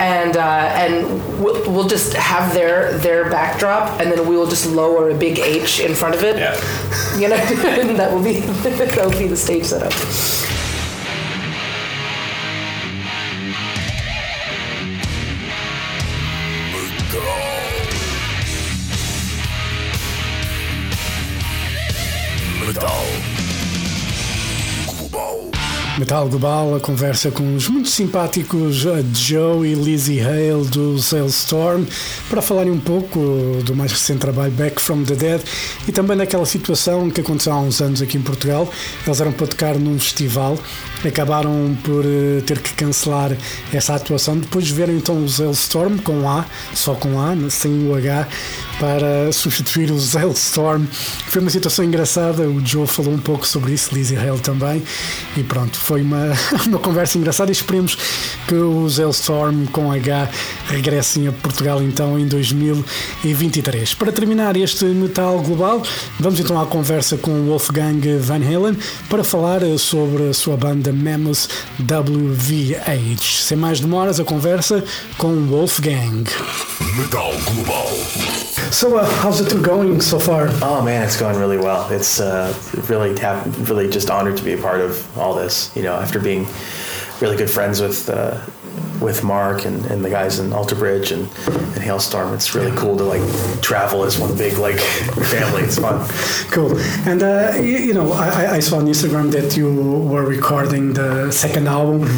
and 0.00 0.36
uh, 0.36 0.40
and 0.74 1.06
we'll, 1.42 1.60
we'll 1.72 1.88
just 1.88 2.14
have 2.14 2.52
their 2.54 2.92
their 2.98 3.30
backdrop, 3.30 4.00
and 4.00 4.10
then 4.10 4.26
we 4.28 4.36
will 4.36 4.48
just 4.48 4.66
lower 4.70 5.10
a 5.10 5.14
big 5.14 5.38
H 5.38 5.80
in 5.80 5.94
front 5.94 6.14
of 6.14 6.22
it. 6.24 6.36
Yeah. 6.36 6.54
You 7.18 7.28
know, 7.28 7.36
and 7.80 7.98
that 7.98 8.12
will 8.12 8.22
be 8.22 8.40
that 8.40 9.04
will 9.04 9.18
be 9.18 9.28
the 9.28 9.36
stage 9.36 9.64
setup. 9.66 9.92
Metal 26.08 26.26
Global, 26.26 26.74
a 26.74 26.80
conversa 26.80 27.30
com 27.30 27.54
os 27.54 27.68
muito 27.68 27.90
simpáticos 27.90 28.76
Joe 29.12 29.68
e 29.68 29.74
Lizzie 29.74 30.22
Hale 30.22 30.66
dos 30.66 31.12
Hailstorm 31.12 31.84
para 32.30 32.40
falarem 32.40 32.72
um 32.72 32.80
pouco 32.80 33.20
do 33.62 33.76
mais 33.76 33.92
recente 33.92 34.20
trabalho 34.20 34.50
Back 34.52 34.80
from 34.80 35.04
the 35.04 35.14
Dead 35.14 35.42
e 35.86 35.92
também 35.92 36.16
daquela 36.16 36.46
situação 36.46 37.10
que 37.10 37.20
aconteceu 37.20 37.52
há 37.52 37.60
uns 37.60 37.82
anos 37.82 38.00
aqui 38.00 38.16
em 38.16 38.22
Portugal. 38.22 38.72
Eles 39.06 39.20
eram 39.20 39.32
para 39.32 39.48
tocar 39.48 39.74
num 39.74 39.98
festival, 39.98 40.58
acabaram 41.06 41.76
por 41.84 42.02
uh, 42.06 42.40
ter 42.46 42.58
que 42.58 42.72
cancelar 42.72 43.36
essa 43.70 43.94
atuação. 43.94 44.38
Depois 44.38 44.66
viram 44.70 44.94
então 44.94 45.22
os 45.22 45.38
Hailstorm 45.38 45.98
com 45.98 46.26
A, 46.26 46.46
só 46.72 46.94
com 46.94 47.20
A, 47.20 47.36
sem 47.50 47.86
o 47.86 47.94
H, 47.94 48.26
para 48.80 49.30
substituir 49.30 49.90
os 49.90 50.16
Hailstorm. 50.16 50.86
Foi 51.26 51.42
uma 51.42 51.50
situação 51.50 51.84
engraçada, 51.84 52.48
o 52.48 52.64
Joe 52.64 52.86
falou 52.86 53.12
um 53.12 53.18
pouco 53.18 53.46
sobre 53.46 53.72
isso, 53.72 53.94
Lizzie 53.94 54.16
Hale 54.16 54.40
também, 54.40 54.82
e 55.36 55.42
pronto, 55.42 55.78
foi 55.78 55.97
uma, 56.02 56.32
uma 56.66 56.78
conversa 56.78 57.18
engraçada 57.18 57.50
e 57.50 57.52
esperemos 57.52 57.96
que 58.46 58.54
os 58.54 58.98
Hailstorm 58.98 59.66
com 59.66 59.92
H 59.92 60.28
regressem 60.68 61.28
a 61.28 61.32
Portugal 61.32 61.82
então 61.82 62.18
em 62.18 62.26
2023. 62.26 63.94
Para 63.94 64.12
terminar 64.12 64.56
este 64.56 64.84
Metal 64.84 65.38
Global, 65.40 65.82
vamos 66.18 66.40
então 66.40 66.60
à 66.60 66.66
conversa 66.66 67.16
com 67.16 67.46
Wolfgang 67.46 68.00
Van 68.18 68.36
Halen 68.36 68.76
para 69.08 69.24
falar 69.24 69.62
eh, 69.62 69.78
sobre 69.78 70.28
a 70.28 70.34
sua 70.34 70.56
banda 70.56 70.92
Mammoth 70.92 71.48
WVH. 71.80 73.42
Sem 73.42 73.56
mais 73.56 73.80
demoras, 73.80 74.20
a 74.20 74.24
conversa 74.24 74.84
com 75.16 75.46
Wolfgang. 75.46 76.24
Metal 76.96 77.32
Global. 77.44 78.47
So, 78.70 78.98
uh, 78.98 79.08
how's 79.22 79.46
tour 79.48 79.62
going 79.62 80.00
so 80.00 80.18
far? 80.18 80.48
Oh 80.62 80.82
man, 80.82 81.02
it's 81.02 81.18
going 81.18 81.38
really 81.38 81.56
well. 81.56 81.90
It's 81.90 82.20
uh, 82.20 82.54
really 82.88 83.18
hap- 83.18 83.46
really 83.68 83.88
just 83.88 84.10
honored 84.10 84.36
to 84.36 84.44
be 84.44 84.52
a 84.52 84.58
part 84.58 84.80
of 84.80 85.18
all 85.18 85.34
this. 85.34 85.74
You 85.74 85.82
know, 85.82 85.94
after 85.94 86.20
being 86.20 86.46
really 87.20 87.36
good 87.36 87.50
friends 87.50 87.80
with 87.80 88.08
uh, 88.10 88.38
with 89.00 89.22
Mark 89.24 89.64
and, 89.64 89.84
and 89.86 90.04
the 90.04 90.10
guys 90.10 90.38
in 90.38 90.52
Alter 90.52 90.74
Bridge 90.74 91.12
and, 91.12 91.22
and 91.22 91.82
Halestorm, 91.82 92.34
it's 92.34 92.54
really 92.54 92.74
cool 92.76 92.96
to 92.96 93.04
like 93.04 93.22
travel 93.62 94.04
as 94.04 94.18
one 94.18 94.36
big 94.36 94.58
like 94.58 94.78
family. 95.32 95.62
It's 95.62 95.78
fun. 95.78 96.06
Cool. 96.50 96.76
And 97.06 97.22
uh, 97.22 97.52
you, 97.56 97.78
you 97.78 97.94
know, 97.94 98.12
I, 98.12 98.56
I- 98.56 98.60
saw 98.60 98.78
on 98.78 98.86
Instagram 98.86 99.30
that 99.32 99.56
you 99.56 99.72
were 99.72 100.24
recording 100.24 100.92
the 100.92 101.30
second 101.30 101.68
album. 101.68 102.08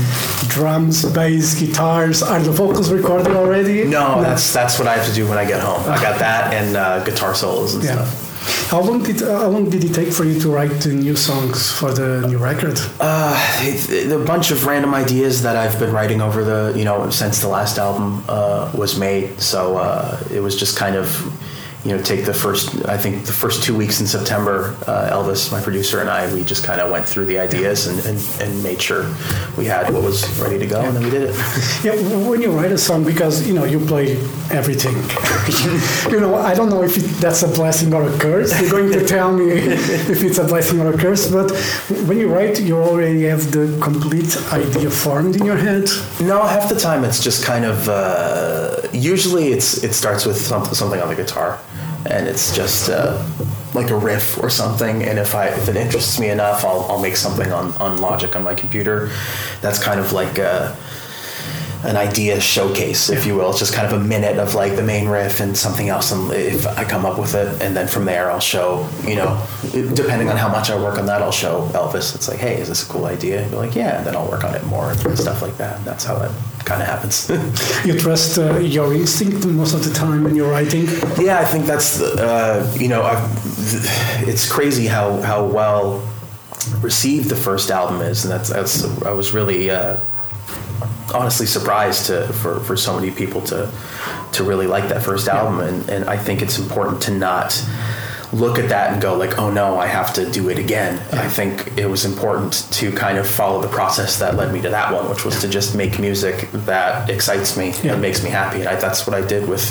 Drums, 0.49 1.05
bass, 1.13 1.59
guitars. 1.61 2.23
Are 2.23 2.41
the 2.41 2.51
vocals 2.51 2.91
recorded 2.91 3.37
already? 3.37 3.85
No, 3.85 4.21
that's 4.21 4.53
that's 4.53 4.79
what 4.79 4.89
I 4.89 4.97
have 4.97 5.07
to 5.07 5.15
do 5.15 5.29
when 5.29 5.39
I 5.39 5.45
get 5.45 5.61
home. 5.61 5.81
I 5.83 6.01
got 6.03 6.19
that 6.19 6.53
and 6.53 6.77
uh, 6.77 7.05
guitar 7.05 7.35
solos 7.35 7.75
and 7.75 7.85
yeah. 7.85 8.05
stuff. 8.05 8.30
How 8.71 8.81
long 8.81 9.03
did 9.03 9.23
uh, 9.23 9.41
how 9.41 9.49
long 9.49 9.69
did 9.69 9.83
it 9.85 9.93
take 9.93 10.13
for 10.13 10.25
you 10.25 10.39
to 10.41 10.49
write 10.49 10.71
the 10.81 10.93
new 10.93 11.17
songs 11.17 11.71
for 11.73 11.93
the 11.93 12.27
new 12.29 12.39
record? 12.39 12.79
Uh, 13.01 13.35
a 13.91 14.25
bunch 14.25 14.51
of 14.51 14.65
random 14.65 14.95
ideas 14.95 15.43
that 15.43 15.57
I've 15.57 15.79
been 15.79 15.93
writing 15.93 16.21
over 16.21 16.45
the 16.45 16.73
you 16.79 16.85
know 16.85 17.11
since 17.11 17.41
the 17.41 17.49
last 17.49 17.79
album 17.79 18.25
uh, 18.29 18.71
was 18.75 18.99
made. 18.99 19.41
So 19.41 19.77
uh, 19.79 20.23
it 20.33 20.41
was 20.41 20.57
just 20.57 20.77
kind 20.77 20.97
of 20.97 21.07
you 21.85 21.97
know, 21.97 22.03
take 22.03 22.27
the 22.27 22.35
first, 22.35 22.87
I 22.87 22.99
think 22.99 23.25
the 23.25 23.33
first 23.33 23.63
two 23.63 23.75
weeks 23.75 24.01
in 24.01 24.07
September, 24.07 24.77
uh, 24.87 25.11
Elvis, 25.11 25.51
my 25.51 25.63
producer, 25.63 26.01
and 26.01 26.11
I, 26.11 26.33
we 26.35 26.45
just 26.45 26.63
kind 26.63 26.79
of 26.81 26.91
went 26.91 27.07
through 27.07 27.25
the 27.25 27.39
ideas 27.39 27.87
and, 27.87 27.99
and, 28.05 28.19
and 28.43 28.63
made 28.63 28.83
sure 28.83 29.05
we 29.57 29.65
had 29.65 29.91
what 29.93 30.03
was 30.03 30.29
ready 30.39 30.59
to 30.59 30.67
go, 30.67 30.81
and 30.83 30.95
then 30.95 31.05
we 31.05 31.11
did 31.11 31.23
it. 31.23 31.37
Yeah, 31.83 31.95
when 32.29 32.43
you 32.43 32.51
write 32.51 32.73
a 32.73 32.79
song, 32.79 33.05
because 33.05 33.47
you 33.47 33.55
know 33.55 33.65
you 33.65 33.81
play 33.81 34.17
everything. 34.51 34.95
you 36.13 36.21
know, 36.21 36.35
I 36.35 36.55
don't 36.55 36.69
know 36.69 36.83
if 36.83 36.97
it, 36.99 37.07
that's 37.21 37.43
a 37.43 37.49
blessing 37.49 37.95
or 37.95 38.03
a 38.07 38.19
curse. 38.19 38.59
You're 38.61 38.71
going 38.71 38.93
to 38.93 39.07
tell 39.07 39.33
me 39.33 39.51
if 39.51 40.23
it's 40.23 40.39
a 40.39 40.45
blessing 40.45 40.81
or 40.81 40.93
a 40.93 40.99
curse. 40.99 41.31
But 41.31 41.51
when 42.07 42.19
you 42.19 42.29
write, 42.29 42.61
you 42.61 42.77
already 42.77 43.23
have 43.25 43.51
the 43.51 43.79
complete 43.81 44.37
idea 44.53 44.91
formed 44.91 45.37
in 45.37 45.47
your 45.47 45.57
head. 45.57 45.89
No, 46.21 46.43
half 46.43 46.69
the 46.69 46.79
time 46.79 47.05
it's 47.05 47.23
just 47.23 47.45
kind 47.45 47.65
of. 47.65 47.89
Uh, 47.89 48.77
usually, 48.93 49.53
it's 49.53 49.83
it 49.83 49.95
starts 49.95 50.27
with 50.27 50.37
something, 50.37 50.75
something 50.75 51.01
on 51.01 51.09
the 51.09 51.17
guitar, 51.17 51.59
and 52.07 52.29
it's 52.29 52.55
just 52.55 52.91
uh, 52.91 53.23
like 53.75 53.91
a 53.91 53.97
riff 53.97 54.43
or 54.43 54.51
something. 54.51 55.03
And 55.03 55.19
if 55.19 55.35
I 55.35 55.49
if 55.49 55.69
it 55.69 55.77
interests 55.77 56.19
me 56.19 56.29
enough, 56.29 56.65
I'll 56.65 56.87
I'll 56.91 57.01
make 57.01 57.17
something 57.17 57.53
on 57.53 57.73
on 57.77 58.01
Logic 58.01 58.35
on 58.37 58.43
my 58.43 58.55
computer. 58.55 59.11
That's 59.61 59.83
kind 59.83 60.01
of 60.01 60.13
like. 60.13 60.39
Uh, 60.39 60.75
an 61.83 61.97
idea 61.97 62.39
showcase, 62.41 63.09
if 63.09 63.25
you 63.25 63.35
will. 63.35 63.51
It's 63.51 63.59
just 63.59 63.73
kind 63.73 63.87
of 63.87 63.99
a 63.99 64.05
minute 64.05 64.39
of 64.39 64.55
like 64.55 64.77
the 64.77 64.83
main 64.83 65.09
riff 65.09 65.41
and 65.41 65.57
something 65.57 65.89
else, 65.89 66.13
and 66.13 66.31
if 66.33 66.67
I 66.67 66.85
come 66.85 67.07
up 67.07 67.19
with 67.19 67.35
it, 67.35 67.63
and 67.63 67.75
then 67.75 67.89
from 67.89 68.05
there 68.05 68.31
I'll 68.31 68.41
show, 68.41 68.87
you 69.07 69.17
know, 69.17 69.43
depending 69.73 70.29
on 70.29 70.37
how 70.37 70.49
much 70.49 70.71
I 70.71 70.77
work 70.77 70.99
on 70.99 71.07
that, 71.07 71.23
I'll 71.23 71.33
show 71.33 71.69
Elvis. 71.69 72.15
It's 72.15 72.29
like, 72.29 72.39
hey, 72.39 72.61
is 72.61 72.69
this 72.69 72.87
a 72.87 72.93
cool 72.93 73.07
idea? 73.07 73.41
He'll 73.41 73.51
be 73.51 73.57
like, 73.57 73.75
yeah, 73.75 73.99
and 73.99 74.07
then 74.07 74.15
I'll 74.15 74.29
work 74.29 74.45
on 74.45 74.55
it 74.55 74.65
more 74.65 74.91
and 74.91 75.19
stuff 75.19 75.41
like 75.41 75.57
that. 75.57 75.83
That's 75.85 76.05
how 76.05 76.21
it 76.21 76.31
kind 76.71 76.83
of 76.83 76.89
happens. 76.89 77.29
You 77.87 77.99
trust 77.99 78.39
uh, 78.39 78.59
your 78.59 78.95
instinct 78.95 79.47
most 79.47 79.75
of 79.75 79.83
the 79.83 79.93
time 79.93 80.23
when 80.25 80.37
you're 80.37 80.51
writing. 80.51 80.85
yeah, 81.19 81.41
I 81.41 81.47
think 81.53 81.67
that's 81.67 82.01
uh, 82.01 82.61
you 82.79 82.89
know, 82.89 83.03
I've, 83.03 83.25
it's 84.29 84.47
crazy 84.57 84.87
how 84.87 85.21
how 85.23 85.41
well 85.45 86.03
received 86.81 87.29
the 87.29 87.41
first 87.49 87.71
album 87.71 88.01
is, 88.03 88.25
and 88.25 88.31
that's 88.33 88.51
that's 88.51 88.85
I 89.03 89.13
was 89.13 89.33
really. 89.33 89.71
Uh, 89.71 89.99
honestly 91.13 91.47
surprised 91.47 92.07
to 92.07 92.23
for, 92.41 92.61
for 92.61 92.77
so 92.77 92.95
many 92.95 93.11
people 93.11 93.41
to 93.41 93.69
to 94.31 94.45
really 94.45 94.69
like 94.69 94.89
that 94.91 95.03
first 95.03 95.27
album 95.29 95.59
and, 95.59 95.91
and 95.91 96.05
I 96.09 96.17
think 96.17 96.41
it's 96.41 96.57
important 96.57 97.03
to 97.03 97.11
not 97.11 97.51
look 98.33 98.59
at 98.59 98.69
that 98.69 98.93
and 98.93 99.03
go 99.03 99.17
like 99.17 99.39
oh 99.39 99.51
no 99.51 99.77
I 99.79 99.87
have 99.87 100.15
to 100.15 100.31
do 100.31 100.49
it 100.51 100.59
again 100.59 100.99
I 101.13 101.29
think 101.29 101.77
it 101.77 101.87
was 101.87 102.05
important 102.05 102.69
to 102.73 102.93
kind 102.93 103.19
of 103.19 103.27
follow 103.27 103.61
the 103.61 103.69
process 103.69 104.19
that 104.21 104.37
led 104.37 104.53
me 104.53 104.61
to 104.63 104.69
that 104.71 104.93
one 104.93 105.09
which 105.11 105.25
was 105.25 105.41
to 105.41 105.49
just 105.49 105.75
make 105.75 105.99
music 105.99 106.49
that 106.53 107.11
excites 107.11 107.57
me 107.57 107.73
Yeah. 107.83 107.95
and 107.95 108.03
makes 108.03 108.23
me 108.23 108.31
happy 108.31 108.61
and 108.61 108.69
I, 108.69 108.77
that's 108.77 109.07
what 109.07 109.15
I 109.15 109.27
did 109.27 109.49
with 109.49 109.65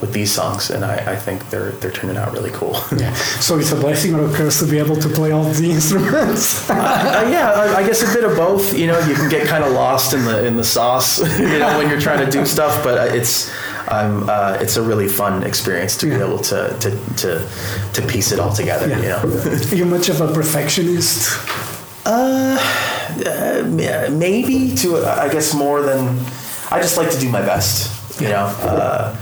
with 0.00 0.12
these 0.14 0.32
songs 0.32 0.70
and 0.70 0.82
I, 0.84 1.12
I 1.12 1.16
think 1.16 1.48
they're 1.50 1.72
they're 1.72 1.90
turning 1.90 2.16
out 2.16 2.32
really 2.32 2.50
cool 2.52 2.76
Yeah. 2.96 3.12
So 3.46 3.58
it's 3.58 3.72
a 3.72 3.76
blessing 3.76 4.14
or 4.14 4.24
a 4.24 4.32
curse 4.32 4.60
to 4.60 4.66
be 4.66 4.78
able 4.78 4.96
to 4.96 5.08
play 5.10 5.30
all 5.32 5.44
the 5.44 5.70
instruments. 5.78 6.68
Uh, 6.70 7.28
yeah, 7.30 7.50
I, 7.52 7.76
I 7.80 7.86
guess 7.86 8.02
a 8.02 8.12
bit 8.14 8.24
of 8.24 8.36
both. 8.36 8.76
You 8.76 8.86
know, 8.88 8.98
you 9.06 9.14
can 9.14 9.28
get 9.28 9.46
kind 9.46 9.62
of 9.62 9.72
lost 9.72 10.14
in 10.14 10.24
the 10.24 10.44
in 10.46 10.56
the 10.56 10.64
sauce, 10.64 11.18
you 11.38 11.58
know, 11.58 11.76
when 11.78 11.88
you're 11.90 12.00
trying 12.00 12.24
to 12.24 12.30
do 12.30 12.44
stuff. 12.46 12.82
But 12.82 12.98
uh, 12.98 13.14
it's 13.14 13.50
um, 13.88 14.28
uh, 14.28 14.58
it's 14.60 14.76
a 14.76 14.82
really 14.82 15.08
fun 15.08 15.42
experience 15.42 15.96
to 15.98 16.06
be 16.06 16.14
able 16.14 16.38
to 16.38 16.76
to 16.80 16.90
to, 17.16 17.48
to 17.94 18.02
piece 18.06 18.32
it 18.32 18.40
all 18.40 18.52
together. 18.52 18.88
You 18.88 19.08
know, 19.08 19.18
Are 19.72 19.74
you 19.74 19.84
much 19.84 20.08
of 20.08 20.20
a 20.20 20.32
perfectionist? 20.32 21.38
uh, 22.04 22.58
yeah, 23.18 24.08
maybe 24.10 24.74
to 24.76 25.04
I 25.04 25.28
guess 25.32 25.54
more 25.54 25.82
than 25.82 26.18
I 26.70 26.80
just 26.80 26.96
like 26.96 27.10
to 27.10 27.18
do 27.18 27.28
my 27.28 27.42
best. 27.42 28.20
You 28.20 28.28
know. 28.28 28.46
Uh, 28.60 29.16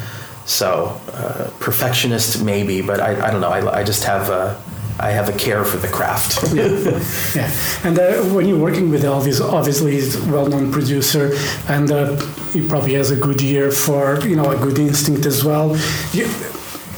so 0.47 1.01
uh, 1.15 1.49
perfectionist 1.59 2.43
maybe, 2.45 2.83
but 2.83 3.01
I, 3.01 3.29
I 3.29 3.31
don't 3.31 3.41
know. 3.41 3.49
I, 3.49 3.81
I 3.81 3.83
just 3.83 4.05
have 4.05 4.29
a 4.29 4.61
I 4.99 5.11
have 5.11 5.29
a 5.29 5.33
care 5.33 5.65
for 5.65 5.77
the 5.77 5.89
craft. 5.89 6.39
Yeah. 6.55 7.51
And 7.85 7.99
uh, 7.99 8.23
when 8.35 8.47
you're 8.47 8.59
working 8.59 8.91
with 8.91 9.03
Elvis, 9.03 9.41
obviously 9.41 9.93
he's 9.93 10.15
a 10.17 10.33
well-known 10.33 10.73
producer, 10.73 11.37
and 11.69 11.91
uh, 11.91 12.17
he 12.53 12.67
probably 12.67 12.95
has 12.95 13.11
a 13.11 13.17
good 13.17 13.43
ear 13.43 13.71
for 13.71 14.21
you 14.27 14.37
know 14.37 14.51
a 14.51 14.57
good 14.57 14.79
instinct 14.79 15.27
as 15.27 15.45
well. 15.45 15.77
You, 16.13 16.27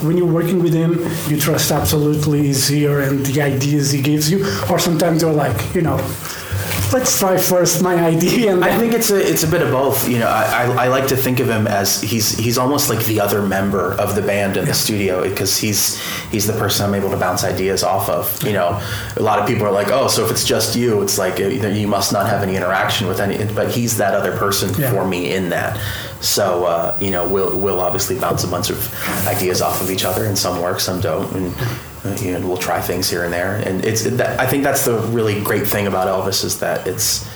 when 0.03 0.17
you're 0.19 0.33
working 0.33 0.63
with 0.63 0.75
him, 0.75 0.93
you 1.27 1.41
trust 1.41 1.73
absolutely 1.73 2.47
his 2.49 2.71
ear 2.71 3.01
and 3.01 3.25
the 3.25 3.41
ideas 3.41 3.91
he 3.91 4.03
gives 4.03 4.31
you, 4.31 4.45
or 4.71 4.79
sometimes 4.79 5.23
you're 5.23 5.33
like, 5.33 5.75
you 5.75 5.83
know, 5.83 5.97
let's 6.93 7.19
try 7.19 7.37
first 7.37 7.83
my 7.83 7.95
idea. 7.97 8.53
And 8.53 8.65
I 8.65 8.77
think 8.79 8.93
it's 8.93 9.11
a 9.11 9.17
it's 9.19 9.43
a 9.43 9.49
bit 9.49 9.63
of 9.63 9.71
both. 9.71 10.09
You 10.09 10.19
know, 10.19 10.29
I, 10.29 10.65
I, 10.65 10.85
I 10.85 10.89
like 10.89 11.09
to 11.09 11.17
think 11.17 11.41
of 11.41 11.49
him 11.49 11.67
as 11.67 12.01
he's 12.03 12.37
he's 12.39 12.59
almost 12.59 12.89
like 12.91 13.05
the 13.07 13.21
other 13.21 13.43
member 13.43 13.93
of 13.95 14.15
the 14.15 14.23
band 14.23 14.57
in 14.57 14.65
the 14.65 14.75
studio 14.75 15.29
because 15.29 15.57
he's 15.59 16.01
he's 16.31 16.47
the 16.47 16.53
person 16.55 16.87
I'm 16.87 16.95
able 16.95 17.11
to 17.11 17.17
bounce 17.17 17.45
ideas 17.45 17.83
off 17.83 18.09
of. 18.09 18.43
You 18.43 18.53
know, 18.55 18.81
a 19.17 19.23
lot 19.23 19.39
of 19.39 19.47
people 19.47 19.67
are 19.67 19.73
like, 19.73 19.89
oh, 19.89 20.09
so 20.09 20.25
if 20.25 20.31
it's 20.31 20.45
just 20.45 20.77
you, 20.77 21.03
it's 21.03 21.19
like 21.19 21.39
you 21.39 21.89
must 21.89 22.13
not 22.13 22.29
have 22.29 22.43
any 22.43 22.57
interaction 22.57 23.07
with 23.09 23.21
any. 23.21 23.37
But 23.53 23.71
he's 23.71 23.97
that 23.99 24.15
other 24.15 24.37
person 24.37 24.73
Yeah. 24.81 24.91
for 24.93 25.07
me 25.07 25.33
in 25.35 25.51
that. 25.51 25.79
So 26.21 26.65
uh, 26.65 26.97
you 27.01 27.11
know, 27.11 27.29
we'll 27.29 27.57
we'll 27.59 27.81
obviously 27.81 28.19
bounce 28.19 28.45
a 28.45 28.49
bunch 28.49 28.71
of 28.71 28.79
ideas 29.27 29.61
off 29.63 29.81
of 29.83 29.91
each 29.91 30.05
other, 30.05 30.25
and 30.25 30.37
some 30.39 30.61
work, 30.63 30.81
some 30.81 31.01
don't, 31.01 31.31
and. 31.33 31.55
You 32.21 32.39
know, 32.39 32.47
we'll 32.47 32.57
try 32.57 32.81
things 32.81 33.09
here 33.09 33.25
and 33.25 33.33
there, 33.33 33.57
and 33.57 33.85
it's. 33.85 34.05
That, 34.05 34.39
I 34.41 34.47
think 34.47 34.63
that's 34.63 34.85
the 34.85 34.99
really 34.99 35.41
great 35.43 35.67
thing 35.67 35.87
about 35.87 36.09
Elvis 36.09 36.45
is 36.45 36.61
that 36.61 36.87
it's 36.87 37.29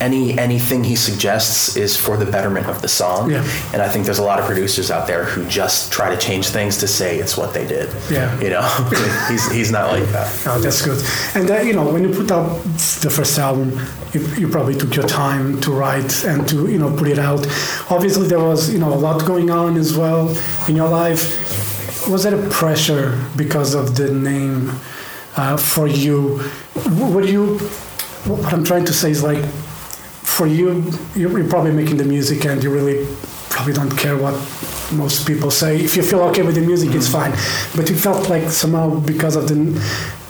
any 0.00 0.38
anything 0.38 0.84
he 0.84 0.96
suggests 0.96 1.76
is 1.76 1.96
for 1.96 2.16
the 2.16 2.26
betterment 2.26 2.66
of 2.66 2.82
the 2.82 2.88
song. 2.88 3.30
Yeah. 3.30 3.42
And 3.72 3.82
I 3.82 3.88
think 3.88 4.04
there's 4.04 4.18
a 4.18 4.24
lot 4.24 4.38
of 4.38 4.46
producers 4.46 4.90
out 4.90 5.06
there 5.06 5.24
who 5.24 5.46
just 5.48 5.92
try 5.92 6.14
to 6.14 6.16
change 6.16 6.48
things 6.48 6.78
to 6.78 6.88
say 6.88 7.18
it's 7.18 7.36
what 7.36 7.52
they 7.54 7.66
did. 7.66 7.94
Yeah. 8.10 8.38
You 8.40 8.50
know, 8.50 8.62
he's 9.28 9.50
he's 9.50 9.72
not 9.72 9.92
like 9.92 10.08
that. 10.10 10.46
Oh, 10.46 10.58
that's 10.60 10.84
good. 10.84 11.02
And 11.34 11.50
uh, 11.50 11.60
you 11.60 11.72
know, 11.72 11.90
when 11.90 12.02
you 12.04 12.14
put 12.14 12.30
out 12.30 12.62
the 13.02 13.10
first 13.10 13.38
album, 13.38 13.78
you, 14.12 14.20
you 14.36 14.48
probably 14.48 14.74
took 14.74 14.94
your 14.94 15.06
time 15.06 15.60
to 15.62 15.72
write 15.72 16.24
and 16.24 16.48
to 16.48 16.70
you 16.70 16.78
know 16.78 16.94
put 16.96 17.08
it 17.08 17.18
out. 17.18 17.46
Obviously, 17.90 18.28
there 18.28 18.40
was 18.40 18.72
you 18.72 18.78
know 18.78 18.92
a 18.92 19.00
lot 19.06 19.24
going 19.24 19.50
on 19.50 19.76
as 19.76 19.96
well 19.96 20.34
in 20.68 20.76
your 20.76 20.88
life. 20.88 21.47
Was 22.08 22.22
there 22.24 22.34
a 22.34 22.48
pressure 22.48 23.22
because 23.36 23.74
of 23.74 23.96
the 23.96 24.12
name 24.12 24.70
uh, 25.36 25.56
for 25.56 25.86
you? 25.86 26.40
Were 27.14 27.22
you? 27.24 27.58
What 28.26 28.52
I'm 28.52 28.64
trying 28.64 28.84
to 28.86 28.92
say 28.92 29.10
is 29.10 29.22
like, 29.22 29.44
for 30.24 30.46
you, 30.46 30.90
you're 31.14 31.46
probably 31.48 31.72
making 31.72 31.98
the 31.98 32.04
music 32.04 32.44
and 32.46 32.62
you 32.62 32.70
really 32.70 33.06
probably 33.50 33.72
don't 33.74 33.94
care 33.96 34.16
what 34.16 34.34
most 34.92 35.26
people 35.26 35.50
say. 35.50 35.76
If 35.76 35.96
you 35.96 36.02
feel 36.02 36.20
okay 36.30 36.42
with 36.42 36.54
the 36.54 36.60
music, 36.62 36.94
it's 36.94 37.08
fine. 37.08 37.32
But 37.76 37.90
you 37.90 37.96
felt 37.96 38.28
like 38.30 38.48
somehow 38.50 39.00
because 39.00 39.36
of 39.36 39.48
the 39.48 39.56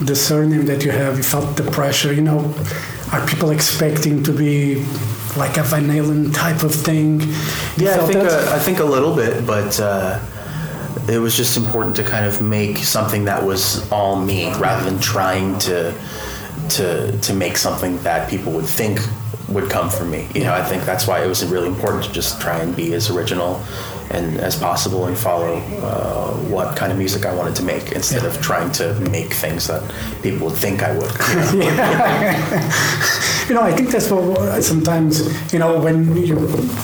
the 0.01 0.17
surname 0.17 0.67
that 0.67 0.85
you 0.85 0.91
have, 0.91 1.17
you 1.17 1.23
felt 1.23 1.57
the 1.57 1.69
pressure. 1.71 2.13
You 2.13 2.23
know, 2.23 2.55
are 3.13 3.25
people 3.27 3.51
expecting 3.51 4.23
to 4.25 4.33
be 4.33 4.85
like 5.37 5.57
a 5.57 5.63
Van 5.63 5.87
Halen 5.89 6.35
type 6.35 6.63
of 6.65 6.75
thing? 6.75 7.21
You 7.21 7.87
Yeah, 7.87 7.95
I 8.03 8.07
think 8.07 8.13
that? 8.15 8.49
uh, 8.49 8.57
I 8.57 8.59
think 8.59 8.79
a 8.81 8.85
little 8.85 9.15
bit, 9.15 9.47
but 9.47 9.79
uh, 9.81 10.19
it 11.09 11.19
was 11.19 11.37
just 11.37 11.57
important 11.57 11.97
to 11.97 12.03
kind 12.03 12.27
of 12.27 12.43
make 12.43 12.79
something 12.79 13.25
that 13.25 13.43
was 13.43 13.91
all 13.91 14.17
me, 14.17 14.53
rather 14.59 14.89
than 14.89 15.01
trying 15.01 15.59
to 15.61 15.95
to 16.71 17.19
to 17.19 17.35
make 17.35 17.57
something 17.57 17.99
that 18.03 18.29
people 18.29 18.53
would 18.53 18.67
think 18.67 19.01
would 19.49 19.71
come 19.71 19.89
from 19.89 20.11
me. 20.11 20.29
You 20.35 20.43
know, 20.43 20.53
I 20.53 20.63
think 20.63 20.85
that's 20.85 21.07
why 21.07 21.25
it 21.25 21.27
was 21.27 21.45
really 21.47 21.69
important 21.69 22.05
to 22.05 22.13
just 22.13 22.41
try 22.41 22.59
and 22.59 22.77
be 22.77 22.93
as 22.93 23.11
original 23.11 23.63
and 24.11 24.39
as 24.41 24.57
possible 24.57 25.07
and 25.07 25.17
follow 25.17 25.57
uh, 25.83 26.33
what 26.49 26.77
kind 26.77 26.91
of 26.93 26.99
music 26.99 27.27
I 27.27 27.35
wanted 27.35 27.55
to 27.57 27.63
make 27.63 27.93
instead 27.93 28.25
of 28.25 28.41
trying 28.41 28.71
to 28.73 28.95
make 29.11 29.33
things 29.33 29.67
that 29.67 29.83
people 30.23 30.49
would 30.49 30.57
think 30.57 30.83
I 30.83 30.93
would. 30.93 31.11
You 31.53 31.59
know? 31.61 31.79
you 33.49 33.55
know, 33.55 33.63
I 33.63 33.73
think 33.75 33.91
that's 33.91 34.11
what 34.11 34.63
sometimes, 34.63 35.53
you 35.53 35.59
know, 35.59 35.79
when 35.79 36.17
you 36.17 36.37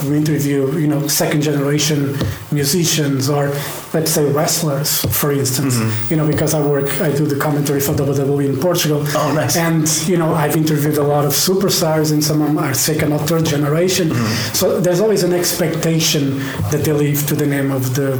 we 0.09 0.18
interview, 0.18 0.79
you 0.79 0.87
know, 0.87 1.07
second 1.09 1.43
generation 1.43 2.16
musicians 2.51 3.31
or 3.31 3.53
let's 3.95 4.11
say 4.11 4.30
wrestlers, 4.30 5.05
for 5.16 5.32
instance, 5.32 5.76
mm-hmm. 5.76 6.11
you 6.11 6.16
know, 6.16 6.26
because 6.26 6.53
I 6.53 6.61
work, 6.66 7.01
I 7.01 7.11
do 7.11 7.24
the 7.26 7.38
commentary 7.38 7.80
for 7.80 7.92
WWE 7.92 8.47
in 8.47 8.61
Portugal. 8.61 9.05
Oh, 9.14 9.32
nice. 9.34 9.57
And, 9.57 9.88
you 10.09 10.16
know, 10.16 10.34
I've 10.34 10.57
interviewed 10.57 10.99
a 10.99 11.03
lot 11.03 11.24
of 11.24 11.32
superstars 11.32 12.12
and 12.12 12.22
some 12.22 12.42
of 12.42 12.49
them 12.49 12.59
are 12.59 12.74
second 12.74 13.12
or 13.12 13.18
third 13.20 13.47
generation. 13.47 14.09
Mm-hmm. 14.09 14.55
So 14.55 14.80
there's 14.80 15.01
always 15.01 15.22
an 15.22 15.32
expectation 15.32 16.38
that 16.72 16.82
they 16.84 16.92
leave 16.92 17.26
to 17.28 17.34
the 17.34 17.47
name 17.47 17.70
of 17.70 17.95
the 17.95 18.14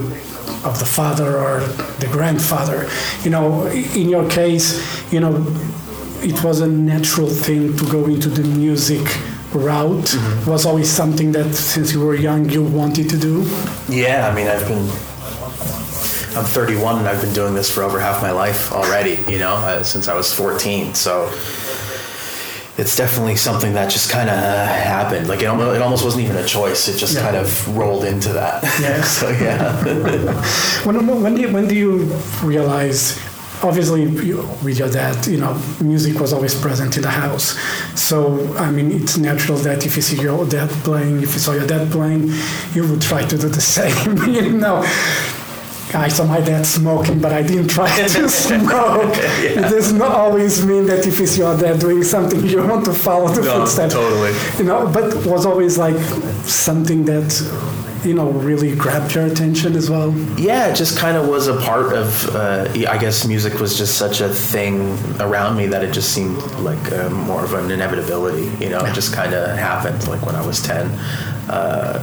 of 0.65 0.79
the 0.79 0.87
father 0.87 1.37
or 1.37 1.61
the 2.01 2.09
grandfather. 2.11 2.89
You 3.23 3.31
know, 3.31 3.67
in 3.67 4.09
your 4.09 4.29
case, 4.31 5.13
you 5.13 5.21
know, 5.21 5.45
it 6.23 6.43
was 6.43 6.61
a 6.61 6.67
natural 6.67 7.29
thing 7.29 7.77
to 7.77 7.85
go 7.91 8.07
into 8.07 8.29
the 8.29 8.45
music 8.57 9.05
route 9.53 10.05
mm-hmm. 10.05 10.51
was 10.51 10.67
always 10.67 10.91
something 10.91 11.33
that 11.33 11.55
since 11.55 11.93
you 11.93 12.01
were 12.05 12.17
young 12.17 12.49
you 12.51 12.65
wanted 12.65 13.09
to 13.09 13.17
do 13.17 13.43
Yeah, 13.89 14.29
I 14.29 14.35
mean, 14.35 14.49
I've 14.49 14.67
been. 14.67 15.14
I'm 16.37 16.45
31 16.45 16.99
and 16.99 17.09
I've 17.09 17.21
been 17.21 17.33
doing 17.33 17.55
this 17.55 17.71
for 17.71 17.83
over 17.83 18.01
half 18.01 18.21
my 18.21 18.33
life 18.33 18.73
already, 18.73 19.19
you 19.31 19.39
know, 19.39 19.55
uh, 19.55 19.83
since 19.83 20.09
I 20.09 20.15
was 20.15 20.33
14. 20.35 20.95
So, 20.95 21.27
it's 22.77 22.97
definitely 22.97 23.37
something 23.37 23.73
that 23.75 23.89
just 23.89 24.11
kind 24.11 24.29
of 24.29 24.35
happened. 24.35 25.29
Like 25.29 25.43
it, 25.43 25.47
almo- 25.47 25.73
it 25.75 25.81
almost 25.81 26.03
wasn't 26.05 26.25
even 26.25 26.37
a 26.37 26.45
choice. 26.45 26.89
It 26.89 26.99
just 26.99 27.15
Yeah. 27.15 27.23
kind 27.23 27.37
of 27.37 27.77
rolled 27.79 28.03
into 28.05 28.33
that. 28.33 28.65
Yeah. 28.81 29.01
so 29.19 29.29
yeah. 29.31 29.81
When, 30.85 31.07
when, 31.23 31.35
do 31.37 31.43
you, 31.43 31.53
when 31.53 31.69
do 31.69 31.77
you 31.77 31.99
realize, 32.43 33.17
obviously, 33.63 34.09
with 34.09 34.77
your 34.77 34.91
dad, 34.91 35.25
you 35.29 35.39
know, 35.39 35.55
music 35.81 36.19
was 36.19 36.33
always 36.33 36.61
present 36.61 36.97
in 36.97 37.03
the 37.03 37.11
house. 37.11 37.57
So, 37.95 38.53
I 38.57 38.73
mean, 38.73 38.91
it's 38.91 39.17
natural 39.19 39.59
that 39.59 39.87
if 39.87 39.95
you 39.95 40.03
see 40.03 40.21
your 40.21 40.45
dad 40.45 40.69
playing, 40.83 41.23
if 41.23 41.33
you 41.35 41.39
saw 41.39 41.53
your 41.53 41.69
dad 41.69 41.93
playing, 41.93 42.33
you 42.75 42.89
would 42.89 43.01
try 43.03 43.23
to 43.25 43.39
do 43.39 43.49
the 43.49 43.61
same, 43.79 44.17
you 44.35 44.51
know. 44.51 44.83
I 45.95 46.09
saw 46.09 46.25
my 46.27 46.41
dad 46.41 46.65
smoking, 46.67 47.21
but 47.21 47.33
I 47.33 47.43
didn't 47.43 47.69
try 47.69 47.89
to 48.17 48.29
smoke. 48.29 49.15
It 49.45 49.63
doesn't 49.71 50.03
always 50.03 50.65
mean 50.65 50.87
that 50.87 51.07
if 51.07 51.19
you 51.21 51.27
see 51.27 51.41
your 51.41 51.57
dad 51.57 51.79
doing 51.81 52.03
something, 52.03 52.45
you 52.45 52.59
want 52.67 52.85
to 52.87 52.93
follow 52.93 53.29
the 53.29 53.43
No, 53.43 53.61
footsteps. 53.61 53.95
totally. 53.95 54.33
You 54.59 54.65
know, 54.65 54.87
but 54.93 55.25
was 55.27 55.47
always 55.47 55.79
like 55.79 55.97
something 56.45 57.05
that, 57.05 57.31
you 58.05 58.15
know, 58.15 58.31
really 58.31 58.75
grabbed 58.75 59.15
your 59.15 59.27
attention 59.27 59.77
as 59.77 59.89
well. 59.89 60.13
Yeah, 60.39 60.69
it 60.69 60.75
just 60.77 60.99
kind 60.99 61.17
of 61.17 61.29
was 61.29 61.47
a 61.49 61.57
part 61.61 61.93
of. 61.93 62.07
Uh, 62.35 62.69
I 62.95 62.99
guess 62.99 63.27
music 63.27 63.61
was 63.61 63.79
just 63.79 63.97
such 63.97 64.21
a 64.21 64.29
thing 64.29 64.99
around 65.21 65.57
me 65.57 65.67
that 65.69 65.83
it 65.85 65.93
just 65.93 66.13
seemed 66.13 66.37
like 66.61 66.93
uh, 66.93 67.09
more 67.11 67.45
of 67.45 67.55
an 67.55 67.71
inevitability. 67.71 68.51
You 68.63 68.71
know, 68.71 68.81
it 68.85 68.95
just 68.95 69.15
kind 69.15 69.33
of 69.35 69.57
happened. 69.57 70.07
Like 70.09 70.23
when 70.27 70.35
I 70.35 70.45
was 70.47 70.61
ten, 70.63 70.87
uh, 71.49 71.99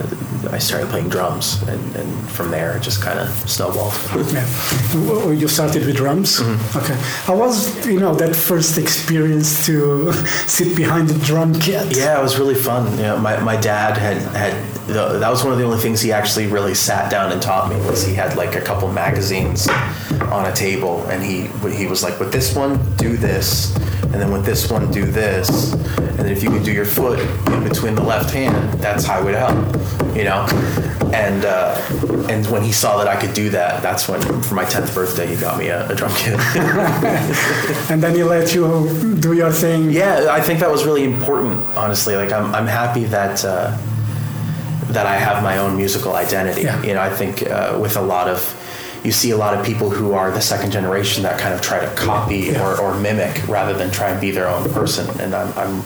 I 0.50 0.58
started 0.58 0.90
playing 0.90 1.10
drums, 1.10 1.62
and, 1.68 1.96
and 1.96 2.30
from 2.30 2.52
there 2.52 2.76
it 2.76 2.82
just 2.82 3.02
kind 3.02 3.20
of 3.20 3.30
snowballed. 3.50 3.94
Yeah. 4.34 5.32
You 5.32 5.48
started 5.48 5.86
with 5.86 5.96
drums? 5.96 6.40
Mm-hmm. 6.40 6.78
Okay. 6.78 6.98
How 7.26 7.38
was, 7.38 7.86
you 7.86 8.00
know, 8.00 8.14
that 8.16 8.36
first 8.36 8.78
experience 8.78 9.66
to 9.68 10.12
sit 10.48 10.76
behind 10.76 11.10
the 11.10 11.26
drum 11.26 11.54
kit? 11.54 11.96
Yeah, 11.96 12.20
it 12.20 12.24
was 12.24 12.40
really 12.40 12.56
fun. 12.56 12.92
You 12.98 13.04
know, 13.04 13.18
my, 13.20 13.40
my 13.40 13.56
dad 13.58 13.98
had 13.98 14.18
had 14.36 14.54
the, 14.88 15.20
that 15.20 15.30
was 15.30 15.44
one 15.44 15.54
of 15.54 15.60
the 15.60 15.66
only 15.66 15.78
things 15.78 16.02
he 16.02 16.12
actually 16.12 16.48
really 16.48 16.74
sat 16.74 17.10
down 17.10 17.32
and 17.32 17.42
taught 17.42 17.70
me 17.70 17.76
was 17.88 18.06
he 18.06 18.14
had 18.14 18.36
like 18.36 18.56
a 18.56 18.62
couple 18.62 18.92
magazines 18.92 19.68
on 20.32 20.46
a 20.46 20.54
table 20.54 21.06
and 21.08 21.24
he 21.24 21.48
he 21.70 21.88
was 21.88 22.04
like 22.04 22.20
with 22.20 22.32
this 22.32 22.56
one 22.56 22.78
do 22.98 23.16
this 23.16 23.76
and 24.04 24.16
then 24.16 24.32
with 24.32 24.46
this 24.46 24.70
one 24.70 24.92
do 24.92 25.06
this 25.06 25.74
and 25.74 26.20
then 26.20 26.32
if 26.32 26.44
you 26.44 26.50
can 26.50 26.64
do 26.64 26.72
your 26.72 26.86
foot 26.86 27.20
in 27.54 27.64
between 27.64 27.96
the 27.96 28.04
left 28.04 28.34
hand 28.34 28.74
that's 28.80 29.06
how 29.06 29.22
it 29.22 29.26
would 29.26 29.36
help 29.36 29.56
you 30.16 30.24
know 30.32 30.42
and 31.14 31.44
uh, 31.46 31.76
and 32.34 32.42
when 32.54 32.64
he 32.64 32.72
saw 32.72 32.98
that 33.00 33.08
I 33.14 33.18
could 33.22 33.34
do 33.34 33.50
that 33.58 33.84
that's 33.86 34.04
when 34.10 34.22
for 34.48 34.56
my 34.56 34.66
10th 34.66 34.92
birthday 34.96 35.28
he 35.28 35.36
got 35.36 35.58
me 35.62 35.68
a, 35.68 35.80
a 35.92 35.96
drum 35.96 36.14
kit 36.16 36.40
And 37.92 38.02
then 38.02 38.16
he 38.16 38.24
let 38.24 38.54
you 38.56 39.18
do 39.20 39.34
your 39.34 39.52
thing? 39.52 39.92
Yeah, 39.92 40.28
I 40.32 40.40
think 40.40 40.60
that 40.62 40.72
was 40.72 40.86
really 40.86 41.04
important. 41.04 41.58
Honestly, 41.76 42.16
like 42.16 42.32
I'm, 42.32 42.56
I'm 42.56 42.68
happy 42.68 43.04
that 43.06 43.44
uh, 43.44 43.78
that 44.94 45.06
I 45.06 45.18
have 45.18 45.44
my 45.44 45.58
own 45.58 45.76
musical 45.76 46.16
identity. 46.16 46.64
Yeah. 46.64 46.82
You 46.84 46.94
know, 46.94 47.02
I 47.02 47.10
think 47.10 47.44
uh, 47.44 47.78
with 47.82 47.98
a 47.98 48.02
lot 48.02 48.28
of 48.30 48.40
you 49.04 49.12
see 49.12 49.32
a 49.32 49.38
lot 49.38 49.58
of 49.58 49.66
people 49.66 49.90
who 49.90 50.14
are 50.14 50.32
the 50.32 50.42
second 50.42 50.72
generation 50.72 51.24
that 51.24 51.40
kind 51.40 51.54
of 51.54 51.62
try 51.62 51.80
to 51.84 51.94
copy 51.96 52.56
or, 52.56 52.80
or 52.80 52.96
mimic 53.00 53.46
rather 53.48 53.74
than 53.74 53.90
try 53.92 54.10
and 54.12 54.22
be 54.22 54.32
their 54.32 54.48
own 54.48 54.72
person. 54.72 55.10
And 55.20 55.34
I'm, 55.34 55.52
I'm 55.58 55.84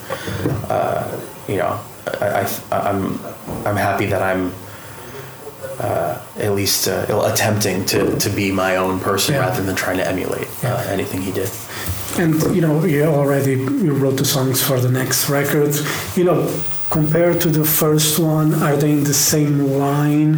uh, 0.69 1.19
you 1.47 1.57
know, 1.57 1.79
I, 2.07 2.47
I, 2.71 2.89
I'm 2.89 3.19
I'm 3.65 3.75
happy 3.75 4.05
that 4.07 4.21
I'm. 4.21 4.53
Uh, 5.79 6.17
at 6.37 6.53
least 6.53 6.87
uh, 6.87 7.05
attempting 7.25 7.83
to, 7.83 8.17
to 8.17 8.29
be 8.29 8.49
my 8.49 8.77
own 8.77 8.97
person 8.97 9.33
Yeah. 9.33 9.41
rather 9.41 9.61
than 9.61 9.75
trying 9.75 9.97
to 9.97 10.07
emulate 10.07 10.47
uh, 10.63 10.67
anything 10.87 11.21
he 11.21 11.33
did. 11.33 11.49
And, 12.17 12.55
you 12.55 12.61
know, 12.61 12.85
you 12.85 13.03
already 13.03 13.55
you 13.55 13.93
wrote 13.93 14.17
the 14.17 14.25
songs 14.25 14.61
for 14.61 14.79
the 14.79 14.89
next 14.89 15.29
record. 15.29 15.75
You 16.15 16.23
know, 16.23 16.61
compared 16.89 17.41
to 17.41 17.49
the 17.49 17.65
first 17.65 18.19
one, 18.19 18.53
are 18.63 18.77
they 18.77 18.91
in 18.91 19.03
the 19.03 19.13
same 19.13 19.59
line? 19.79 20.35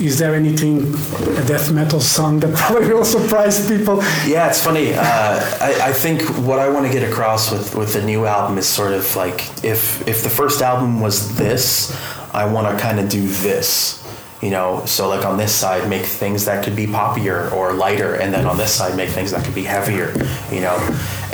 Is 0.00 0.18
there 0.18 0.34
anything, 0.34 0.94
a 1.36 1.44
death 1.44 1.70
metal 1.70 2.00
song 2.00 2.40
that 2.40 2.54
probably 2.62 2.94
will 2.94 3.04
surprise 3.04 3.68
people? 3.68 3.96
Yeah, 4.26 4.48
it's 4.48 4.64
funny. 4.64 4.94
Uh, 4.94 5.38
I, 5.60 5.90
I 5.90 5.92
think 5.92 6.22
what 6.46 6.58
I 6.58 6.68
want 6.70 6.86
to 6.86 6.92
get 6.92 7.06
across 7.06 7.50
with, 7.52 7.74
with 7.74 7.92
the 7.92 8.02
new 8.02 8.24
album 8.24 8.56
is 8.56 8.66
sort 8.66 8.92
of 8.92 9.14
like 9.16 9.40
if 9.62 10.06
if 10.08 10.22
the 10.22 10.30
first 10.30 10.62
album 10.62 11.00
was 11.00 11.36
this, 11.36 11.94
I 12.32 12.46
want 12.46 12.66
to 12.74 12.82
kind 12.82 12.98
of 13.00 13.08
do 13.08 13.26
this. 13.26 14.02
You 14.42 14.50
know, 14.50 14.84
so 14.86 15.08
like 15.08 15.24
on 15.24 15.36
this 15.36 15.52
side, 15.52 15.88
make 15.88 16.04
things 16.04 16.44
that 16.44 16.64
could 16.64 16.76
be 16.76 16.86
poppier 16.86 17.50
or 17.52 17.72
lighter, 17.72 18.14
and 18.14 18.32
then 18.32 18.46
on 18.46 18.56
this 18.56 18.72
side, 18.72 18.96
make 18.96 19.10
things 19.10 19.32
that 19.32 19.44
could 19.44 19.54
be 19.54 19.64
heavier. 19.64 20.12
You 20.52 20.60
know, 20.60 20.76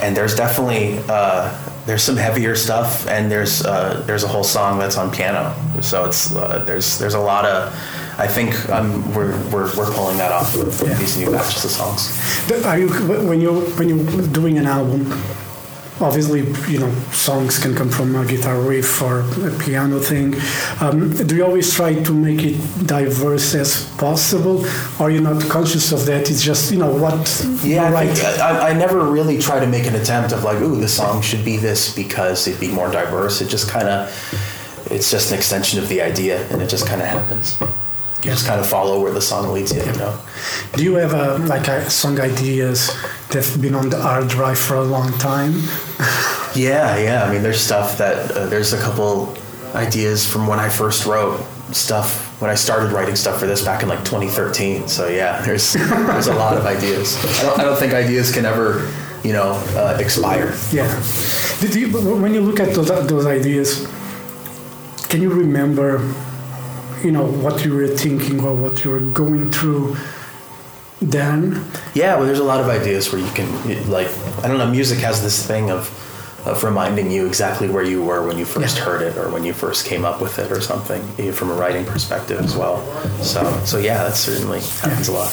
and 0.00 0.16
there's 0.16 0.34
definitely 0.34 0.98
uh, 1.08 1.52
there's 1.84 2.02
some 2.02 2.16
heavier 2.16 2.56
stuff, 2.56 3.06
and 3.06 3.30
there's 3.30 3.64
uh, 3.64 4.02
there's 4.06 4.24
a 4.24 4.28
whole 4.28 4.44
song 4.44 4.78
that's 4.78 4.96
on 4.96 5.10
piano. 5.12 5.54
So 5.82 6.06
it's 6.06 6.34
uh, 6.34 6.64
there's 6.64 6.98
there's 6.98 7.14
a 7.14 7.20
lot 7.20 7.44
of 7.44 7.74
I 8.16 8.28
think 8.28 8.54
um, 8.70 9.12
we're, 9.12 9.36
we're 9.50 9.76
we're 9.76 9.92
pulling 9.92 10.16
that 10.18 10.30
off 10.30 10.56
with 10.56 10.78
these 10.98 11.18
new 11.18 11.30
batches 11.30 11.64
of 11.64 11.70
songs. 11.72 12.64
Are 12.64 12.78
you 12.78 12.88
when 13.28 13.40
you 13.40 13.60
when 13.76 13.88
you're 13.88 14.28
doing 14.28 14.56
an 14.56 14.66
album? 14.66 15.10
Obviously, 16.00 16.40
you 16.70 16.80
know, 16.80 16.92
songs 17.12 17.56
can 17.56 17.72
come 17.72 17.88
from 17.88 18.16
a 18.16 18.26
guitar 18.26 18.58
riff 18.60 19.00
or 19.00 19.20
a 19.46 19.50
piano 19.60 20.00
thing. 20.00 20.34
Um, 20.80 21.12
do 21.12 21.36
you 21.36 21.44
always 21.44 21.72
try 21.72 21.94
to 21.94 22.12
make 22.12 22.42
it 22.42 22.58
diverse 22.84 23.54
as 23.54 23.88
possible, 23.96 24.66
or 24.98 25.06
are 25.06 25.10
you 25.10 25.20
not 25.20 25.40
conscious 25.48 25.92
of 25.92 26.04
that? 26.06 26.28
It's 26.30 26.42
just 26.42 26.72
you 26.72 26.78
know 26.78 26.92
what 26.92 27.46
Yeah, 27.62 27.88
you 27.90 27.96
I, 27.96 28.36
I, 28.38 28.70
I 28.70 28.72
never 28.72 29.04
really 29.04 29.38
try 29.38 29.60
to 29.60 29.66
make 29.68 29.86
an 29.86 29.94
attempt 29.94 30.32
of 30.32 30.42
like, 30.42 30.60
ooh, 30.60 30.80
the 30.80 30.88
song 30.88 31.22
should 31.22 31.44
be 31.44 31.58
this 31.58 31.94
because 31.94 32.48
it'd 32.48 32.60
be 32.60 32.72
more 32.72 32.90
diverse. 32.90 33.40
It 33.40 33.48
just 33.48 33.68
kind 33.70 33.86
of, 33.88 34.08
it's 34.90 35.12
just 35.12 35.30
an 35.30 35.38
extension 35.38 35.78
of 35.78 35.88
the 35.88 36.02
idea, 36.02 36.44
and 36.50 36.60
it 36.60 36.68
just 36.68 36.88
kind 36.88 37.02
of 37.02 37.06
happens. 37.06 37.56
You 37.60 38.30
just 38.30 38.46
kind 38.46 38.58
of 38.58 38.66
follow 38.66 39.00
where 39.00 39.12
the 39.12 39.20
song 39.20 39.52
leads 39.52 39.72
you. 39.72 39.84
You 39.84 39.92
know. 39.92 40.18
Do 40.74 40.82
you 40.82 40.94
have 40.94 41.12
a, 41.12 41.38
like 41.46 41.68
a 41.68 41.88
song 41.90 42.18
ideas 42.18 42.90
that've 43.34 43.60
been 43.60 43.74
on 43.74 43.90
the 43.90 44.00
hard 44.00 44.28
drive 44.28 44.58
for 44.58 44.76
a 44.76 44.84
long 44.84 45.12
time? 45.18 45.54
Yeah, 46.54 46.98
yeah. 46.98 47.24
I 47.24 47.32
mean, 47.32 47.42
there's 47.42 47.60
stuff 47.60 47.98
that 47.98 48.30
uh, 48.30 48.46
there's 48.46 48.72
a 48.72 48.78
couple 48.78 49.36
ideas 49.74 50.24
from 50.24 50.46
when 50.46 50.60
I 50.60 50.68
first 50.68 51.04
wrote 51.04 51.44
stuff 51.72 52.40
when 52.40 52.48
I 52.48 52.54
started 52.54 52.92
writing 52.92 53.16
stuff 53.16 53.40
for 53.40 53.46
this 53.46 53.64
back 53.64 53.82
in 53.82 53.88
like 53.88 54.04
2013. 54.04 54.86
So 54.86 55.08
yeah, 55.08 55.42
there's 55.44 55.72
there's 55.72 56.28
a 56.28 56.34
lot 56.34 56.56
of 56.56 56.64
ideas. 56.64 57.16
I 57.16 57.42
don't, 57.42 57.58
I 57.58 57.64
don't 57.64 57.76
think 57.76 57.92
ideas 57.92 58.32
can 58.32 58.46
ever, 58.46 58.88
you 59.24 59.32
know, 59.32 59.54
uh, 59.74 59.98
expire. 59.98 60.54
Yeah. 60.70 60.86
Did 61.60 61.74
you 61.74 61.88
when 62.22 62.32
you 62.34 62.40
look 62.40 62.60
at 62.60 62.72
those 62.72 62.86
those 63.08 63.26
ideas? 63.26 63.84
Can 65.08 65.22
you 65.22 65.30
remember, 65.30 65.98
you 67.02 67.10
know, 67.10 67.26
what 67.26 67.64
you 67.64 67.74
were 67.74 67.88
thinking 67.88 68.38
or 68.44 68.54
what 68.54 68.84
you 68.84 68.92
were 68.92 69.00
going 69.00 69.50
through 69.50 69.96
then? 71.10 71.64
Yeah, 71.94 72.16
well, 72.16 72.26
there's 72.26 72.38
a 72.40 72.44
lot 72.44 72.60
of 72.60 72.68
ideas 72.68 73.12
where 73.12 73.20
you 73.20 73.30
can, 73.32 73.48
like, 73.90 74.08
I 74.42 74.48
don't 74.48 74.58
know, 74.58 74.66
music 74.70 74.98
has 74.98 75.22
this 75.22 75.44
thing 75.46 75.70
of, 75.70 75.88
of 76.46 76.62
reminding 76.62 77.10
you 77.10 77.26
exactly 77.26 77.68
where 77.70 77.82
you 77.84 78.02
were 78.02 78.26
when 78.26 78.36
you 78.38 78.44
first 78.44 78.76
Yeah. 78.76 78.84
heard 78.84 79.02
it 79.02 79.16
or 79.16 79.28
when 79.30 79.44
you 79.44 79.52
first 79.54 79.86
came 79.86 80.04
up 80.04 80.20
with 80.20 80.38
it 80.38 80.50
or 80.52 80.60
something, 80.60 81.02
eh, 81.18 81.30
from 81.32 81.50
a 81.50 81.54
writing 81.54 81.84
perspective 81.86 82.38
as 82.40 82.54
well. 82.54 82.82
So, 83.22 83.40
so 83.64 83.78
yeah, 83.78 84.04
that 84.04 84.16
certainly 84.16 84.60
happens 84.82 85.08
a 85.08 85.12
lot. 85.12 85.32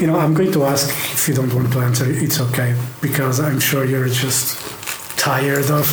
You 0.00 0.06
know, 0.06 0.18
I'm 0.18 0.32
going 0.34 0.52
to 0.52 0.64
ask 0.64 0.88
if 0.88 1.28
you 1.28 1.34
don't 1.34 1.52
want 1.54 1.72
to 1.72 1.80
answer. 1.80 2.06
It's 2.08 2.40
okay 2.40 2.74
because 3.02 3.38
I'm 3.40 3.60
sure 3.60 3.84
you're 3.84 4.08
just 4.08 4.56
tired 5.16 5.70
of 5.70 5.86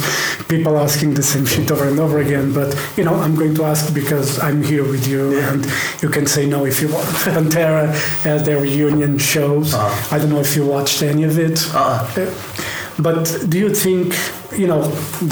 people 0.48 0.78
asking 0.78 1.14
the 1.14 1.24
same 1.24 1.46
shit 1.46 1.72
over 1.72 1.88
and 1.88 2.00
over 2.00 2.20
again. 2.20 2.54
But 2.54 2.76
you 2.98 3.04
know, 3.04 3.16
I'm 3.16 3.36
going 3.36 3.56
to 3.56 3.64
ask 3.66 3.94
because 3.94 4.40
I'm 4.40 4.64
here 4.64 4.84
with 4.84 5.08
you, 5.08 5.40
and 5.40 5.66
you 6.02 6.10
can 6.10 6.26
say 6.28 6.46
no 6.46 6.66
if 6.66 6.82
you 6.82 6.90
want. 6.94 7.08
Pantera 7.36 7.94
had 8.24 8.46
their 8.46 8.62
reunion 8.62 9.18
shows. 9.18 9.74
Uh-huh. 9.74 10.16
I 10.16 10.20
don't 10.20 10.30
know 10.30 10.40
if 10.40 10.56
you 10.56 10.66
watched 10.66 11.02
any 11.02 11.24
of 11.24 11.38
it. 11.40 11.58
Uh-uh. 11.74 12.08
Uh, 12.18 12.32
But 13.00 13.46
do 13.50 13.58
you 13.58 13.74
think, 13.74 14.14
you 14.56 14.68
know, 14.68 14.84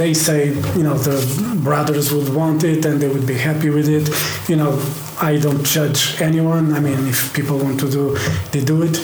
they 0.01 0.13
say, 0.15 0.47
you 0.75 0.83
know, 0.83 0.95
the 0.97 1.17
brothers 1.61 2.11
would 2.11 2.33
want 2.33 2.63
it 2.63 2.85
and 2.85 2.99
they 2.99 3.07
would 3.07 3.27
be 3.27 3.35
happy 3.35 3.69
with 3.69 3.87
it. 3.87 4.09
You 4.49 4.55
know, 4.55 4.81
I 5.21 5.37
don't 5.37 5.63
judge 5.63 6.19
anyone. 6.19 6.73
I 6.73 6.79
mean, 6.79 7.07
if 7.07 7.31
people 7.33 7.59
want 7.59 7.79
to 7.81 7.89
do, 7.89 8.17
they 8.51 8.63
do 8.63 8.81
it. 8.81 8.97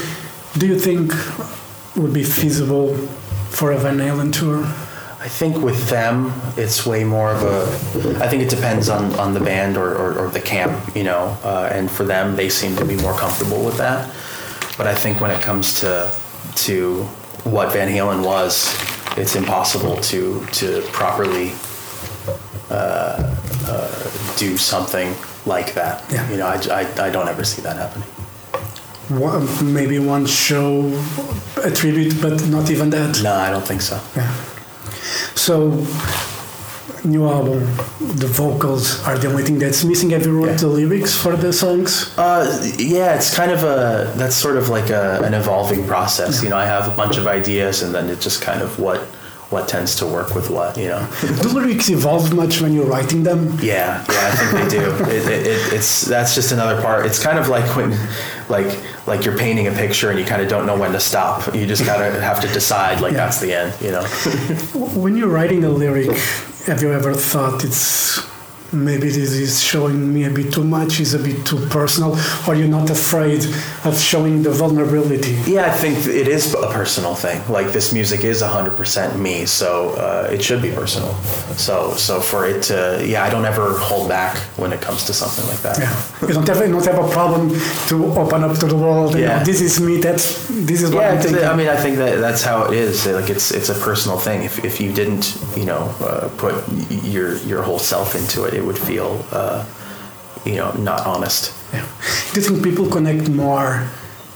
Do 0.58 0.66
you 0.66 0.80
think 0.80 1.14
would 1.96 2.14
be 2.14 2.24
feasible 2.24 2.98
for 3.58 3.72
a 3.72 3.78
Van 3.78 3.98
Halen 3.98 4.32
tour? 4.32 4.64
I 5.20 5.28
think 5.28 5.58
with 5.58 5.90
them, 5.90 6.32
it's 6.58 6.86
way 6.86 7.04
more 7.04 7.32
of 7.32 7.42
a. 7.42 8.24
I 8.24 8.28
think 8.28 8.44
it 8.44 8.50
depends 8.50 8.88
on, 8.88 9.14
on 9.16 9.34
the 9.34 9.40
band 9.40 9.76
or, 9.76 9.96
or, 9.96 10.20
or 10.20 10.30
the 10.30 10.40
camp, 10.40 10.96
you 10.96 11.04
know. 11.04 11.36
Uh, 11.44 11.70
and 11.74 11.90
for 11.90 12.04
them, 12.04 12.36
they 12.36 12.50
seem 12.50 12.76
to 12.76 12.86
be 12.86 12.96
more 12.98 13.18
comfortable 13.18 13.66
with 13.66 13.78
that. 13.78 14.14
But 14.78 14.86
I 14.86 14.94
think 14.94 15.20
when 15.20 15.32
it 15.32 15.42
comes 15.42 15.80
to 15.82 16.14
to 16.68 17.04
what 17.44 17.74
Van 17.74 17.90
Halen 17.90 18.24
was, 18.24 18.76
it's 19.18 19.36
impossible 19.36 19.98
to 20.02 20.46
to 20.46 20.82
properly 20.92 21.52
uh, 22.70 23.36
uh, 23.66 24.36
do 24.38 24.56
something 24.56 25.16
like 25.48 25.74
that. 25.74 26.06
Yeah. 26.12 26.30
You 26.30 26.38
know, 26.38 26.48
I, 26.48 26.58
I, 26.82 27.08
I 27.08 27.10
don't 27.10 27.28
ever 27.28 27.44
see 27.44 27.64
that 27.64 27.76
happening. 27.76 28.08
One, 29.10 29.48
maybe 29.74 30.00
one 30.00 30.26
show, 30.26 30.92
a 31.64 31.72
tribute, 31.72 32.22
but 32.22 32.46
not 32.48 32.70
even 32.70 32.90
that. 32.90 33.22
No, 33.24 33.34
I 33.34 33.50
don't 33.50 33.66
think 33.66 33.82
so. 33.82 34.00
Yeah. 34.16 34.34
So, 35.36 35.86
new 37.06 37.26
album, 37.26 37.60
the 38.18 38.28
vocals 38.28 39.02
are 39.08 39.18
the 39.18 39.30
only 39.30 39.44
thing 39.44 39.60
that's 39.60 39.84
missing. 39.86 40.10
Have 40.10 40.26
you 40.26 40.38
wrote 40.38 40.50
Yeah. 40.50 40.56
the 40.58 40.68
lyrics 40.68 41.16
for 41.16 41.38
the 41.38 41.54
songs? 41.54 42.12
Uh, 42.18 42.44
yeah, 42.78 43.16
it's 43.16 43.34
kind 43.34 43.52
of 43.52 43.64
a 43.64 44.12
that's 44.18 44.36
sort 44.36 44.58
of 44.58 44.68
like 44.70 44.90
a, 44.90 45.22
an 45.24 45.34
evolving 45.34 45.88
process. 45.88 46.44
You 46.44 46.50
know, 46.50 46.58
I 46.58 46.66
have 46.66 46.88
a 46.92 46.96
bunch 46.96 47.18
of 47.18 47.28
ideas, 47.28 47.84
and 47.84 47.94
then 47.96 48.10
it's 48.10 48.24
just 48.24 48.42
kind 48.42 48.62
of 48.62 48.78
what 48.78 49.00
what 49.50 49.68
tends 49.68 49.96
to 49.96 50.06
work 50.06 50.36
with 50.36 50.50
what. 50.50 50.78
You 50.78 50.90
know. 50.90 51.10
Do 51.22 51.50
lyrics 51.50 51.90
evolve 51.90 52.34
much 52.34 52.62
when 52.62 52.74
you're 52.74 52.86
writing 52.86 53.24
them? 53.24 53.58
Yeah, 53.62 54.04
yeah, 54.10 54.28
I 54.28 54.36
think 54.36 54.52
they 54.52 54.80
do. 54.80 54.88
It, 55.08 55.26
it, 55.26 55.48
it, 55.48 55.74
it's 55.74 56.02
that's 56.02 56.36
just 56.36 56.52
another 56.52 56.82
part. 56.82 57.06
It's 57.06 57.22
kind 57.22 57.40
of 57.40 57.48
like 57.48 57.76
when, 57.76 57.98
like, 58.50 58.68
like 59.08 59.24
you're 59.24 59.38
painting 59.38 59.68
a 59.68 59.72
picture 59.72 60.10
and 60.10 60.20
you 60.20 60.26
kind 60.26 60.42
of 60.42 60.50
don't 60.50 60.66
know 60.66 60.78
when 60.78 60.92
to 60.92 61.00
stop. 61.00 61.56
You 61.56 61.66
just 61.66 61.86
gotta 61.86 62.20
have 62.20 62.42
to 62.42 62.48
decide. 62.50 63.00
Like 63.02 63.14
that's 63.14 63.40
the 63.40 63.54
end. 63.54 63.74
You 63.82 63.92
know. 63.92 64.04
When 64.98 65.16
you're 65.16 65.30
writing 65.30 65.64
a 65.64 65.70
lyric, 65.70 66.12
have 66.66 66.82
you 66.82 66.92
ever 66.92 67.14
thought 67.14 67.64
it's 67.64 68.28
maybe 68.74 69.08
this 69.10 69.34
is 69.34 69.62
showing 69.64 70.14
me 70.14 70.26
a 70.26 70.30
bit 70.30 70.52
too 70.54 70.64
much, 70.64 71.00
is 71.00 71.14
a 71.14 71.20
bit 71.20 71.46
too 71.46 71.58
personal, 71.68 72.18
or 72.48 72.56
you're 72.56 72.68
not 72.68 72.90
afraid 72.90 73.44
of 73.86 73.98
showing 74.00 74.44
the 74.44 74.50
vulnerability? 74.52 75.32
Yeah, 75.46 75.66
I 75.68 75.72
think 75.72 75.98
it 76.06 76.28
is 76.28 76.54
a 76.54 76.68
personal 76.72 77.16
thing. 77.16 77.42
Like 77.50 77.72
this 77.72 77.94
music 77.94 78.24
is 78.24 78.42
100% 78.42 79.20
me, 79.20 79.46
so 79.46 79.92
uh, 79.92 80.30
it 80.32 80.44
should 80.44 80.62
be 80.62 80.72
personal. 80.72 81.14
So, 81.58 81.94
so 81.96 82.20
for 82.20 82.46
it 82.48 82.64
to, 82.64 83.04
yeah, 83.06 83.24
I 83.24 83.30
don't 83.30 83.46
ever 83.46 83.78
hold 83.78 84.10
back 84.10 84.38
when 84.58 84.74
it 84.74 84.82
comes 84.82 85.04
to 85.06 85.14
something 85.14 85.46
like 85.48 85.62
that. 85.62 85.80
Yeah, 85.80 86.28
you 86.28 86.34
don't 86.34 86.48
you 86.48 86.74
don't 86.74 86.86
have 86.86 87.04
a 87.04 87.10
problem 87.12 87.50
to 87.88 88.06
open 88.18 88.44
up 88.44 88.58
to 88.60 88.66
the 88.68 88.76
world. 88.76 89.14
You 89.16 89.22
Yeah. 89.22 89.40
know, 89.40 89.44
this 89.46 89.62
is 89.62 89.80
me. 89.80 89.98
That's 89.98 90.48
this 90.50 90.82
is 90.82 90.92
what 90.94 91.02
Yeah, 91.02 91.12
I'm 91.14 91.22
thinking. 91.22 91.44
I 91.46 91.56
mean, 91.56 91.68
I 91.70 91.76
think 91.78 91.98
that 91.98 92.20
that's 92.20 92.44
how 92.44 92.66
it 92.66 92.74
is. 92.74 93.06
Like 93.06 93.30
it's 93.30 93.52
it's 93.52 93.70
a 93.70 93.76
personal 93.76 94.18
thing. 94.18 94.44
If, 94.44 94.64
if 94.66 94.80
you 94.82 94.92
didn't, 94.92 95.38
you 95.56 95.66
know, 95.66 95.84
uh, 96.02 96.30
put 96.38 96.54
your 97.04 97.38
your 97.50 97.62
whole 97.64 97.80
self 97.80 98.16
into 98.16 98.44
it, 98.46 98.54
it 98.58 98.66
would 98.66 98.78
feel, 98.78 99.24
uh, 99.32 99.66
you 100.46 100.56
know, 100.56 100.72
not 100.74 101.06
honest. 101.06 101.54
Yeah. 101.74 101.86
Do 102.34 102.42
you 102.42 102.48
think 102.48 102.64
people 102.64 102.90
connect 102.90 103.30
more 103.30 103.88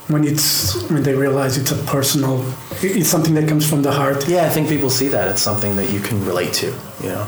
when 0.07 0.23
it's 0.25 0.81
when 0.89 1.03
they 1.03 1.15
realize 1.15 1.57
it's 1.57 1.71
a 1.71 1.81
personal, 1.95 2.45
it's 2.81 3.09
something 3.09 3.33
that 3.35 3.47
comes 3.47 3.67
from 3.69 3.81
the 3.81 3.91
heart? 3.91 4.27
Yeah, 4.27 4.45
I 4.45 4.49
think 4.49 4.69
people 4.69 4.89
see 4.89 5.07
that 5.09 5.27
it's 5.29 5.41
something 5.41 5.75
that 5.75 5.91
you 5.91 5.99
can 5.99 6.23
relate 6.25 6.53
to. 6.61 6.67
You 7.03 7.09
know. 7.09 7.23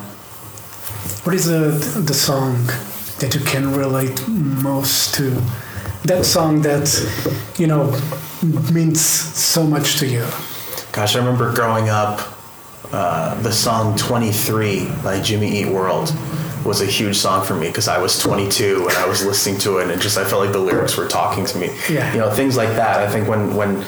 What 1.26 1.36
is 1.36 1.46
the 1.46 1.62
the 2.02 2.14
song 2.14 2.56
that 3.20 3.34
you 3.34 3.42
can 3.42 3.74
relate 3.74 4.28
most 4.28 5.16
to? 5.16 5.42
That 6.06 6.26
song 6.26 6.62
that 6.64 6.88
you 7.58 7.68
know 7.68 7.98
means 8.72 9.00
so 9.00 9.66
much 9.66 9.98
to 10.00 10.06
you. 10.06 10.26
Gosh, 10.92 11.16
I 11.16 11.20
remember 11.20 11.54
growing 11.54 11.90
up, 11.90 12.20
uh, 12.92 13.42
the 13.42 13.52
song 13.52 13.98
23 13.98 14.92
by 15.04 15.20
Jimmy 15.22 15.50
Eat 15.60 15.68
World 15.68 16.10
was 16.66 16.82
a 16.82 16.86
huge 16.86 17.18
song 17.18 17.46
for 17.46 17.56
me 17.56 17.68
because 17.68 17.88
I 17.88 17.98
was 17.98 18.18
22 18.20 18.88
and 18.88 18.98
I 18.98 19.06
was 19.08 19.26
listening 19.26 19.58
to 19.60 19.78
it 19.80 19.90
and 19.90 20.02
just 20.02 20.18
I 20.18 20.24
felt 20.24 20.42
like 20.44 20.54
the 20.54 20.60
lyrics 20.60 20.96
were 20.98 21.08
talking 21.08 21.46
to 21.46 21.58
me. 21.58 21.70
Yeah. 21.90 22.12
You 22.14 22.20
know, 22.20 22.30
things 22.32 22.56
like 22.58 22.70
that. 22.70 23.00
I 23.00 23.10
think 23.12 23.28
when 23.28 23.56
when 23.56 23.82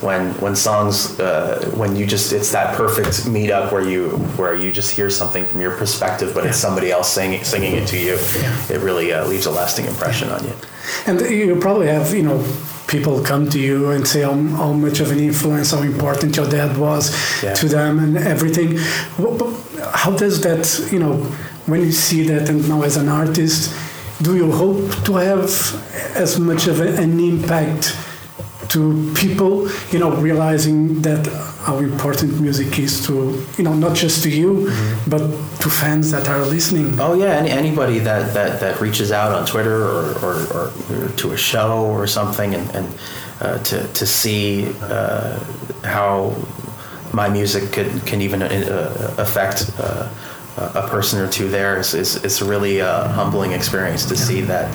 when 0.00 0.32
when 0.40 0.56
songs 0.56 1.20
uh, 1.20 1.70
when 1.76 1.94
you 1.96 2.06
just 2.06 2.32
it's 2.32 2.52
that 2.52 2.74
perfect 2.76 3.10
meetup 3.34 3.70
where 3.72 3.82
you 3.86 4.10
where 4.38 4.54
you 4.54 4.72
just 4.72 4.90
hear 4.92 5.10
something 5.10 5.44
from 5.44 5.60
your 5.60 5.76
perspective 5.76 6.32
but 6.34 6.46
it's 6.46 6.56
somebody 6.56 6.90
else 6.90 7.12
singing 7.12 7.44
singing 7.44 7.74
it 7.74 7.86
to 7.88 7.98
you. 7.98 8.14
Yeah. 8.40 8.72
It 8.74 8.80
really 8.80 9.12
uh, 9.12 9.26
leaves 9.26 9.46
a 9.46 9.50
lasting 9.50 9.86
impression 9.86 10.30
on 10.30 10.42
you. 10.44 10.52
And 11.06 11.20
you 11.20 11.56
probably 11.56 11.86
have, 11.88 12.14
you 12.14 12.22
know, 12.22 12.42
people 12.88 13.22
come 13.22 13.48
to 13.50 13.58
you 13.60 13.90
and 13.90 14.06
say 14.08 14.22
how, 14.22 14.32
how 14.34 14.72
much 14.72 14.98
of 15.00 15.10
an 15.12 15.18
influence, 15.20 15.70
how 15.70 15.82
important 15.82 16.34
your 16.36 16.48
dad 16.48 16.76
was 16.76 17.12
Yeah. 17.42 17.54
to 17.54 17.68
them 17.68 17.98
and 17.98 18.16
everything. 18.16 18.78
How 19.92 20.12
does 20.16 20.40
that, 20.42 20.90
you 20.92 20.98
know, 20.98 21.14
when 21.66 21.80
you 21.80 21.92
see 21.92 22.22
that 22.24 22.48
and 22.48 22.68
now 22.68 22.82
as 22.82 22.96
an 22.96 23.08
artist, 23.08 23.74
do 24.22 24.36
you 24.36 24.50
hope 24.52 24.90
to 25.04 25.14
have 25.14 25.44
as 26.16 26.38
much 26.38 26.66
of 26.66 26.80
an 26.80 27.18
impact 27.18 27.96
to 28.68 29.12
people, 29.14 29.68
you 29.90 29.98
know, 29.98 30.14
realizing 30.16 31.02
that 31.02 31.26
how 31.62 31.78
important 31.78 32.40
music 32.40 32.78
is 32.78 33.04
to, 33.06 33.44
you 33.58 33.64
know, 33.64 33.74
not 33.74 33.96
just 33.96 34.22
to 34.22 34.30
you, 34.30 34.70
but 35.08 35.18
to 35.60 35.68
fans 35.68 36.10
that 36.12 36.28
are 36.28 36.44
listening? 36.46 36.98
Oh 37.00 37.14
yeah, 37.14 37.32
any, 37.32 37.50
anybody 37.50 37.98
that, 38.00 38.32
that, 38.34 38.60
that 38.60 38.80
reaches 38.80 39.10
out 39.10 39.32
on 39.32 39.44
Twitter 39.44 39.82
or, 39.82 40.12
or, 40.24 40.34
or, 40.52 40.72
or 40.90 41.08
to 41.08 41.32
a 41.32 41.36
show 41.36 41.86
or 41.86 42.06
something 42.06 42.54
and, 42.54 42.70
and 42.70 42.98
uh, 43.40 43.58
to, 43.64 43.86
to 43.88 44.06
see 44.06 44.72
uh, 44.82 45.38
how 45.82 46.36
my 47.12 47.28
music 47.28 47.72
could, 47.72 48.06
can 48.06 48.20
even 48.20 48.42
uh, 48.42 49.14
affect 49.18 49.70
uh, 49.78 50.08
a 50.56 50.86
person 50.88 51.20
or 51.20 51.28
two 51.28 51.48
there 51.48 51.78
is, 51.78 51.94
is, 51.94 52.22
is 52.24 52.40
a 52.42 52.44
really 52.44 52.78
a 52.78 53.08
humbling 53.08 53.52
experience 53.52 54.04
to 54.06 54.16
see 54.16 54.40
that 54.42 54.70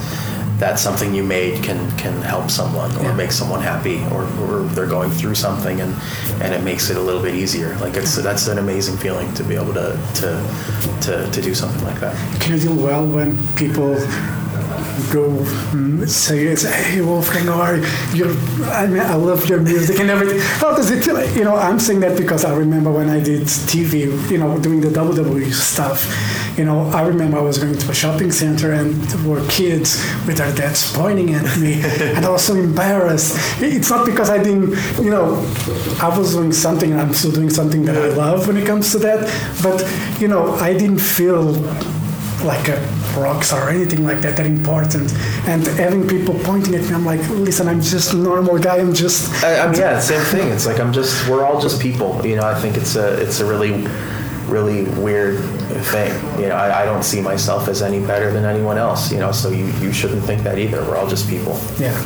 that 0.58 0.78
something 0.78 1.14
you 1.14 1.22
made 1.22 1.62
can, 1.62 1.90
can 1.98 2.14
help 2.22 2.50
someone 2.50 2.90
or 3.04 3.12
make 3.12 3.30
someone 3.30 3.60
happy 3.60 4.02
or, 4.06 4.24
or 4.40 4.62
they're 4.68 4.86
going 4.86 5.10
through 5.10 5.34
something 5.34 5.82
and, 5.82 5.94
and 6.42 6.54
it 6.54 6.62
makes 6.62 6.88
it 6.88 6.96
a 6.96 7.00
little 7.00 7.20
bit 7.20 7.34
easier. 7.34 7.76
Like 7.76 7.94
it's, 7.94 8.16
that's 8.16 8.48
an 8.48 8.56
amazing 8.56 8.96
feeling 8.96 9.32
to 9.34 9.44
be 9.44 9.54
able 9.54 9.74
to, 9.74 10.00
to, 10.14 10.98
to, 11.02 11.30
to 11.30 11.42
do 11.42 11.54
something 11.54 11.84
like 11.84 12.00
that. 12.00 12.16
Can 12.40 12.54
you 12.54 12.60
deal 12.60 12.74
well 12.74 13.06
when 13.06 13.36
people 13.54 13.96
go 15.12 15.28
mm, 15.72 16.08
say, 16.08 16.54
say, 16.56 16.72
"Hey 16.90 17.00
Wolfgang, 17.00 17.48
are 17.48 17.76
you? 18.14 18.36
I 18.64 18.86
mean, 18.86 19.00
I 19.00 19.14
love 19.14 19.48
your 19.48 19.60
music 19.60 20.00
and 20.00 20.10
everything." 20.10 20.40
How 20.60 20.74
does 20.74 20.90
it 20.90 21.04
feel? 21.04 21.18
You 21.36 21.44
know, 21.44 21.56
I'm 21.56 21.78
saying 21.78 22.00
that 22.00 22.16
because 22.16 22.44
I 22.44 22.54
remember 22.54 22.90
when 22.90 23.08
I 23.08 23.20
did 23.20 23.42
TV, 23.42 24.06
you 24.30 24.38
know, 24.38 24.58
doing 24.58 24.80
the 24.80 24.88
WWE 24.88 25.52
stuff. 25.52 26.06
You 26.56 26.64
know, 26.64 26.88
I 26.88 27.02
remember 27.06 27.36
I 27.36 27.42
was 27.42 27.58
going 27.58 27.76
to 27.76 27.90
a 27.90 27.94
shopping 27.94 28.32
center 28.32 28.72
and 28.72 28.94
there 28.94 29.30
were 29.30 29.46
kids 29.48 30.02
with 30.26 30.38
their 30.38 30.54
dads 30.54 30.90
pointing 30.96 31.34
at 31.34 31.58
me, 31.58 31.82
and 32.16 32.24
I 32.24 32.30
was 32.30 32.44
so 32.44 32.54
embarrassed. 32.54 33.36
It's 33.60 33.90
not 33.90 34.06
because 34.06 34.30
I 34.30 34.42
didn't, 34.42 34.70
you 35.04 35.10
know, 35.10 35.36
I 36.00 36.16
was 36.16 36.34
doing 36.34 36.52
something 36.52 36.92
and 36.92 37.00
I'm 37.00 37.12
still 37.12 37.32
doing 37.32 37.50
something 37.50 37.84
that 37.84 37.96
I 37.96 38.08
love 38.08 38.46
when 38.46 38.56
it 38.56 38.66
comes 38.66 38.90
to 38.92 38.98
that, 39.00 39.20
but 39.62 39.84
you 40.20 40.28
know, 40.28 40.54
I 40.54 40.72
didn't 40.72 41.00
feel 41.00 41.52
like 42.42 42.68
a 42.68 42.95
rock 43.16 43.42
star 43.42 43.66
or 43.66 43.70
anything 43.70 44.04
like 44.04 44.20
that 44.20 44.36
that 44.36 44.46
important 44.46 45.12
and 45.46 45.66
having 45.78 46.06
people 46.06 46.34
pointing 46.44 46.74
at 46.74 46.82
me 46.82 46.94
i'm 46.94 47.04
like 47.04 47.20
listen 47.30 47.68
i'm 47.68 47.80
just 47.80 48.12
a 48.12 48.16
normal 48.16 48.58
guy 48.58 48.76
i'm 48.78 48.94
just 48.94 49.32
I, 49.44 49.60
I 49.60 49.66
mean, 49.68 49.80
yeah, 49.80 49.98
same 50.00 50.22
thing. 50.22 50.48
It's 50.52 50.66
like 50.66 50.80
I'm 50.80 50.92
just 50.92 51.28
we're 51.28 51.44
all 51.44 51.60
just 51.60 51.80
people. 51.80 52.24
You 52.26 52.36
know, 52.36 52.42
I 52.42 52.54
think 52.54 52.76
it's 52.76 52.96
a 52.96 53.20
it's 53.20 53.40
a 53.40 53.46
really 53.46 53.86
really 54.46 54.84
weird 55.00 55.40
thing. 55.92 56.12
You 56.40 56.48
know, 56.48 56.56
I, 56.56 56.82
I 56.82 56.84
don't 56.84 57.02
see 57.02 57.20
myself 57.20 57.68
as 57.68 57.82
any 57.82 58.00
better 58.00 58.32
than 58.32 58.44
anyone 58.44 58.78
else. 58.78 59.10
You 59.12 59.18
know, 59.18 59.32
so 59.32 59.50
you 59.50 59.66
you 59.80 59.92
shouldn't 59.92 60.22
think 60.24 60.42
that 60.42 60.58
either. 60.58 60.82
We're 60.82 60.96
all 60.96 61.08
just 61.08 61.28
people. 61.28 61.58
yeah 61.78 61.96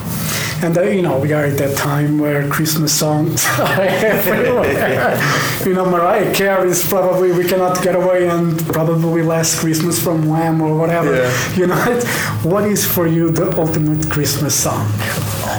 and 0.63 0.77
uh, 0.77 0.83
you 0.83 1.03
know 1.03 1.19
we 1.19 1.33
are 1.33 1.45
at 1.45 1.57
that 1.59 1.77
time 1.77 2.19
where 2.19 2.47
christmas 2.49 2.93
songs 2.93 3.45
are 3.59 3.81
everywhere 3.83 5.17
you 5.67 5.73
know 5.75 5.85
mariah 5.89 6.33
carey 6.35 6.69
is 6.71 6.87
probably 6.87 7.33
we 7.33 7.45
cannot 7.45 7.83
get 7.83 7.95
away 7.95 8.29
and 8.29 8.59
probably 8.67 9.23
last 9.23 9.59
christmas 9.61 10.03
from 10.03 10.27
wham 10.29 10.61
or 10.61 10.77
whatever 10.77 11.13
Yeah. 11.15 11.55
you 11.57 11.67
know 11.67 12.01
what 12.43 12.65
is 12.65 12.85
for 12.85 13.07
you 13.07 13.31
the 13.31 13.49
ultimate 13.59 14.11
christmas 14.11 14.55
song 14.55 14.87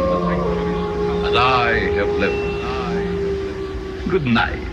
as 1.27 1.37
I 1.37 1.79
have 1.95 2.09
lived. 2.19 2.52
Good 4.13 4.27
night. 4.27 4.72